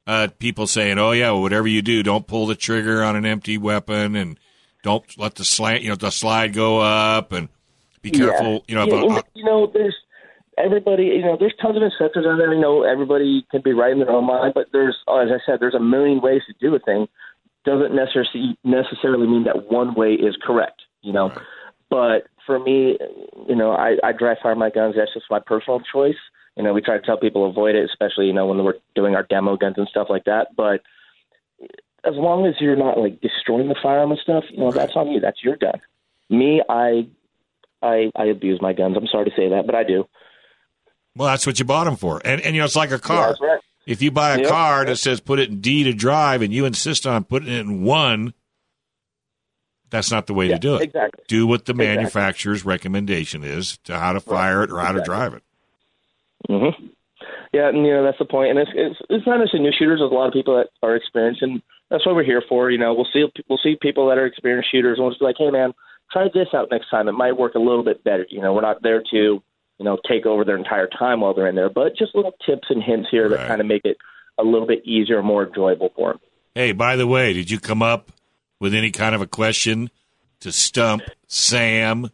uh, 0.05 0.27
people 0.39 0.67
saying, 0.67 0.97
"Oh 0.99 1.11
yeah, 1.11 1.31
well, 1.31 1.41
whatever 1.41 1.67
you 1.67 1.81
do, 1.81 2.03
don't 2.03 2.27
pull 2.27 2.45
the 2.45 2.55
trigger 2.55 3.03
on 3.03 3.15
an 3.15 3.25
empty 3.25 3.57
weapon, 3.57 4.15
and 4.15 4.37
don't 4.83 5.05
let 5.17 5.35
the 5.35 5.45
slant, 5.45 5.81
you 5.81 5.89
know, 5.89 5.95
the 5.95 6.11
slide 6.11 6.53
go 6.53 6.79
up, 6.81 7.31
and 7.31 7.47
be 8.01 8.11
careful, 8.11 8.63
you 8.67 8.75
know." 8.75 8.85
Yeah, 8.85 9.03
about, 9.05 9.27
you 9.33 9.43
know, 9.45 9.65
there's 9.73 9.95
everybody. 10.57 11.05
You 11.05 11.21
know, 11.21 11.37
there's 11.39 11.55
tons 11.61 11.77
of 11.77 11.83
incentives 11.83 12.25
out 12.25 12.37
there. 12.37 12.53
You 12.53 12.61
know, 12.61 12.83
everybody 12.83 13.45
can 13.51 13.61
be 13.61 13.73
right 13.73 13.91
in 13.91 13.99
their 13.99 14.11
own 14.11 14.25
mind, 14.25 14.53
but 14.53 14.67
there's, 14.71 14.97
oh, 15.07 15.19
as 15.19 15.29
I 15.29 15.39
said, 15.45 15.59
there's 15.59 15.75
a 15.75 15.79
million 15.79 16.21
ways 16.21 16.41
to 16.47 16.53
do 16.59 16.75
a 16.75 16.79
thing. 16.79 17.07
Doesn't 17.65 17.95
necessarily 17.95 18.57
necessarily 18.63 19.27
mean 19.27 19.45
that 19.45 19.71
one 19.71 19.93
way 19.95 20.13
is 20.13 20.35
correct. 20.41 20.81
You 21.01 21.13
know, 21.13 21.31
but 21.89 22.27
for 22.45 22.59
me, 22.59 22.97
you 23.47 23.55
know, 23.55 23.71
I, 23.71 23.97
I 24.03 24.11
dry 24.11 24.35
fire 24.41 24.55
my 24.55 24.69
guns. 24.69 24.95
That's 24.97 25.13
just 25.13 25.25
my 25.29 25.39
personal 25.39 25.81
choice. 25.81 26.15
You 26.57 26.63
know, 26.63 26.73
we 26.73 26.81
try 26.81 26.97
to 26.97 27.05
tell 27.05 27.17
people 27.17 27.49
avoid 27.49 27.75
it, 27.75 27.89
especially 27.89 28.27
you 28.27 28.33
know 28.33 28.47
when 28.47 28.63
we're 28.63 28.75
doing 28.95 29.15
our 29.15 29.23
demo 29.23 29.57
guns 29.57 29.75
and 29.77 29.87
stuff 29.87 30.07
like 30.09 30.25
that. 30.25 30.55
But 30.55 30.81
as 32.05 32.15
long 32.15 32.45
as 32.45 32.55
you're 32.59 32.75
not 32.75 32.97
like 32.97 33.21
destroying 33.21 33.69
the 33.69 33.75
firearm 33.81 34.11
and 34.11 34.19
stuff, 34.19 34.43
you 34.49 34.59
know, 34.59 34.71
that's 34.71 34.95
on 34.95 35.09
you. 35.09 35.19
That's 35.19 35.43
your 35.43 35.55
gun. 35.55 35.79
Me, 36.29 36.61
I 36.67 37.07
I 37.81 38.11
I 38.15 38.25
abuse 38.25 38.61
my 38.61 38.73
guns. 38.73 38.97
I'm 38.97 39.07
sorry 39.07 39.25
to 39.25 39.35
say 39.35 39.49
that, 39.49 39.65
but 39.65 39.75
I 39.75 39.83
do. 39.83 40.05
Well, 41.15 41.27
that's 41.29 41.45
what 41.45 41.59
you 41.59 41.65
bought 41.65 41.85
them 41.85 41.95
for, 41.95 42.21
and 42.25 42.41
and 42.41 42.55
you 42.55 42.61
know, 42.61 42.65
it's 42.65 42.75
like 42.75 42.89
a 42.91 42.93
Yeah, 42.93 42.99
car. 42.99 43.27
that's 43.29 43.41
right. 43.41 43.59
If 43.85 44.01
you 44.01 44.11
buy 44.11 44.35
a 44.35 44.39
Yep. 44.39 44.47
car 44.47 44.85
that 44.85 44.95
says 44.97 45.19
put 45.19 45.39
it 45.39 45.49
in 45.49 45.59
D 45.59 45.83
to 45.83 45.93
drive, 45.93 46.41
and 46.41 46.53
you 46.53 46.65
insist 46.65 47.05
on 47.05 47.23
putting 47.25 47.49
it 47.49 47.59
in 47.59 47.83
one, 47.83 48.33
that's 49.89 50.09
not 50.11 50.25
the 50.27 50.33
way 50.33 50.47
Yeah, 50.47 50.55
to 50.55 50.59
do 50.59 50.75
it. 50.77 50.83
exactly. 50.83 51.23
Do 51.27 51.45
what 51.45 51.65
the 51.65 51.73
Exactly. 51.73 51.87
manufacturer's 51.87 52.65
recommendation 52.65 53.43
is 53.43 53.77
to 53.85 53.99
how 53.99 54.13
to 54.13 54.19
fire 54.19 54.63
it 54.63 54.71
or 54.71 54.79
how 54.79 54.93
to 54.93 55.01
drive 55.01 55.33
it. 55.33 55.43
hmm 56.47 56.85
Yeah, 57.53 57.69
and 57.69 57.85
you 57.85 57.93
know 57.93 58.03
that's 58.03 58.17
the 58.19 58.25
point. 58.25 58.51
And 58.51 58.59
it's 58.59 58.71
it's, 58.73 58.99
it's 59.09 59.27
not 59.27 59.37
necessarily 59.39 59.69
new 59.69 59.75
shooters. 59.77 59.99
There's 59.99 60.11
a 60.11 60.15
lot 60.15 60.27
of 60.27 60.33
people 60.33 60.55
that 60.57 60.69
are 60.81 60.95
experienced, 60.95 61.41
and 61.41 61.61
that's 61.89 62.05
what 62.05 62.15
we're 62.15 62.23
here 62.23 62.43
for. 62.47 62.71
You 62.71 62.77
know, 62.77 62.93
we'll 62.93 63.07
see 63.13 63.25
we'll 63.49 63.59
see 63.61 63.75
people 63.81 64.07
that 64.09 64.17
are 64.17 64.25
experienced 64.25 64.71
shooters, 64.71 64.97
and 64.97 65.03
we'll 65.03 65.11
just 65.11 65.19
be 65.19 65.25
like, 65.25 65.35
hey 65.37 65.51
man, 65.51 65.73
try 66.11 66.27
this 66.33 66.47
out 66.53 66.69
next 66.71 66.89
time. 66.89 67.07
It 67.07 67.13
might 67.13 67.37
work 67.37 67.55
a 67.55 67.59
little 67.59 67.83
bit 67.83 68.03
better. 68.03 68.25
You 68.29 68.41
know, 68.41 68.53
we're 68.53 68.61
not 68.61 68.81
there 68.81 69.03
to 69.11 69.43
you 69.79 69.85
know 69.85 69.97
take 70.07 70.25
over 70.25 70.43
their 70.45 70.57
entire 70.57 70.87
time 70.87 71.21
while 71.21 71.33
they're 71.33 71.47
in 71.47 71.55
there, 71.55 71.69
but 71.69 71.95
just 71.97 72.15
little 72.15 72.33
tips 72.45 72.67
and 72.69 72.81
hints 72.83 73.09
here 73.11 73.29
Right. 73.29 73.37
that 73.37 73.47
kind 73.47 73.61
of 73.61 73.67
make 73.67 73.85
it 73.85 73.97
a 74.37 74.43
little 74.43 74.67
bit 74.67 74.85
easier, 74.85 75.19
and 75.19 75.27
more 75.27 75.45
enjoyable 75.47 75.91
for 75.95 76.11
them. 76.13 76.19
Hey, 76.55 76.71
by 76.71 76.95
the 76.95 77.07
way, 77.07 77.33
did 77.33 77.49
you 77.51 77.59
come 77.59 77.81
up 77.81 78.11
with 78.59 78.73
any 78.73 78.91
kind 78.91 79.13
of 79.15 79.21
a 79.21 79.27
question 79.27 79.89
to 80.39 80.51
stump 80.51 81.03
Sam, 81.27 82.09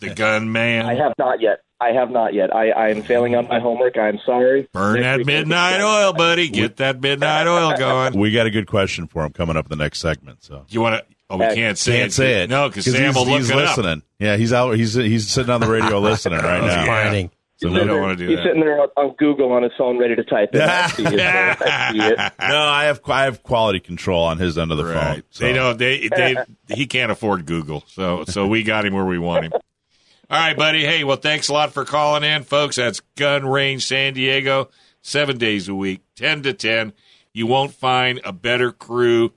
the 0.00 0.10
gun 0.14 0.50
man? 0.52 0.86
I 0.86 0.94
have 0.94 1.12
not 1.18 1.40
yet. 1.40 1.60
I 1.78 1.90
have 1.90 2.10
not 2.10 2.32
yet. 2.32 2.54
I, 2.54 2.70
I 2.70 2.88
am 2.88 3.02
failing 3.02 3.34
on 3.36 3.48
my 3.48 3.60
homework. 3.60 3.98
I'm 3.98 4.18
sorry. 4.24 4.66
Burn 4.72 5.00
Next 5.00 5.18
that 5.18 5.26
midnight 5.26 5.82
oil, 5.82 6.14
buddy. 6.14 6.48
Get 6.48 6.76
that 6.76 7.02
midnight 7.02 7.46
oil 7.46 7.76
going. 7.76 8.14
We 8.18 8.32
got 8.32 8.46
a 8.46 8.50
good 8.50 8.66
question 8.66 9.06
for 9.08 9.24
him 9.26 9.32
coming 9.32 9.56
up 9.58 9.66
in 9.66 9.76
the 9.76 9.84
next 9.84 9.98
segment. 10.00 10.42
So 10.42 10.64
You 10.68 10.80
want 10.80 11.06
to? 11.06 11.15
Oh, 11.28 11.38
we 11.38 11.46
can't 11.54 11.76
say 11.76 11.98
Can't 11.98 12.10
it. 12.10 12.14
say 12.14 12.42
it. 12.44 12.50
No, 12.50 12.68
because 12.68 12.84
Sam 12.84 13.06
he's, 13.06 13.14
will 13.16 13.26
look 13.26 13.38
he's 13.40 13.50
it 13.50 13.56
up. 13.58 13.76
listening. 13.76 14.02
Yeah, 14.20 14.36
he's 14.36 14.52
out. 14.52 14.72
He's 14.76 14.94
he's 14.94 15.28
sitting 15.28 15.50
on 15.50 15.60
the 15.60 15.68
radio 15.68 15.98
listening 16.00 16.38
right 16.40 16.62
Yeah. 16.62 16.76
now. 16.76 16.86
Finding. 16.86 17.30
So 17.58 17.70
we 17.70 17.78
don't 17.84 18.02
want 18.02 18.18
to 18.18 18.22
do 18.22 18.28
He's 18.30 18.36
that. 18.38 18.44
sitting 18.48 18.60
there 18.60 18.78
on, 18.82 18.88
on 18.98 19.14
Google 19.18 19.50
on 19.52 19.62
his 19.62 19.72
phone, 19.78 19.98
ready 19.98 20.14
to 20.14 20.22
type 20.24 20.54
in. 20.54 20.60
I 20.60 20.86
see 20.88 21.04
it. 21.04 21.18
I 21.20 21.90
see 21.92 21.98
it. 22.00 22.18
No, 22.18 22.58
I 22.60 22.84
have 22.84 23.00
I 23.08 23.24
have 23.24 23.42
quality 23.42 23.80
control 23.80 24.24
on 24.24 24.36
his 24.36 24.58
end 24.58 24.72
of 24.72 24.76
the 24.76 24.84
Right. 24.84 25.14
phone. 25.14 25.22
so- 25.30 25.44
They 25.46 25.52
don't. 25.54 25.78
They 25.78 26.08
they 26.14 26.36
he 26.68 26.86
can't 26.86 27.10
afford 27.10 27.46
Google, 27.46 27.82
so 27.88 28.24
so 28.26 28.46
we 28.46 28.62
got 28.62 28.84
him 28.84 28.92
where 28.94 29.06
we 29.06 29.18
want 29.18 29.46
him. 29.46 29.52
All 29.54 29.60
right, 30.38 30.56
buddy. 30.56 30.84
Hey, 30.84 31.02
well, 31.04 31.16
thanks 31.16 31.48
a 31.48 31.52
lot 31.54 31.72
for 31.72 31.84
calling 31.84 32.24
in, 32.24 32.42
folks. 32.42 32.76
That's 32.76 33.00
Gun 33.16 33.46
Range 33.46 33.82
San 33.84 34.12
Diego, 34.14 34.68
seven 35.02 35.38
days 35.38 35.68
a 35.68 35.74
week, 35.74 36.02
ten 36.14 36.42
to 36.42 36.52
ten. 36.52 36.92
You 37.32 37.46
won't 37.46 37.72
find 37.72 38.20
a 38.24 38.32
better 38.32 38.70
crew 38.70 39.32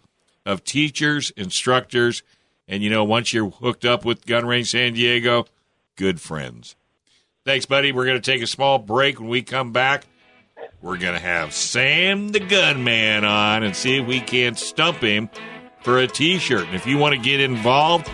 of 0.49 0.63
teachers, 0.63 1.31
instructors, 1.31 2.23
and 2.67 2.83
you 2.83 2.89
know, 2.89 3.03
once 3.03 3.33
you're 3.33 3.49
hooked 3.49 3.85
up 3.85 4.03
with 4.03 4.25
Gun 4.25 4.45
Range 4.45 4.69
San 4.69 4.93
Diego, 4.93 5.45
good 5.95 6.19
friends. 6.19 6.75
Thanks, 7.45 7.65
buddy. 7.65 7.91
We're 7.91 8.05
going 8.05 8.21
to 8.21 8.31
take 8.31 8.41
a 8.41 8.47
small 8.47 8.79
break. 8.79 9.19
When 9.19 9.29
we 9.29 9.41
come 9.41 9.71
back, 9.71 10.05
we're 10.81 10.97
going 10.97 11.13
to 11.13 11.19
have 11.19 11.53
Sam 11.53 12.29
the 12.29 12.39
Gunman 12.39 13.23
on 13.23 13.63
and 13.63 13.75
see 13.75 13.97
if 13.97 14.07
we 14.07 14.19
can't 14.19 14.57
stump 14.57 14.97
him 14.97 15.29
for 15.81 15.99
a 15.99 16.07
t 16.07 16.37
shirt. 16.37 16.65
And 16.65 16.75
if 16.75 16.85
you 16.85 16.97
want 16.97 17.15
to 17.15 17.21
get 17.21 17.39
involved, 17.39 18.09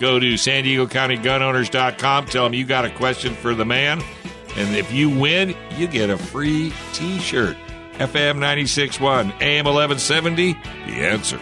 go 0.00 0.18
to 0.18 0.36
San 0.36 0.64
Diego 0.64 0.86
County 0.86 1.16
Gunowners.com. 1.16 2.26
Tell 2.26 2.44
them 2.44 2.54
you 2.54 2.64
got 2.64 2.84
a 2.84 2.90
question 2.90 3.34
for 3.34 3.54
the 3.54 3.64
man. 3.64 4.02
And 4.56 4.74
if 4.74 4.92
you 4.92 5.10
win, 5.10 5.54
you 5.76 5.86
get 5.86 6.10
a 6.10 6.16
free 6.16 6.72
t 6.92 7.18
shirt. 7.18 7.56
FM 7.94 8.34
961, 8.34 9.32
AM 9.40 9.64
1170, 9.64 10.52
the 10.52 10.58
answer. 11.06 11.40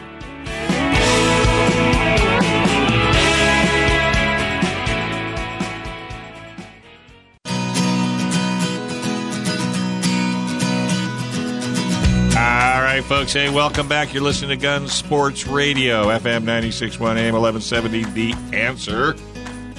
Right, 12.94 13.04
folks. 13.04 13.32
Hey, 13.32 13.50
welcome 13.50 13.88
back. 13.88 14.14
You're 14.14 14.22
listening 14.22 14.50
to 14.50 14.56
Gun 14.56 14.86
Sports 14.86 15.48
Radio, 15.48 16.04
FM 16.04 16.44
961 16.44 17.18
AM 17.18 17.34
1170, 17.34 18.04
The 18.12 18.56
Answer. 18.56 19.16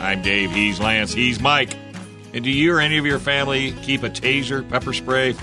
I'm 0.01 0.21
Dave. 0.21 0.51
He's 0.51 0.81
Lance. 0.81 1.13
He's 1.13 1.39
Mike. 1.39 1.77
And 2.33 2.43
do 2.43 2.51
you 2.51 2.73
or 2.73 2.81
any 2.81 2.97
of 2.97 3.05
your 3.05 3.19
family 3.19 3.71
keep 3.83 4.03
a 4.03 4.09
taser, 4.09 4.67
pepper 4.67 4.91
spray, 4.91 5.33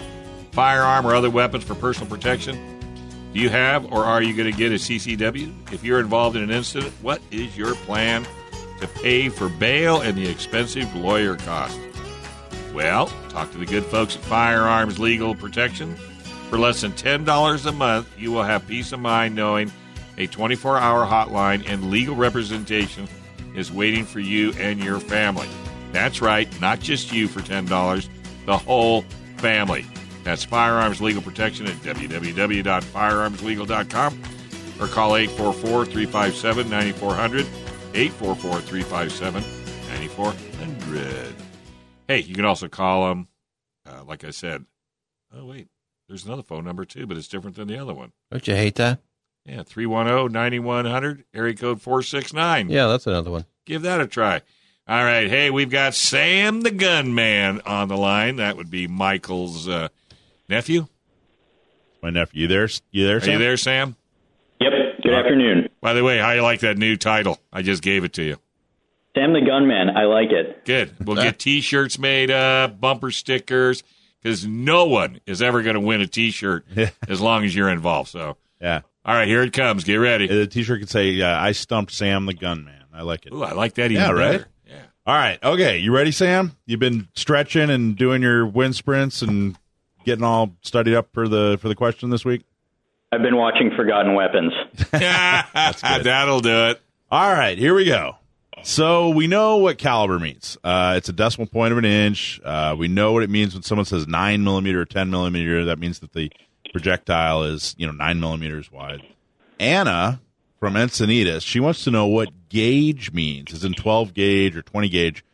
firearm, 0.50 1.06
or 1.06 1.14
other 1.14 1.30
weapons 1.30 1.64
for 1.64 1.74
personal 1.74 2.10
protection? 2.10 2.58
Do 3.32 3.40
you 3.40 3.48
have 3.48 3.90
or 3.90 4.04
are 4.04 4.20
you 4.20 4.36
going 4.36 4.52
to 4.52 4.58
get 4.58 4.70
a 4.72 4.74
CCW? 4.74 5.72
If 5.72 5.82
you're 5.82 6.00
involved 6.00 6.36
in 6.36 6.42
an 6.42 6.50
incident, 6.50 6.92
what 7.00 7.22
is 7.30 7.56
your 7.56 7.74
plan 7.74 8.26
to 8.80 8.86
pay 8.86 9.30
for 9.30 9.48
bail 9.48 10.02
and 10.02 10.14
the 10.14 10.28
expensive 10.28 10.94
lawyer 10.94 11.36
costs? 11.36 11.80
Well, 12.74 13.06
talk 13.30 13.50
to 13.52 13.58
the 13.58 13.66
good 13.66 13.84
folks 13.86 14.16
at 14.16 14.22
Firearms 14.22 14.98
Legal 14.98 15.34
Protection. 15.34 15.96
For 16.52 16.58
less 16.58 16.82
than 16.82 16.92
$10 16.92 17.66
a 17.66 17.72
month, 17.72 18.12
you 18.18 18.30
will 18.30 18.42
have 18.42 18.68
peace 18.68 18.92
of 18.92 19.00
mind 19.00 19.34
knowing 19.34 19.72
a 20.18 20.26
24 20.26 20.76
hour 20.76 21.06
hotline 21.06 21.66
and 21.66 21.90
legal 21.90 22.14
representation 22.14 23.08
is 23.56 23.72
waiting 23.72 24.04
for 24.04 24.20
you 24.20 24.52
and 24.58 24.78
your 24.78 25.00
family. 25.00 25.48
That's 25.92 26.20
right, 26.20 26.46
not 26.60 26.78
just 26.78 27.10
you 27.10 27.26
for 27.26 27.40
$10, 27.40 28.06
the 28.44 28.58
whole 28.58 29.00
family. 29.38 29.86
That's 30.24 30.44
Firearms 30.44 31.00
Legal 31.00 31.22
Protection 31.22 31.66
at 31.68 31.76
www.firearmslegal.com 31.76 34.22
or 34.78 34.88
call 34.88 35.16
844 35.16 35.86
357 35.86 36.68
9400. 36.68 37.46
844 37.94 38.60
357 38.60 39.42
9400. 39.88 41.34
Hey, 42.08 42.20
you 42.20 42.34
can 42.34 42.44
also 42.44 42.68
call 42.68 43.08
them, 43.08 43.28
uh, 43.86 44.04
like 44.04 44.22
I 44.22 44.32
said. 44.32 44.66
Oh, 45.34 45.46
wait. 45.46 45.68
There's 46.12 46.26
another 46.26 46.42
phone 46.42 46.66
number, 46.66 46.84
too, 46.84 47.06
but 47.06 47.16
it's 47.16 47.26
different 47.26 47.56
than 47.56 47.68
the 47.68 47.78
other 47.78 47.94
one. 47.94 48.12
Don't 48.30 48.46
you 48.46 48.54
hate 48.54 48.74
that? 48.74 49.00
Yeah, 49.46 49.60
oh, 49.60 49.62
310 49.62 50.30
9100, 50.30 51.24
area 51.32 51.54
code 51.54 51.80
469. 51.80 52.68
Yeah, 52.68 52.86
that's 52.88 53.06
another 53.06 53.30
one. 53.30 53.46
Give 53.64 53.80
that 53.80 53.98
a 53.98 54.06
try. 54.06 54.42
All 54.86 55.04
right. 55.04 55.30
Hey, 55.30 55.48
we've 55.48 55.70
got 55.70 55.94
Sam 55.94 56.60
the 56.60 56.70
Gunman 56.70 57.62
on 57.64 57.88
the 57.88 57.96
line. 57.96 58.36
That 58.36 58.58
would 58.58 58.70
be 58.70 58.86
Michael's 58.86 59.66
uh, 59.66 59.88
nephew. 60.50 60.86
My 62.02 62.10
nephew, 62.10 62.42
you 62.42 62.46
there? 62.46 62.68
You 62.90 63.06
there? 63.06 63.16
Are 63.16 63.30
you 63.30 63.38
there, 63.38 63.56
Sam? 63.56 63.96
Yep. 64.60 64.72
Good 65.02 65.14
afternoon. 65.14 65.70
By 65.80 65.94
the 65.94 66.04
way, 66.04 66.18
how 66.18 66.32
you 66.32 66.42
like 66.42 66.60
that 66.60 66.76
new 66.76 66.98
title? 66.98 67.38
I 67.50 67.62
just 67.62 67.82
gave 67.82 68.04
it 68.04 68.12
to 68.12 68.22
you. 68.22 68.36
Sam 69.16 69.32
the 69.32 69.40
Gunman. 69.40 69.96
I 69.96 70.04
like 70.04 70.30
it. 70.30 70.66
Good. 70.66 70.94
We'll 71.06 71.16
get 71.16 71.38
T-shirts 71.38 71.98
made 71.98 72.30
up, 72.30 72.78
bumper 72.78 73.10
stickers, 73.10 73.82
because 74.22 74.46
no 74.46 74.84
one 74.86 75.20
is 75.26 75.42
ever 75.42 75.62
going 75.62 75.74
to 75.74 75.80
win 75.80 76.00
a 76.00 76.06
T-shirt 76.06 76.64
as 77.08 77.20
long 77.20 77.44
as 77.44 77.54
you're 77.54 77.68
involved. 77.70 78.08
So, 78.10 78.36
Yeah. 78.60 78.82
all 79.04 79.14
right, 79.14 79.26
here 79.28 79.42
it 79.42 79.52
comes. 79.52 79.84
Get 79.84 79.96
ready. 79.96 80.26
The 80.26 80.46
T-shirt 80.46 80.80
could 80.80 80.90
say, 80.90 81.20
uh, 81.20 81.38
"I 81.38 81.52
stumped 81.52 81.92
Sam 81.92 82.26
the 82.26 82.34
Gunman." 82.34 82.74
I 82.94 83.02
like 83.02 83.26
it. 83.26 83.32
Ooh, 83.32 83.42
I 83.42 83.52
like 83.52 83.74
that 83.74 83.90
even 83.90 84.02
Yeah, 84.04 84.10
right? 84.12 84.32
better. 84.32 84.48
Yeah. 84.68 84.74
All 85.06 85.14
right. 85.16 85.42
Okay. 85.42 85.78
You 85.78 85.94
ready, 85.94 86.10
Sam? 86.12 86.52
You've 86.66 86.78
been 86.80 87.08
stretching 87.14 87.70
and 87.70 87.96
doing 87.96 88.20
your 88.22 88.46
wind 88.46 88.76
sprints 88.76 89.22
and 89.22 89.56
getting 90.04 90.24
all 90.24 90.54
studied 90.62 90.94
up 90.94 91.08
for 91.14 91.26
the 91.28 91.58
for 91.60 91.68
the 91.68 91.74
question 91.74 92.10
this 92.10 92.24
week. 92.24 92.42
I've 93.10 93.22
been 93.22 93.36
watching 93.36 93.70
Forgotten 93.76 94.14
Weapons. 94.14 94.52
That'll 94.90 96.40
do 96.40 96.66
it. 96.70 96.80
All 97.10 97.32
right. 97.32 97.58
Here 97.58 97.74
we 97.74 97.84
go. 97.84 98.16
So 98.64 99.08
we 99.08 99.26
know 99.26 99.56
what 99.56 99.78
caliber 99.78 100.20
means. 100.20 100.56
Uh, 100.62 100.94
it's 100.96 101.08
a 101.08 101.12
decimal 101.12 101.48
point 101.48 101.72
of 101.72 101.78
an 101.78 101.84
inch. 101.84 102.40
Uh, 102.44 102.76
we 102.78 102.86
know 102.86 103.12
what 103.12 103.24
it 103.24 103.30
means 103.30 103.54
when 103.54 103.62
someone 103.64 103.84
says 103.84 104.06
nine 104.06 104.44
millimeter 104.44 104.80
or 104.80 104.84
ten 104.84 105.10
millimeter. 105.10 105.64
That 105.64 105.80
means 105.80 105.98
that 105.98 106.12
the 106.12 106.30
projectile 106.70 107.42
is 107.42 107.74
you 107.76 107.86
know 107.86 107.92
nine 107.92 108.20
millimeters 108.20 108.70
wide. 108.70 109.02
Anna 109.58 110.20
from 110.60 110.74
Encinitas, 110.74 111.42
she 111.42 111.58
wants 111.58 111.82
to 111.84 111.90
know 111.90 112.06
what 112.06 112.48
gauge 112.48 113.12
means. 113.12 113.52
Is 113.52 113.64
in 113.64 113.74
twelve 113.74 114.14
gauge 114.14 114.56
or 114.56 114.62
twenty 114.62 114.88
gauge. 114.88 115.24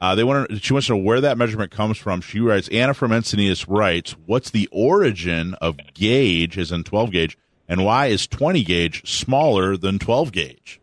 Uh, 0.00 0.14
they 0.14 0.22
want 0.22 0.48
to, 0.48 0.58
she 0.60 0.72
wants 0.72 0.86
to 0.86 0.92
know 0.92 1.02
where 1.02 1.20
that 1.22 1.38
measurement 1.38 1.72
comes 1.72 1.98
from. 1.98 2.20
She 2.20 2.38
writes, 2.38 2.68
Anna 2.68 2.94
from 2.94 3.10
Encinitas 3.10 3.64
writes, 3.66 4.14
what's 4.26 4.50
the 4.50 4.68
origin 4.70 5.54
of 5.54 5.76
gauge 5.92 6.56
as 6.56 6.70
in 6.70 6.84
12 6.84 7.10
gauge 7.10 7.38
and 7.66 7.84
why 7.84 8.06
is 8.06 8.28
20 8.28 8.62
gauge 8.62 9.10
smaller 9.10 9.76
than 9.76 9.98
12 9.98 10.30
gauge? 10.30 10.80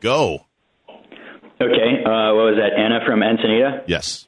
Go. 0.00 0.46
Okay. 1.60 2.04
Uh, 2.04 2.34
what 2.34 2.54
was 2.54 2.58
that? 2.58 2.78
Anna 2.78 3.00
from 3.04 3.20
Encinita. 3.20 3.84
Yes. 3.86 4.26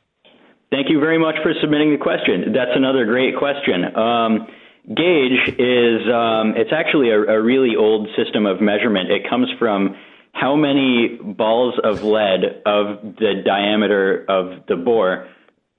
Thank 0.70 0.88
you 0.88 1.00
very 1.00 1.18
much 1.18 1.36
for 1.42 1.52
submitting 1.60 1.92
the 1.92 1.98
question. 1.98 2.52
That's 2.52 2.74
another 2.74 3.04
great 3.04 3.36
question. 3.36 3.84
Um, 3.96 4.46
gauge 4.86 5.54
is 5.58 6.00
um, 6.10 6.54
it's 6.56 6.72
actually 6.72 7.10
a, 7.10 7.18
a 7.18 7.42
really 7.42 7.74
old 7.76 8.08
system 8.16 8.46
of 8.46 8.60
measurement. 8.60 9.10
It 9.10 9.28
comes 9.28 9.48
from 9.58 9.96
how 10.32 10.54
many 10.54 11.18
balls 11.22 11.74
of 11.82 12.02
lead 12.02 12.62
of 12.66 13.16
the 13.18 13.42
diameter 13.44 14.24
of 14.28 14.66
the 14.68 14.76
bore 14.76 15.26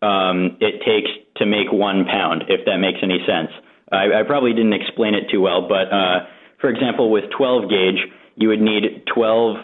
um, 0.02 0.58
it 0.60 0.82
takes 0.84 1.10
to 1.38 1.46
make 1.46 1.72
one 1.72 2.06
pound, 2.06 2.44
if 2.50 2.66
that 2.66 2.78
makes 2.78 3.00
any 3.02 3.20
sense. 3.26 3.50
I, 3.92 4.22
I 4.22 4.24
probably 4.26 4.52
didn't 4.52 4.74
explain 4.74 5.14
it 5.14 5.30
too 5.32 5.42
well, 5.42 5.68
but 5.68 5.92
uh, 5.94 6.28
for 6.60 6.70
example, 6.70 7.12
with 7.12 7.26
12 7.38 7.70
gauge, 7.70 8.00
you 8.36 8.50
would 8.50 8.62
need 8.62 9.04
12 9.14 9.58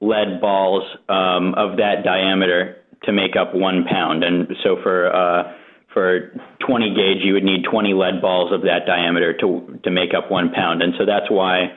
lead 0.00 0.40
balls 0.40 0.84
um, 1.08 1.54
of 1.54 1.76
that 1.76 2.04
diameter 2.04 2.76
to 3.04 3.12
make 3.12 3.36
up 3.36 3.54
one 3.54 3.84
pound, 3.84 4.24
and 4.24 4.48
so 4.62 4.76
for 4.82 5.14
uh, 5.14 5.52
for 5.92 6.32
20 6.66 6.94
gauge, 6.94 7.24
you 7.24 7.32
would 7.32 7.44
need 7.44 7.64
20 7.70 7.94
lead 7.94 8.20
balls 8.20 8.52
of 8.52 8.62
that 8.62 8.86
diameter 8.86 9.36
to 9.38 9.78
to 9.84 9.90
make 9.90 10.10
up 10.14 10.30
one 10.30 10.50
pound, 10.54 10.82
and 10.82 10.94
so 10.98 11.06
that's 11.06 11.30
why 11.30 11.72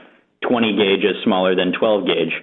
20 0.48 0.76
gauge 0.76 1.04
is 1.04 1.16
smaller 1.24 1.56
than 1.56 1.72
12 1.78 2.06
gauge. 2.06 2.34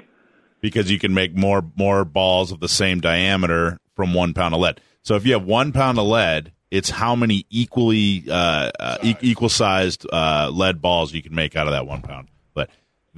Because 0.60 0.90
you 0.90 0.98
can 0.98 1.14
make 1.14 1.36
more 1.36 1.64
more 1.76 2.04
balls 2.04 2.52
of 2.52 2.60
the 2.60 2.68
same 2.68 3.00
diameter 3.00 3.78
from 3.94 4.14
one 4.14 4.34
pound 4.34 4.54
of 4.54 4.60
lead. 4.60 4.80
So 5.02 5.14
if 5.14 5.24
you 5.26 5.32
have 5.32 5.44
one 5.44 5.72
pound 5.72 5.98
of 5.98 6.06
lead, 6.06 6.52
it's 6.70 6.90
how 6.90 7.14
many 7.14 7.46
equally 7.50 8.24
uh, 8.28 8.70
uh, 8.78 8.98
e- 9.02 9.16
equal 9.20 9.48
sized 9.48 10.06
uh, 10.12 10.50
lead 10.52 10.82
balls 10.82 11.12
you 11.12 11.22
can 11.22 11.34
make 11.34 11.56
out 11.56 11.66
of 11.66 11.72
that 11.72 11.86
one 11.86 12.02
pound. 12.02 12.28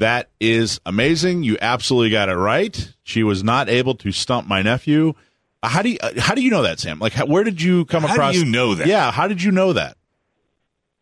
But 0.01 0.07
that 0.07 0.31
is 0.41 0.81
amazing. 0.87 1.43
You 1.43 1.59
absolutely 1.61 2.09
got 2.11 2.29
it 2.31 2.35
right. 2.37 2.95
She 3.03 3.23
was 3.23 3.45
not 3.45 3.69
able 3.69 3.95
to 3.97 4.11
stump 4.13 4.49
my 4.49 4.63
nephew. 4.63 5.13
Uh, 5.63 5.69
How 5.69 5.83
do 5.83 5.91
you 5.91 5.99
uh, 6.03 6.13
how 6.19 6.35
do 6.35 6.41
you 6.43 6.51
know 6.51 6.63
that, 6.63 6.81
Sam? 6.81 6.99
Like, 6.99 7.13
how, 7.13 7.27
where 7.27 7.45
did 7.45 7.61
you 7.61 7.85
come 7.85 8.03
How 8.03 8.09
do 8.09 8.13
across? 8.15 8.35
you 8.35 8.47
know 8.47 8.75
that? 8.77 8.87
Yeah, 8.87 9.11
how 9.13 9.29
did 9.29 9.43
you 9.43 9.51
know 9.53 9.75
that? 9.75 9.99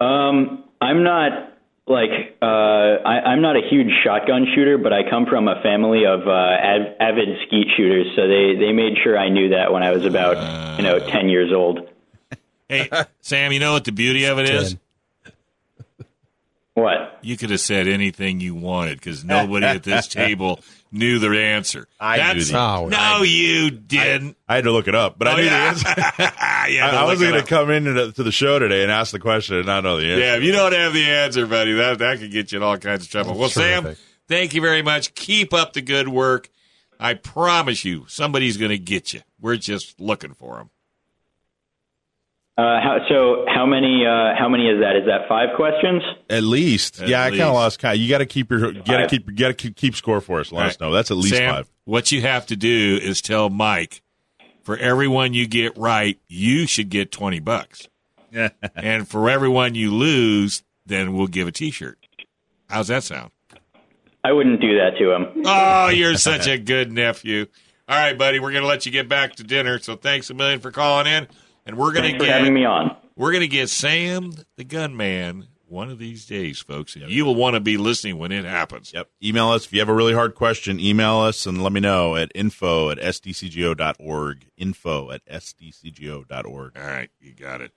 Um, 0.01 0.64
I'm 0.80 1.05
not 1.05 1.53
like 1.86 2.11
uh, 2.42 2.44
I, 2.44 3.20
I'm 3.26 3.40
not 3.40 3.57
a 3.57 3.61
huge 3.70 3.88
shotgun 4.05 4.46
shooter, 4.55 4.78
but 4.78 4.92
I 4.92 5.09
come 5.09 5.26
from 5.26 5.46
a 5.46 5.62
family 5.62 6.05
of 6.05 6.26
uh, 6.26 6.30
av- 6.30 6.94
avid 7.01 7.28
skeet 7.46 7.68
shooters, 7.76 8.07
so 8.16 8.26
they 8.26 8.57
they 8.59 8.72
made 8.72 8.96
sure 9.05 9.16
I 9.16 9.28
knew 9.28 9.51
that 9.51 9.72
when 9.72 9.82
I 9.84 9.92
was 9.92 10.05
about 10.05 10.76
you 10.78 10.82
know 10.84 10.99
10 10.99 11.28
years 11.28 11.53
old. 11.53 11.88
Hey, 12.68 12.90
Sam, 13.20 13.53
you 13.53 13.61
know 13.61 13.72
what 13.72 13.84
the 13.84 13.92
beauty 13.92 14.24
of 14.24 14.38
it 14.40 14.51
is? 14.51 14.76
What? 16.83 17.18
You 17.22 17.37
could 17.37 17.51
have 17.51 17.61
said 17.61 17.87
anything 17.89 18.41
you 18.41 18.55
wanted 18.55 18.99
because 18.99 19.24
nobody 19.24 19.66
at 19.66 19.83
this 19.83 20.09
table 20.09 20.61
knew 20.93 21.18
the 21.18 21.29
answer. 21.39 21.87
I 22.01 22.16
knew 22.35 22.43
the 22.43 22.57
answer. 22.59 22.91
No, 22.91 23.22
you 23.22 23.70
didn't. 23.70 24.37
I 24.49 24.57
had 24.57 24.64
to 24.64 24.70
look 24.72 24.89
it 24.89 24.95
up, 24.95 25.18
but 25.18 25.29
I 25.29 25.33
Oh, 25.33 25.37
knew 25.37 25.43
yeah. 25.45 25.72
the 25.74 25.91
answer. 25.91 26.33
You 26.68 26.81
I, 26.83 26.89
I 26.91 27.05
was 27.05 27.20
it 27.22 27.31
going 27.31 27.41
to 27.41 27.47
come 27.49 27.70
into 27.70 27.93
the, 27.95 28.12
to 28.12 28.22
the 28.22 28.33
show 28.33 28.59
today 28.59 28.83
and 28.83 28.93
ask 28.93 29.11
the 29.12 29.18
question 29.18 29.57
and 29.57 29.64
not 29.66 29.85
know 29.85 29.97
the 29.99 30.05
answer. 30.11 30.20
Yeah, 30.20 30.37
if 30.37 30.43
you 30.43 30.53
don't 30.53 30.72
have 30.74 30.93
the 30.93 31.05
answer, 31.07 31.47
buddy, 31.47 31.72
that 31.74 31.99
that 32.01 32.18
could 32.18 32.31
get 32.31 32.53
you 32.53 32.59
in 32.59 32.62
all 32.62 32.76
kinds 32.76 33.05
of 33.05 33.11
trouble. 33.11 33.35
Well, 33.39 33.49
Sam, 33.49 33.97
thank 34.29 34.53
you 34.55 34.61
very 34.61 34.83
much. 34.83 35.14
Keep 35.14 35.55
up 35.55 35.72
the 35.72 35.81
good 35.81 36.09
work. 36.09 36.51
I 37.01 37.14
promise 37.14 37.85
you, 37.87 38.05
somebody's 38.09 38.57
going 38.59 38.70
to 38.70 38.79
get 38.79 39.14
you. 39.14 39.20
We're 39.41 39.57
just 39.57 39.99
looking 40.01 40.35
for 40.35 40.57
them. 40.57 40.70
Uh, 42.59 42.80
how, 42.82 42.98
so 43.09 43.44
how 43.46 43.64
many? 43.64 44.04
Uh, 44.04 44.34
how 44.36 44.48
many 44.48 44.66
is 44.66 44.80
that? 44.80 44.96
Is 44.96 45.06
that 45.06 45.28
five 45.28 45.50
questions? 45.54 46.02
At 46.28 46.42
least, 46.42 47.00
At 47.00 47.06
yeah, 47.09 47.22
I 47.22 47.30
kind 47.30 47.42
of 47.42 47.54
lost 47.54 47.78
count. 47.78 47.98
You 47.98 48.09
got 48.09 48.18
to 48.18 48.26
keep 48.26 48.50
your, 48.50 48.72
got 48.72 48.96
to 48.96 49.06
keep, 49.06 49.32
got 49.36 49.48
to 49.48 49.54
keep, 49.54 49.76
keep 49.76 49.94
score 49.94 50.20
for 50.20 50.40
us. 50.40 50.50
Let 50.50 50.66
us 50.66 50.80
know. 50.80 50.90
That's 50.90 51.12
at 51.12 51.18
least 51.18 51.36
Sam, 51.36 51.54
five. 51.54 51.70
What 51.84 52.11
you 52.11 52.20
have 52.22 52.46
to 52.46 52.56
do 52.56 52.98
is 53.00 53.22
tell 53.22 53.48
Mike, 53.48 54.02
for 54.64 54.76
everyone 54.76 55.34
you 55.34 55.46
get 55.46 55.78
right, 55.78 56.18
you 56.26 56.66
should 56.66 56.88
get 56.88 57.12
twenty 57.12 57.38
bucks, 57.38 57.88
and 58.74 59.06
for 59.06 59.30
everyone 59.30 59.76
you 59.76 59.94
lose, 59.94 60.64
then 60.84 61.12
we'll 61.12 61.28
give 61.28 61.46
a 61.46 61.52
T-shirt. 61.52 61.96
How's 62.68 62.88
that 62.88 63.04
sound? 63.04 63.30
I 64.24 64.32
wouldn't 64.32 64.61
do 64.61 64.76
that 64.78 64.98
to 64.98 65.12
him. 65.12 65.42
Oh, 65.46 65.88
you're 65.94 66.16
such 66.16 66.48
a 66.48 66.59
good 66.59 66.90
nephew. 66.90 67.46
All 67.88 67.96
right, 67.96 68.18
buddy, 68.18 68.40
we're 68.40 68.50
going 68.50 68.64
to 68.64 68.68
let 68.68 68.84
you 68.84 68.90
get 68.92 69.09
back 69.09 69.36
to 69.36 69.44
dinner. 69.44 69.78
So 69.78 69.94
thanks 69.94 70.28
a 70.28 70.34
million 70.34 70.61
for 70.61 70.70
calling 70.70 71.06
in, 71.06 71.28
and 71.68 71.76
we're 71.76 71.92
going 71.92 72.12
to 72.12 72.18
for 72.18 72.24
having 72.24 72.46
get 72.46 72.52
me 72.52 72.64
on. 72.64 72.96
we're 73.14 73.30
going 73.30 73.42
to 73.42 73.48
get 73.48 73.68
Sam 73.68 74.32
the 74.56 74.64
gunman 74.64 75.46
one 75.68 75.90
of 75.90 75.98
these 75.98 76.24
days, 76.24 76.58
folks, 76.60 76.96
and 76.96 77.10
you 77.10 77.24
will 77.26 77.34
want 77.34 77.54
to 77.54 77.60
be 77.60 77.76
listening 77.76 78.18
when 78.18 78.32
it 78.32 78.46
happens. 78.46 78.90
Yep. 78.94 79.10
Email 79.22 79.50
us 79.50 79.66
if 79.66 79.72
you 79.72 79.80
have 79.80 79.88
a 79.90 79.94
really 79.94 80.14
hard 80.14 80.34
question. 80.34 80.80
Email 80.80 81.18
us 81.18 81.44
and 81.46 81.62
let 81.62 81.72
me 81.72 81.80
know 81.80 82.16
at 82.16 82.32
info 82.34 82.90
at 82.90 82.98
sdcgo.org. 82.98 84.46
Info 84.56 85.10
at 85.10 85.24
sdcgo.org. 85.26 86.78
All 86.78 86.86
right, 86.86 87.10
you 87.20 87.34
got 87.34 87.60
it. 87.60 87.72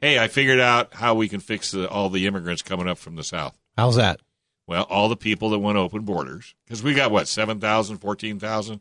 Hey, 0.00 0.18
I 0.18 0.28
figured 0.28 0.60
out 0.60 0.94
how 0.94 1.14
we 1.14 1.28
can 1.28 1.40
fix 1.40 1.70
the, 1.70 1.88
all 1.88 2.10
the 2.10 2.26
immigrants 2.26 2.62
coming 2.62 2.88
up 2.88 2.98
from 2.98 3.16
the 3.16 3.24
south. 3.24 3.56
How's 3.76 3.96
that? 3.96 4.20
Well, 4.66 4.82
all 4.84 5.08
the 5.08 5.16
people 5.16 5.50
that 5.50 5.60
want 5.60 5.78
open 5.78 6.02
borders, 6.02 6.54
because 6.64 6.82
we 6.82 6.92
got 6.92 7.10
what 7.10 7.26
7,000, 7.26 7.98
14,000? 7.98 8.80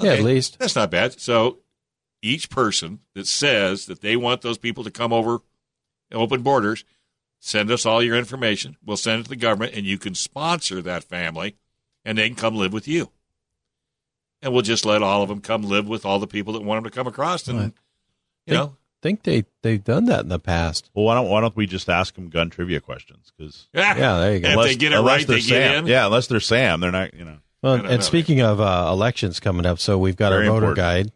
Yeah, 0.00 0.12
at 0.12 0.22
least. 0.22 0.58
That's 0.58 0.76
not 0.76 0.90
bad. 0.90 1.18
So 1.20 1.60
each 2.22 2.50
person 2.50 3.00
that 3.14 3.26
says 3.26 3.86
that 3.86 4.00
they 4.00 4.16
want 4.16 4.42
those 4.42 4.58
people 4.58 4.84
to 4.84 4.90
come 4.90 5.12
over 5.12 5.40
open 6.12 6.42
borders, 6.42 6.84
send 7.40 7.70
us 7.70 7.84
all 7.86 8.02
your 8.02 8.16
information. 8.16 8.76
We'll 8.84 8.96
send 8.96 9.20
it 9.20 9.22
to 9.24 9.28
the 9.30 9.36
government, 9.36 9.74
and 9.74 9.84
you 9.86 9.98
can 9.98 10.14
sponsor 10.14 10.80
that 10.82 11.04
family, 11.04 11.56
and 12.04 12.16
they 12.18 12.28
can 12.28 12.36
come 12.36 12.56
live 12.56 12.72
with 12.72 12.86
you. 12.88 13.10
And 14.42 14.52
we'll 14.52 14.62
just 14.62 14.84
let 14.84 15.02
all 15.02 15.22
of 15.22 15.28
them 15.28 15.40
come 15.40 15.62
live 15.62 15.88
with 15.88 16.04
all 16.04 16.18
the 16.18 16.26
people 16.26 16.52
that 16.54 16.62
want 16.62 16.82
them 16.82 16.90
to 16.90 16.94
come 16.94 17.06
across. 17.06 17.48
And, 17.48 17.58
Right. 17.58 17.72
you 18.46 18.54
know, 18.54 18.76
think 19.02 19.22
they 19.24 19.44
they've 19.62 19.82
done 19.82 20.04
that 20.06 20.20
in 20.20 20.28
the 20.28 20.38
past. 20.38 20.90
Well, 20.94 21.04
why 21.04 21.14
don't 21.14 21.28
why 21.28 21.40
don't 21.40 21.56
we 21.56 21.66
just 21.66 21.88
ask 21.88 22.14
them 22.14 22.28
gun 22.28 22.50
trivia 22.50 22.80
questions? 22.80 23.32
Because 23.36 23.68
Yeah, 23.74 23.94
there 24.18 24.34
you 24.34 24.40
go. 24.40 24.60
If 24.60 24.66
they 24.66 24.76
get 24.76 24.92
it 24.92 25.00
right, 25.00 25.26
they 25.26 25.40
get 25.40 25.76
in. 25.76 25.86
Yeah, 25.86 26.06
unless 26.06 26.26
they're 26.28 26.40
Sam, 26.40 26.80
they're 26.80 26.92
not. 26.92 27.14
You 27.14 27.24
know, 27.24 27.38
Well, 27.62 27.74
and 27.74 27.84
know. 27.88 28.00
speaking 28.00 28.40
of 28.40 28.60
uh, 28.60 28.88
elections 28.90 29.40
coming 29.40 29.66
up, 29.66 29.78
so 29.78 29.98
we've 29.98 30.16
got 30.16 30.30
Very 30.30 30.46
our 30.48 30.54
voter 30.54 30.66
important. 30.70 30.76
guide. 30.76 31.12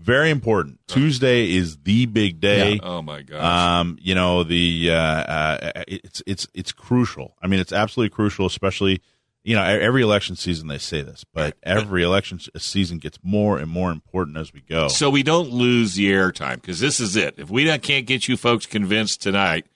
Very 0.00 0.30
important. 0.30 0.80
Tuesday 0.86 1.54
is 1.54 1.78
the 1.78 2.06
big 2.06 2.40
day. 2.40 2.78
Oh, 2.82 3.02
my 3.02 3.22
gosh. 3.22 3.42
Um, 3.42 3.98
you 4.00 4.14
know 4.14 4.44
the 4.44 4.90
uh, 4.90 4.94
uh, 4.94 5.72
it's 5.88 6.22
it's 6.26 6.46
it's 6.54 6.72
crucial. 6.72 7.34
I 7.42 7.46
mean, 7.48 7.60
it's 7.60 7.72
absolutely 7.72 8.14
crucial, 8.14 8.46
especially 8.46 9.02
you 9.42 9.56
know 9.56 9.62
every 9.62 10.02
election 10.02 10.36
season 10.36 10.68
they 10.68 10.78
say 10.78 11.02
this, 11.02 11.24
but 11.34 11.56
every 11.62 12.02
election 12.02 12.40
season 12.56 12.98
gets 12.98 13.18
more 13.22 13.58
and 13.58 13.70
more 13.70 13.90
important 13.90 14.36
as 14.36 14.52
we 14.52 14.60
go. 14.60 14.88
so 14.88 15.10
we 15.10 15.22
don't 15.22 15.50
lose 15.50 15.94
the 15.94 16.10
airtime 16.10 16.56
because 16.56 16.80
this 16.80 17.00
is 17.00 17.16
it. 17.16 17.34
If 17.38 17.50
we 17.50 17.64
can't 17.78 18.06
get 18.06 18.28
you 18.28 18.36
folks 18.36 18.66
convinced 18.66 19.22
tonight, 19.22 19.66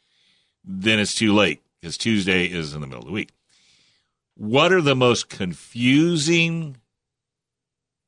then 0.65 0.99
it's 0.99 1.15
too 1.15 1.35
late 1.35 1.63
because 1.81 1.99
Tuesday 1.99 2.47
is 2.47 2.75
in 2.75 2.81
the 2.81 2.87
middle 2.87 3.03
of 3.03 3.07
the 3.07 3.13
week. 3.13 3.31
What 4.35 4.73
are 4.73 4.81
the 4.81 4.97
most 4.97 5.29
confusing 5.29 6.77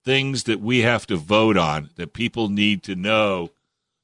things 0.04 0.44
that 0.44 0.60
we 0.60 0.80
have 0.82 1.06
to 1.08 1.16
vote 1.16 1.56
on 1.56 1.90
that 1.96 2.12
people 2.12 2.48
need 2.48 2.82
to 2.84 2.94
know? 2.94 3.50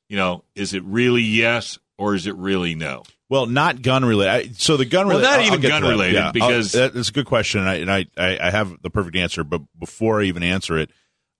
You 0.09 0.17
know, 0.17 0.45
is 0.55 0.75
it 0.75 0.83
really 0.85 1.23
yes 1.23 1.79
or 1.99 2.15
is 2.15 2.27
it 2.27 2.35
really 2.37 2.75
no? 2.75 3.05
Well, 3.29 3.47
not 3.47 3.81
gun 3.83 4.05
related. 4.05 4.61
So 4.61 4.77
the 4.77 4.85
gun 4.85 5.07
Well, 5.07 5.19
related, 5.19 5.31
not 5.31 5.41
I'll- 5.41 5.47
even 5.59 5.73
I'll 5.73 5.81
gun 5.81 5.89
related, 5.91 6.15
Yeah, 6.15 6.27
I'll- 6.27 6.33
because- 6.33 6.73
that's 6.73 7.09
a 7.11 7.13
good 7.13 7.27
question, 7.27 7.61
and 7.61 7.69
I, 7.69 7.75
and 7.77 8.11
I, 8.17 8.39
I 8.49 8.51
have 8.51 8.83
the 8.83 8.91
perfect 8.91 9.15
answer. 9.17 9.45
But 9.45 9.63
before 9.79 10.21
I 10.21 10.25
even 10.25 10.43
answer 10.43 10.77
it, 10.79 10.91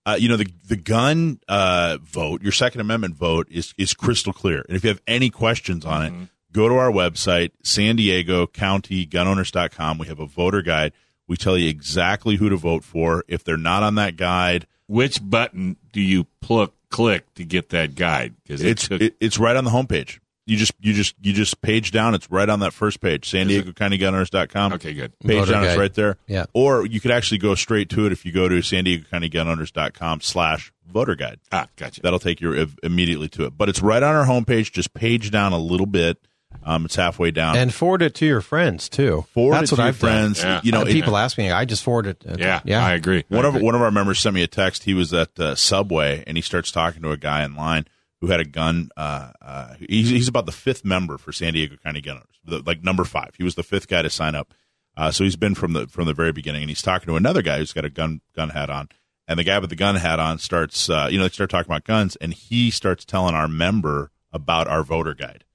uh, 0.05 0.15
you 0.17 0.29
know, 0.29 0.37
the 0.37 0.47
the 0.67 0.77
gun 0.77 1.39
uh, 1.49 1.97
vote, 2.01 2.41
your 2.41 2.53
Second 2.53 2.79
Amendment 2.81 3.15
vote, 3.15 3.47
is 3.51 3.73
is 3.77 3.93
crystal 3.93 4.31
clear. 4.33 4.63
And 4.67 4.75
if 4.77 4.83
you 4.83 4.87
have 4.87 5.01
any 5.05 5.29
questions 5.29 5.85
on 5.85 6.01
Mm-hmm. 6.09 6.21
it, 6.23 6.29
go 6.53 6.67
to 6.69 6.75
our 6.75 6.91
website, 6.91 7.51
San 7.63 7.97
Diego 7.97 8.47
County 8.47 9.05
Gunowners.com. 9.05 9.97
We 9.99 10.07
have 10.07 10.19
a 10.19 10.25
voter 10.25 10.61
guide. 10.61 10.93
We 11.31 11.37
tell 11.37 11.57
you 11.57 11.69
exactly 11.69 12.35
who 12.35 12.49
to 12.49 12.57
vote 12.57 12.83
for. 12.83 13.23
If 13.29 13.45
they're 13.45 13.55
not 13.55 13.83
on 13.83 13.95
that 13.95 14.17
guide, 14.17 14.67
Which 14.87 15.21
button 15.23 15.77
do 15.93 16.01
you 16.01 16.25
pluck, 16.41 16.73
click 16.89 17.33
to 17.35 17.45
get 17.45 17.69
that 17.69 17.95
guide? 17.95 18.33
Because 18.43 18.61
it 18.61 18.71
it's 18.71 18.87
took 18.89 19.01
it, 19.01 19.15
it's 19.21 19.39
right 19.39 19.55
on 19.55 19.63
the 19.63 19.71
homepage. 19.71 20.19
You 20.45 20.57
just 20.57 20.73
you 20.81 20.91
just 20.91 21.15
you 21.21 21.31
just 21.31 21.61
page 21.61 21.91
down. 21.91 22.15
It's 22.15 22.29
right 22.29 22.49
on 22.49 22.59
that 22.59 22.73
first 22.73 22.99
page, 22.99 23.29
San 23.29 23.47
Diego 23.47 23.71
County 23.71 23.97
Gunowners.com. 23.97 24.73
okay, 24.73 24.93
good. 24.93 25.17
page 25.19 25.39
Voter 25.39 25.51
down. 25.53 25.63
It's 25.63 25.73
guide. 25.75 25.79
right 25.79 25.93
there. 25.93 26.17
Yeah. 26.27 26.47
Or 26.51 26.85
you 26.85 26.99
could 26.99 27.11
actually 27.11 27.37
go 27.37 27.55
straight 27.55 27.87
to 27.91 28.05
it 28.05 28.11
if 28.11 28.25
you 28.25 28.33
go 28.33 28.49
to 28.49 28.61
San 28.61 28.83
Diego 28.83 29.05
County 29.09 29.29
Gunowners.com 29.29 30.19
slash 30.19 30.73
voter 30.85 31.15
guide. 31.15 31.39
Ah, 31.53 31.67
gotcha. 31.77 32.01
That'll 32.01 32.19
take 32.19 32.41
you 32.41 32.67
immediately 32.83 33.29
to 33.29 33.45
it. 33.45 33.57
But 33.57 33.69
it's 33.69 33.81
right 33.81 34.03
on 34.03 34.15
our 34.15 34.25
homepage. 34.25 34.73
Just 34.73 34.93
page 34.93 35.31
down 35.31 35.53
a 35.53 35.57
little 35.59 35.85
bit. 35.85 36.17
Um, 36.63 36.85
it's 36.85 36.95
halfway 36.95 37.31
down. 37.31 37.55
And 37.57 37.73
forward 37.73 38.01
it 38.01 38.13
to 38.15 38.25
your 38.25 38.41
friends 38.41 38.87
too. 38.89 39.25
Forward 39.33 39.55
That's 39.55 39.71
it 39.71 39.75
what 39.75 39.77
to 39.77 39.81
your 39.83 39.87
I've 39.89 39.99
done. 39.99 40.09
friends. 40.33 40.43
Yeah. 40.43 40.61
You 40.63 40.71
know, 40.71 40.81
it- 40.81 40.91
people 40.91 41.17
ask 41.17 41.37
me, 41.37 41.49
I 41.51 41.65
just 41.65 41.83
forward 41.83 42.07
it. 42.07 42.23
Yeah, 42.37 42.61
yeah. 42.65 42.85
I 42.85 42.93
agree. 42.93 43.23
I 43.31 43.35
one 43.35 43.45
of 43.45 43.61
one 43.61 43.75
of 43.75 43.81
our 43.81 43.91
members 43.91 44.19
sent 44.19 44.35
me 44.35 44.43
a 44.43 44.47
text. 44.47 44.83
He 44.83 44.93
was 44.93 45.13
at 45.13 45.39
uh, 45.39 45.55
Subway 45.55 46.23
and 46.27 46.37
he 46.37 46.41
starts 46.41 46.71
talking 46.71 47.01
to 47.01 47.11
a 47.11 47.17
guy 47.17 47.43
in 47.43 47.55
line 47.55 47.85
who 48.19 48.27
had 48.27 48.39
a 48.39 48.45
gun. 48.45 48.89
Uh, 48.95 49.31
uh, 49.41 49.73
he's, 49.79 50.09
he's 50.09 50.27
about 50.27 50.45
the 50.45 50.51
fifth 50.51 50.85
member 50.85 51.17
for 51.17 51.31
San 51.31 51.53
Diego 51.53 51.75
County 51.83 52.01
Gunners, 52.01 52.39
the, 52.45 52.61
like 52.65 52.83
number 52.83 53.03
five. 53.03 53.31
He 53.37 53.43
was 53.43 53.55
the 53.55 53.63
fifth 53.63 53.87
guy 53.87 54.03
to 54.03 54.09
sign 54.11 54.35
up. 54.35 54.53
Uh, 54.95 55.09
so 55.09 55.23
he's 55.23 55.37
been 55.37 55.55
from 55.55 55.73
the 55.73 55.87
from 55.87 56.05
the 56.05 56.13
very 56.13 56.31
beginning, 56.33 56.61
and 56.63 56.69
he's 56.69 56.81
talking 56.81 57.07
to 57.07 57.15
another 57.15 57.41
guy 57.41 57.57
who's 57.57 57.73
got 57.73 57.85
a 57.85 57.89
gun 57.89 58.21
gun 58.35 58.49
hat 58.49 58.69
on. 58.69 58.89
And 59.27 59.39
the 59.39 59.43
guy 59.45 59.57
with 59.57 59.69
the 59.69 59.75
gun 59.77 59.95
hat 59.95 60.19
on 60.19 60.37
starts, 60.37 60.89
uh, 60.89 61.07
you 61.09 61.17
know, 61.17 61.23
they 61.23 61.29
start 61.29 61.49
talking 61.49 61.71
about 61.71 61.85
guns, 61.85 62.17
and 62.17 62.33
he 62.33 62.69
starts 62.69 63.05
telling 63.05 63.33
our 63.33 63.47
member 63.47 64.11
about 64.33 64.67
our 64.67 64.83
voter 64.83 65.13
guide, 65.13 65.45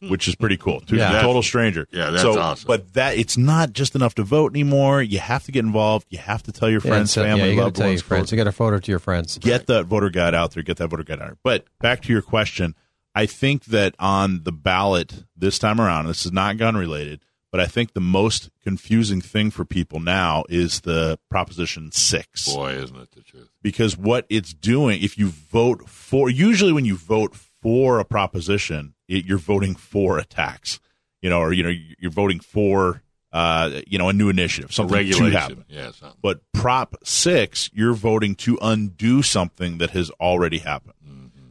Hmm. 0.00 0.10
which 0.10 0.28
is 0.28 0.34
pretty 0.34 0.56
cool. 0.58 0.80
To 0.80 0.96
Yeah. 0.96 1.18
a 1.18 1.22
total 1.22 1.42
stranger. 1.42 1.86
Yeah, 1.90 2.10
that's 2.10 2.22
so, 2.22 2.38
awesome. 2.38 2.66
But 2.66 2.92
that 2.94 3.16
it's 3.16 3.36
not 3.38 3.72
just 3.72 3.94
enough 3.94 4.14
to 4.16 4.22
vote 4.22 4.52
anymore. 4.52 5.02
You 5.02 5.18
have 5.20 5.44
to 5.44 5.52
get 5.52 5.64
involved. 5.64 6.06
You 6.10 6.18
have 6.18 6.42
to 6.42 6.52
tell 6.52 6.68
your 6.68 6.82
Yeah, 6.84 6.90
friends, 6.90 7.12
so- 7.12 7.22
family, 7.24 7.46
yeah, 7.46 7.50
you 7.52 7.60
loved 7.62 7.76
tell 7.76 7.86
your 7.86 7.92
ones, 7.92 8.02
friends. 8.02 8.30
You 8.32 8.36
got 8.36 8.44
to 8.44 8.74
it 8.74 8.82
to 8.84 8.90
your 8.92 8.98
friends. 8.98 9.38
get 9.38 9.66
that 9.68 9.86
voter 9.86 10.10
guide 10.10 10.34
out 10.34 10.52
there. 10.52 10.62
Get 10.62 10.76
that 10.76 10.88
voter 10.88 11.02
guide 11.04 11.20
out 11.20 11.26
there. 11.28 11.36
But 11.42 11.64
back 11.80 12.02
to 12.02 12.12
your 12.12 12.20
question, 12.22 12.74
I 13.14 13.24
think 13.26 13.64
that 13.66 13.94
on 13.98 14.42
the 14.42 14.52
ballot 14.52 15.24
this 15.34 15.58
time 15.58 15.80
around, 15.80 16.06
this 16.06 16.26
is 16.26 16.32
not 16.32 16.58
gun 16.58 16.76
related, 16.76 17.20
but 17.50 17.60
I 17.60 17.64
think 17.66 17.94
the 17.94 18.00
most 18.00 18.50
confusing 18.62 19.22
thing 19.22 19.50
for 19.50 19.64
people 19.64 20.00
now 20.00 20.44
is 20.50 20.82
the 20.82 21.18
Proposition 21.30 21.90
Six 21.92 22.52
Boy, 22.52 22.72
isn't 22.72 22.94
it 22.96 23.12
the 23.12 23.22
truth? 23.22 23.48
because 23.62 23.96
what 23.96 24.26
it's 24.28 24.52
doing, 24.52 25.00
if 25.02 25.16
you 25.16 25.28
vote 25.28 25.88
for, 25.88 26.28
usually 26.28 26.72
when 26.74 26.84
you 26.84 26.96
vote 26.96 27.34
for 27.62 27.98
a 27.98 28.04
proposition, 28.04 28.92
it, 29.08 29.24
you're 29.24 29.38
voting 29.38 29.74
for 29.74 30.18
a 30.18 30.24
tax, 30.24 30.80
you 31.22 31.30
know, 31.30 31.40
or 31.40 31.52
you 31.52 31.62
know, 31.62 31.72
you're 31.98 32.10
voting 32.10 32.40
for, 32.40 33.02
uh, 33.32 33.80
you 33.86 33.98
know, 33.98 34.08
a 34.08 34.12
new 34.12 34.28
initiative, 34.28 34.72
something 34.72 34.96
to 34.96 35.04
happen. 35.04 35.24
Regulation. 35.24 35.64
Yeah, 35.68 35.90
something. 35.92 36.18
But 36.22 36.40
Prop 36.52 36.96
Six, 37.04 37.70
you're 37.72 37.94
voting 37.94 38.34
to 38.36 38.58
undo 38.62 39.22
something 39.22 39.78
that 39.78 39.90
has 39.90 40.10
already 40.20 40.58
happened. 40.58 40.92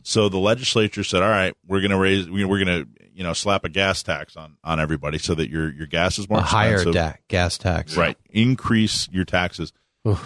So 0.08 0.30
the 0.30 0.38
legislature 0.38 1.04
said, 1.04 1.24
"All 1.24 1.30
right, 1.30 1.56
we're 1.66 1.82
going 1.82 1.90
to 1.90 1.98
raise, 1.98 2.30
we- 2.30 2.46
we're 2.46 2.64
going 2.64 2.84
to, 2.84 2.88
you 3.16 3.24
know, 3.24 3.34
slap 3.34 3.64
a 3.66 3.70
gas 3.70 4.04
tax 4.04 4.36
on 4.38 4.56
on 4.64 4.80
everybody 4.80 5.18
so 5.18 5.34
that 5.34 5.50
your 5.50 5.74
your 5.74 5.88
gas 5.88 6.20
is 6.20 6.30
more 6.30 6.38
A 6.40 6.44
higher 6.44 6.74
expensive. 6.76 6.94
da- 6.94 7.14
gas 7.28 7.58
tax. 7.58 7.98
Right. 7.98 8.16
Increase 8.30 9.10
your 9.12 9.26
taxes. 9.26 9.74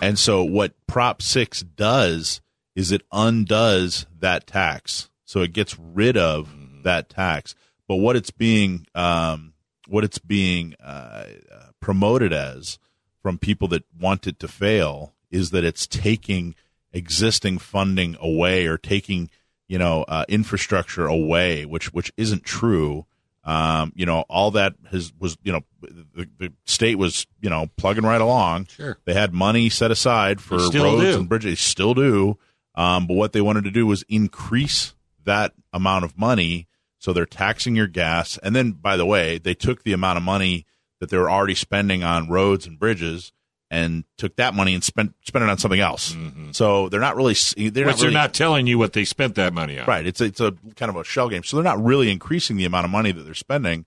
And 0.01 0.19
so 0.19 0.43
what 0.43 0.73
Prop 0.87 1.21
6 1.21 1.61
does 1.61 2.41
is 2.75 2.91
it 2.91 3.03
undoes 3.13 4.05
that 4.19 4.45
tax. 4.45 5.09
So 5.23 5.41
it 5.41 5.53
gets 5.53 5.77
rid 5.79 6.17
of 6.17 6.49
that 6.89 7.09
tax. 7.09 7.55
But 7.87 7.97
what 7.97 8.15
it's 8.15 8.31
being 8.31 8.85
um, 8.95 9.53
what 9.87 10.03
it's 10.03 10.19
being 10.19 10.75
uh, 10.83 11.25
uh, 11.51 11.65
promoted 11.79 12.33
as 12.33 12.79
from 13.21 13.37
people 13.37 13.67
that 13.69 13.83
want 13.99 14.27
it 14.27 14.39
to 14.39 14.47
fail 14.47 15.13
is 15.31 15.51
that 15.51 15.63
it's 15.63 15.87
taking 15.87 16.55
existing 16.91 17.59
funding 17.59 18.17
away 18.19 18.65
or 18.65 18.77
taking 18.77 19.29
you 19.67 19.77
know 19.77 20.03
uh, 20.07 20.25
infrastructure 20.27 21.05
away, 21.05 21.65
which 21.65 21.93
which 21.93 22.11
isn't 22.17 22.43
true. 22.43 23.05
Um, 23.43 23.93
you 23.95 24.05
know, 24.05 24.25
all 24.29 24.51
that 24.51 24.75
has 24.91 25.13
was 25.19 25.37
you 25.43 25.51
know 25.51 25.61
the, 25.81 26.27
the 26.37 26.53
state 26.65 26.95
was 26.95 27.25
you 27.41 27.49
know 27.49 27.69
plugging 27.77 28.03
right 28.03 28.21
along. 28.21 28.65
Sure. 28.65 28.97
they 29.05 29.13
had 29.13 29.33
money 29.33 29.69
set 29.69 29.91
aside 29.91 30.41
for 30.41 30.57
roads 30.57 30.71
do. 30.71 31.17
and 31.17 31.29
bridges. 31.29 31.51
They 31.51 31.55
still 31.55 31.93
do. 31.93 32.37
Um, 32.75 33.07
but 33.07 33.15
what 33.15 33.33
they 33.33 33.41
wanted 33.41 33.63
to 33.65 33.71
do 33.71 33.85
was 33.85 34.03
increase 34.07 34.93
that 35.25 35.53
amount 35.73 36.05
of 36.05 36.17
money. 36.17 36.67
So 36.99 37.13
they're 37.13 37.25
taxing 37.25 37.75
your 37.75 37.87
gas. 37.87 38.37
And 38.43 38.55
then, 38.55 38.73
by 38.73 38.97
the 38.97 39.05
way, 39.05 39.37
they 39.37 39.53
took 39.53 39.83
the 39.83 39.93
amount 39.93 40.17
of 40.17 40.23
money 40.23 40.65
that 40.99 41.09
they 41.09 41.17
were 41.17 41.31
already 41.31 41.55
spending 41.55 42.03
on 42.03 42.29
roads 42.29 42.67
and 42.67 42.77
bridges 42.77 43.31
and 43.71 44.03
took 44.17 44.35
that 44.35 44.53
money 44.53 44.73
and 44.73 44.83
spent 44.83 45.13
spent 45.23 45.43
it 45.43 45.49
on 45.49 45.57
something 45.57 45.79
else. 45.79 46.13
Mm-hmm. 46.13 46.51
So 46.51 46.89
they're 46.89 46.99
not 46.99 47.15
really 47.15 47.35
they're 47.69 47.85
not 47.85 47.99
they're 47.99 48.11
not 48.11 48.33
telling 48.33 48.67
you 48.67 48.77
what 48.77 48.93
they 48.93 49.05
spent 49.05 49.35
that 49.35 49.53
money 49.53 49.79
on. 49.79 49.85
right. 49.85 50.05
It's 50.05 50.21
a, 50.21 50.25
it's 50.25 50.41
a 50.41 50.53
kind 50.75 50.89
of 50.89 50.95
a 50.95 51.03
shell 51.03 51.29
game. 51.29 51.43
So 51.43 51.57
they're 51.57 51.63
not 51.63 51.83
really 51.83 52.11
increasing 52.11 52.57
the 52.57 52.65
amount 52.65 52.85
of 52.85 52.91
money 52.91 53.11
that 53.11 53.23
they're 53.23 53.33
spending 53.33 53.85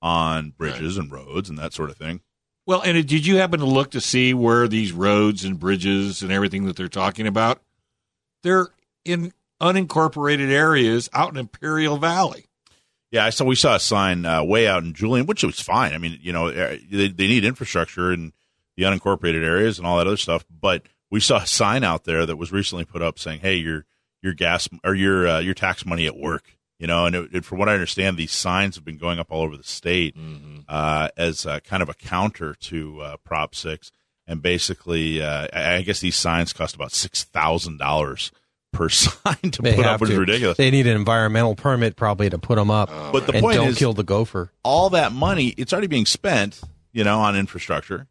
on 0.00 0.50
bridges 0.50 0.98
and 0.98 1.10
roads 1.10 1.48
and 1.48 1.58
that 1.58 1.72
sort 1.72 1.90
of 1.90 1.96
thing. 1.96 2.20
Well, 2.66 2.82
and 2.82 2.94
did 3.06 3.26
you 3.26 3.36
happen 3.36 3.60
to 3.60 3.66
look 3.66 3.90
to 3.92 4.00
see 4.00 4.34
where 4.34 4.68
these 4.68 4.92
roads 4.92 5.44
and 5.44 5.58
bridges 5.58 6.22
and 6.22 6.30
everything 6.30 6.66
that 6.66 6.76
they're 6.76 6.88
talking 6.88 7.26
about? 7.26 7.60
They're 8.42 8.68
in 9.04 9.32
unincorporated 9.60 10.50
areas 10.50 11.08
out 11.12 11.30
in 11.30 11.38
Imperial 11.38 11.96
Valley. 11.96 12.46
Yeah, 13.12 13.26
I 13.26 13.30
saw 13.30 13.44
we 13.44 13.54
saw 13.56 13.76
a 13.76 13.80
sign 13.80 14.24
uh, 14.24 14.42
way 14.42 14.66
out 14.66 14.82
in 14.82 14.94
Julian, 14.94 15.26
which 15.26 15.44
was 15.44 15.60
fine. 15.60 15.92
I 15.92 15.98
mean, 15.98 16.18
you 16.22 16.32
know, 16.32 16.48
uh, 16.48 16.78
they, 16.90 17.08
they 17.08 17.28
need 17.28 17.44
infrastructure 17.44 18.10
in 18.10 18.32
the 18.76 18.84
unincorporated 18.84 19.44
areas 19.44 19.78
and 19.78 19.86
all 19.86 19.98
that 19.98 20.06
other 20.06 20.16
stuff. 20.16 20.46
But 20.50 20.84
we 21.10 21.20
saw 21.20 21.36
a 21.42 21.46
sign 21.46 21.84
out 21.84 22.04
there 22.04 22.24
that 22.24 22.36
was 22.36 22.52
recently 22.52 22.86
put 22.86 23.02
up 23.02 23.18
saying, 23.18 23.40
"Hey, 23.40 23.56
your 23.56 23.84
your 24.22 24.32
gas 24.32 24.66
or 24.82 24.94
your 24.94 25.28
uh, 25.28 25.40
your 25.40 25.52
tax 25.52 25.84
money 25.84 26.06
at 26.06 26.16
work." 26.16 26.56
You 26.78 26.86
know, 26.88 27.04
and 27.06 27.14
it, 27.14 27.28
it, 27.32 27.44
from 27.44 27.58
what 27.58 27.68
I 27.68 27.74
understand, 27.74 28.16
these 28.16 28.32
signs 28.32 28.74
have 28.74 28.84
been 28.84 28.98
going 28.98 29.20
up 29.20 29.30
all 29.30 29.42
over 29.42 29.56
the 29.56 29.62
state 29.62 30.16
uh, 30.66 31.10
as 31.16 31.46
uh, 31.46 31.60
kind 31.60 31.80
of 31.80 31.88
a 31.88 31.94
counter 31.94 32.54
to 32.54 33.00
uh, 33.02 33.16
Prop 33.18 33.54
Six. 33.54 33.92
And 34.26 34.40
basically, 34.40 35.22
uh, 35.22 35.48
I 35.52 35.74
I 35.76 35.82
guess 35.82 36.00
these 36.00 36.16
signs 36.16 36.52
cost 36.54 36.74
about 36.74 36.92
six 36.92 37.24
thousand 37.24 37.78
dollars 37.78 38.32
per 38.72 38.88
sign 38.88 39.36
to 39.52 39.62
They 39.62 39.74
put 39.74 39.86
up, 39.86 40.00
which 40.00 40.10
is 40.10 40.16
ridiculous. 40.18 40.56
They 40.56 40.70
need 40.70 40.86
an 40.86 40.96
environmental 40.96 41.54
permit 41.54 41.94
probably 41.96 42.30
to 42.30 42.38
put 42.38 42.56
them 42.56 42.70
up. 42.70 42.88
But 43.12 43.26
the 43.26 43.34
and 43.34 43.42
point 43.42 43.56
don't 43.56 43.68
is- 43.68 43.78
kill 43.78 43.92
the 43.92 44.02
gopher. 44.04 44.50
all 44.64 44.90
that 44.90 45.12
money 45.12 45.48
it's 45.56 45.72
already 45.72 45.86
being 45.88 46.06
spent 46.06 46.60
you 46.92 47.04
know 47.04 47.20
on 47.20 47.36
infrastructure 47.36 48.06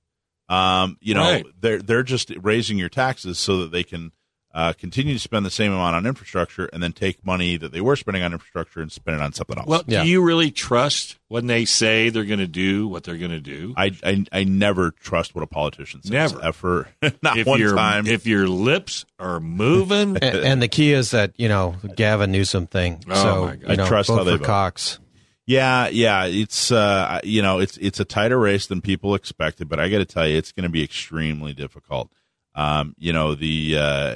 um, 0.49 0.97
you 1.01 1.13
know 1.13 1.21
Right. 1.21 1.45
they're 1.59 1.81
they're 1.81 2.03
just 2.03 2.31
raising 2.41 2.77
your 2.77 2.89
taxes 2.89 3.39
so 3.39 3.59
that 3.61 3.71
they 3.71 3.83
can 3.83 4.11
uh, 4.53 4.73
continue 4.73 5.13
to 5.13 5.19
spend 5.19 5.45
the 5.45 5.49
same 5.49 5.71
amount 5.71 5.95
on 5.95 6.05
infrastructure 6.05 6.65
and 6.73 6.83
then 6.83 6.91
take 6.91 7.25
money 7.25 7.55
that 7.57 7.71
they 7.71 7.79
were 7.81 7.95
spending 7.95 8.21
on 8.23 8.33
infrastructure 8.33 8.81
and 8.81 8.91
spend 8.91 9.15
it 9.19 9.23
on 9.23 9.31
something 9.33 9.57
else 9.57 9.67
Well, 9.67 9.83
Yeah. 9.87 10.03
do 10.03 10.09
you 10.09 10.21
really 10.23 10.51
trust 10.51 11.17
when 11.29 11.47
they 11.47 11.63
say 11.65 12.09
they're 12.09 12.25
going 12.25 12.39
to 12.39 12.47
do 12.47 12.87
what 12.87 13.03
they're 13.05 13.17
going 13.17 13.31
to 13.31 13.39
do? 13.39 13.73
I, 13.77 13.91
I 14.03 14.25
I 14.31 14.43
never 14.43 14.91
trust 14.91 15.33
what 15.35 15.43
a 15.43 15.47
politician 15.47 16.01
says 16.03 16.11
Never. 16.11 16.43
ever 16.43 16.87
not 17.21 17.37
if 17.37 17.47
one 17.47 17.59
your 17.59 17.75
time 17.75 18.07
if 18.07 18.27
your 18.27 18.47
lips 18.47 19.05
are 19.19 19.39
moving, 19.39 20.17
and, 20.17 20.35
and 20.35 20.61
the 20.61 20.67
key 20.67 20.91
is 20.93 21.11
that 21.11 21.33
you 21.37 21.47
know 21.47 21.75
Gavin 21.95 22.31
Newsom 22.31 22.67
thing. 22.67 23.03
Oh, 23.09 23.13
so 23.23 23.45
my 23.45 23.55
God. 23.55 23.69
you 23.71 23.77
know, 23.77 23.83
I 23.85 23.87
trust 23.87 24.09
vote 24.09 24.17
how 24.17 24.23
they 24.25 24.31
for 24.33 24.37
vote. 24.39 24.45
Cox. 24.45 24.99
Yeah, 25.47 25.87
yeah, 25.89 26.25
it's 26.25 26.71
uh, 26.71 27.19
you 27.23 27.41
know, 27.41 27.59
it's 27.59 27.75
it's 27.77 27.99
a 27.99 28.05
tighter 28.05 28.37
race 28.39 28.67
than 28.67 28.79
people 28.81 29.15
expected, 29.15 29.67
but 29.69 29.79
I 29.79 29.89
got 29.89 29.97
to 29.97 30.05
tell 30.05 30.27
you, 30.27 30.37
it's 30.37 30.51
going 30.51 30.63
to 30.63 30.69
be 30.69 30.83
extremely 30.83 31.53
difficult. 31.53 32.09
Um, 32.53 32.95
you 32.97 33.11
know, 33.13 33.33
the 33.35 33.75
uh, 33.77 34.15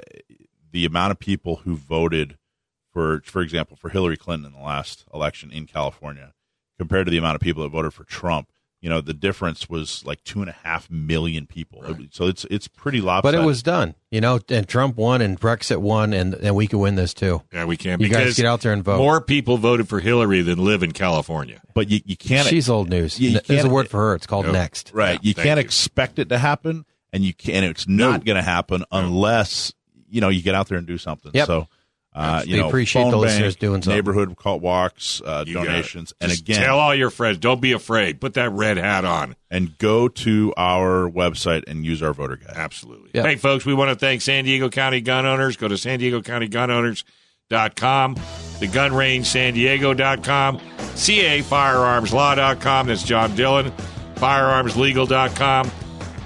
the 0.76 0.86
amount 0.86 1.10
of 1.12 1.18
people 1.20 1.58
who 1.64 1.78
voted 1.78 2.38
for, 2.92 3.22
for 3.26 3.42
example, 3.42 3.76
for 3.78 3.90
Hillary 3.90 4.18
Clinton 4.18 4.46
in 4.46 4.52
the 4.60 4.66
last 4.66 5.06
election 5.14 5.52
in 5.52 5.66
California, 5.68 6.34
compared 6.78 7.08
to 7.08 7.12
the 7.12 7.18
amount 7.18 7.36
of 7.36 7.42
people 7.42 7.64
that 7.64 7.70
voted 7.70 7.94
for 7.94 8.04
Trump, 8.04 8.50
you 8.82 8.90
know, 8.90 9.00
the 9.02 9.14
difference 9.14 9.70
was 9.70 10.06
like 10.06 10.22
two 10.24 10.42
and 10.42 10.50
a 10.50 10.56
half 10.64 10.90
million 10.92 11.48
people. 11.48 11.82
So 12.12 12.28
it's 12.28 12.46
it's 12.52 12.68
pretty 12.68 13.00
lopsided. 13.02 13.38
But 13.38 13.42
it 13.42 13.46
was 13.46 13.64
done, 13.64 13.96
you 14.12 14.22
know, 14.22 14.40
and 14.50 14.68
Trump 14.68 14.98
won 14.98 15.22
and 15.22 15.40
Brexit 15.40 15.78
won, 15.78 16.14
and 16.14 16.34
and 16.36 16.56
we 16.56 16.68
could 16.68 16.80
win 16.80 16.96
this 16.96 17.14
too. 17.14 17.42
yeah, 17.54 17.66
we 17.66 17.78
can't. 17.78 18.02
You 18.02 18.10
guys 18.10 18.36
get 18.36 18.46
out 18.46 18.62
there 18.62 18.74
and 18.74 18.84
vote. 18.84 18.98
More 18.98 19.22
people 19.22 19.58
voted 19.58 19.88
for 19.88 20.02
Hillary 20.02 20.42
than 20.42 20.60
live 20.64 20.84
in 20.84 20.92
California. 20.92 21.62
but 21.74 21.90
you, 21.90 22.02
you 22.06 22.18
can't. 22.18 22.48
She's 22.48 22.70
old 22.70 22.90
news. 22.90 23.18
You- 23.20 23.30
you 23.32 23.40
There's 23.40 23.64
a 23.64 23.70
word 23.70 23.90
for 23.90 24.00
her. 24.00 24.16
It's 24.16 24.28
called 24.28 24.52
next. 24.52 24.92
Right. 24.94 25.14
Yeah, 25.24 25.30
you 25.30 25.34
can't 25.36 25.58
you. 25.58 25.66
expect 25.66 26.20
it 26.20 26.30
to 26.30 26.38
happen, 26.38 26.86
and 27.12 27.24
you 27.24 27.34
can. 27.34 27.56
And 27.64 27.66
it's 27.66 27.88
not 27.88 28.24
going 28.26 28.38
to 28.38 28.44
happen 28.44 28.84
unless 28.92 29.74
you 30.16 30.22
know 30.22 30.30
you 30.30 30.42
get 30.42 30.56
out 30.56 30.68
there 30.70 30.78
and 30.78 30.88
do 30.88 30.98
something. 30.98 31.32
Yep. 31.34 31.48
So, 31.48 31.68
uh, 32.14 32.44
you 32.46 32.56
We 32.56 32.60
know, 32.62 32.68
appreciate 32.70 33.02
phone 33.04 33.12
the 33.12 33.18
bank, 33.18 33.26
listeners 33.28 33.56
doing 33.58 33.82
something. 33.82 33.94
neighborhood 33.94 34.36
call 34.38 34.60
walks, 34.62 35.22
uh, 35.26 35.44
You 35.46 35.56
got 35.56 35.64
it. 35.64 35.66
donations, 35.68 36.14
and 36.22 36.32
again, 36.32 36.62
tell 36.62 36.80
all 36.80 36.96
your 36.96 37.10
friends. 37.10 37.40
Don't 37.40 37.60
be 37.60 37.74
afraid. 37.74 38.22
Put 38.22 38.36
that 38.36 38.52
red 38.52 38.78
hat 38.78 39.04
on. 39.04 39.36
and 39.52 39.78
go 39.78 40.08
to 40.08 40.54
our 40.56 41.10
website 41.10 41.64
and 41.68 41.86
use 41.86 42.02
our 42.02 42.14
voter 42.14 42.38
guide. 42.38 42.54
Absolutely. 42.56 43.10
Yeah. 43.14 43.24
Hey, 43.24 43.36
folks, 43.36 43.66
we 43.66 43.74
want 43.74 43.90
to 43.90 43.96
thank 43.98 44.22
San 44.22 44.46
Diego 44.46 44.70
County 44.70 45.02
gun 45.02 45.26
owners. 45.26 45.58
Go 45.58 45.68
to 45.68 45.78
san 45.78 46.00
diego 46.00 46.22
county 46.22 46.48
gun 46.48 46.72
owners.com, 46.72 48.16
the 48.60 48.68
gun 48.68 48.94
range 48.96 49.26
san 49.28 49.54
diego.com, 49.54 50.58
ca 50.96 51.42
firearmslaw.com. 51.42 52.88
That's 52.88 53.04
John 53.04 53.36
Dillon, 53.36 53.74
firearmslegal.com, 54.16 55.72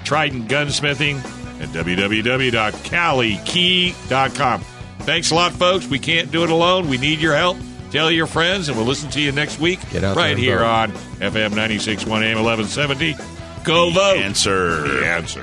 Trident 0.04 0.48
Gunsmithing, 0.48 1.20
and 1.60 1.70
www.calikey.com. 1.70 4.60
Thanks 5.00 5.30
a 5.30 5.34
lot, 5.34 5.52
folks. 5.52 5.86
We 5.86 5.98
can't 5.98 6.30
do 6.30 6.44
it 6.44 6.50
alone. 6.50 6.88
We 6.88 6.98
need 6.98 7.20
your 7.20 7.34
help. 7.34 7.56
Tell 7.90 8.10
your 8.10 8.26
friends, 8.26 8.68
and 8.68 8.76
we'll 8.76 8.86
listen 8.86 9.10
to 9.10 9.20
you 9.20 9.32
next 9.32 9.58
week 9.58 9.80
Get 9.90 10.04
out 10.04 10.16
right 10.16 10.38
here 10.38 10.58
vote. 10.60 10.66
on 10.66 10.92
FM 11.18 11.50
96.1 11.50 12.06
AM 12.22 12.42
1170. 12.42 13.16
Go 13.64 13.90
vote. 13.90 14.18
Answer. 14.18 14.82
The 15.00 15.06
answer. 15.06 15.42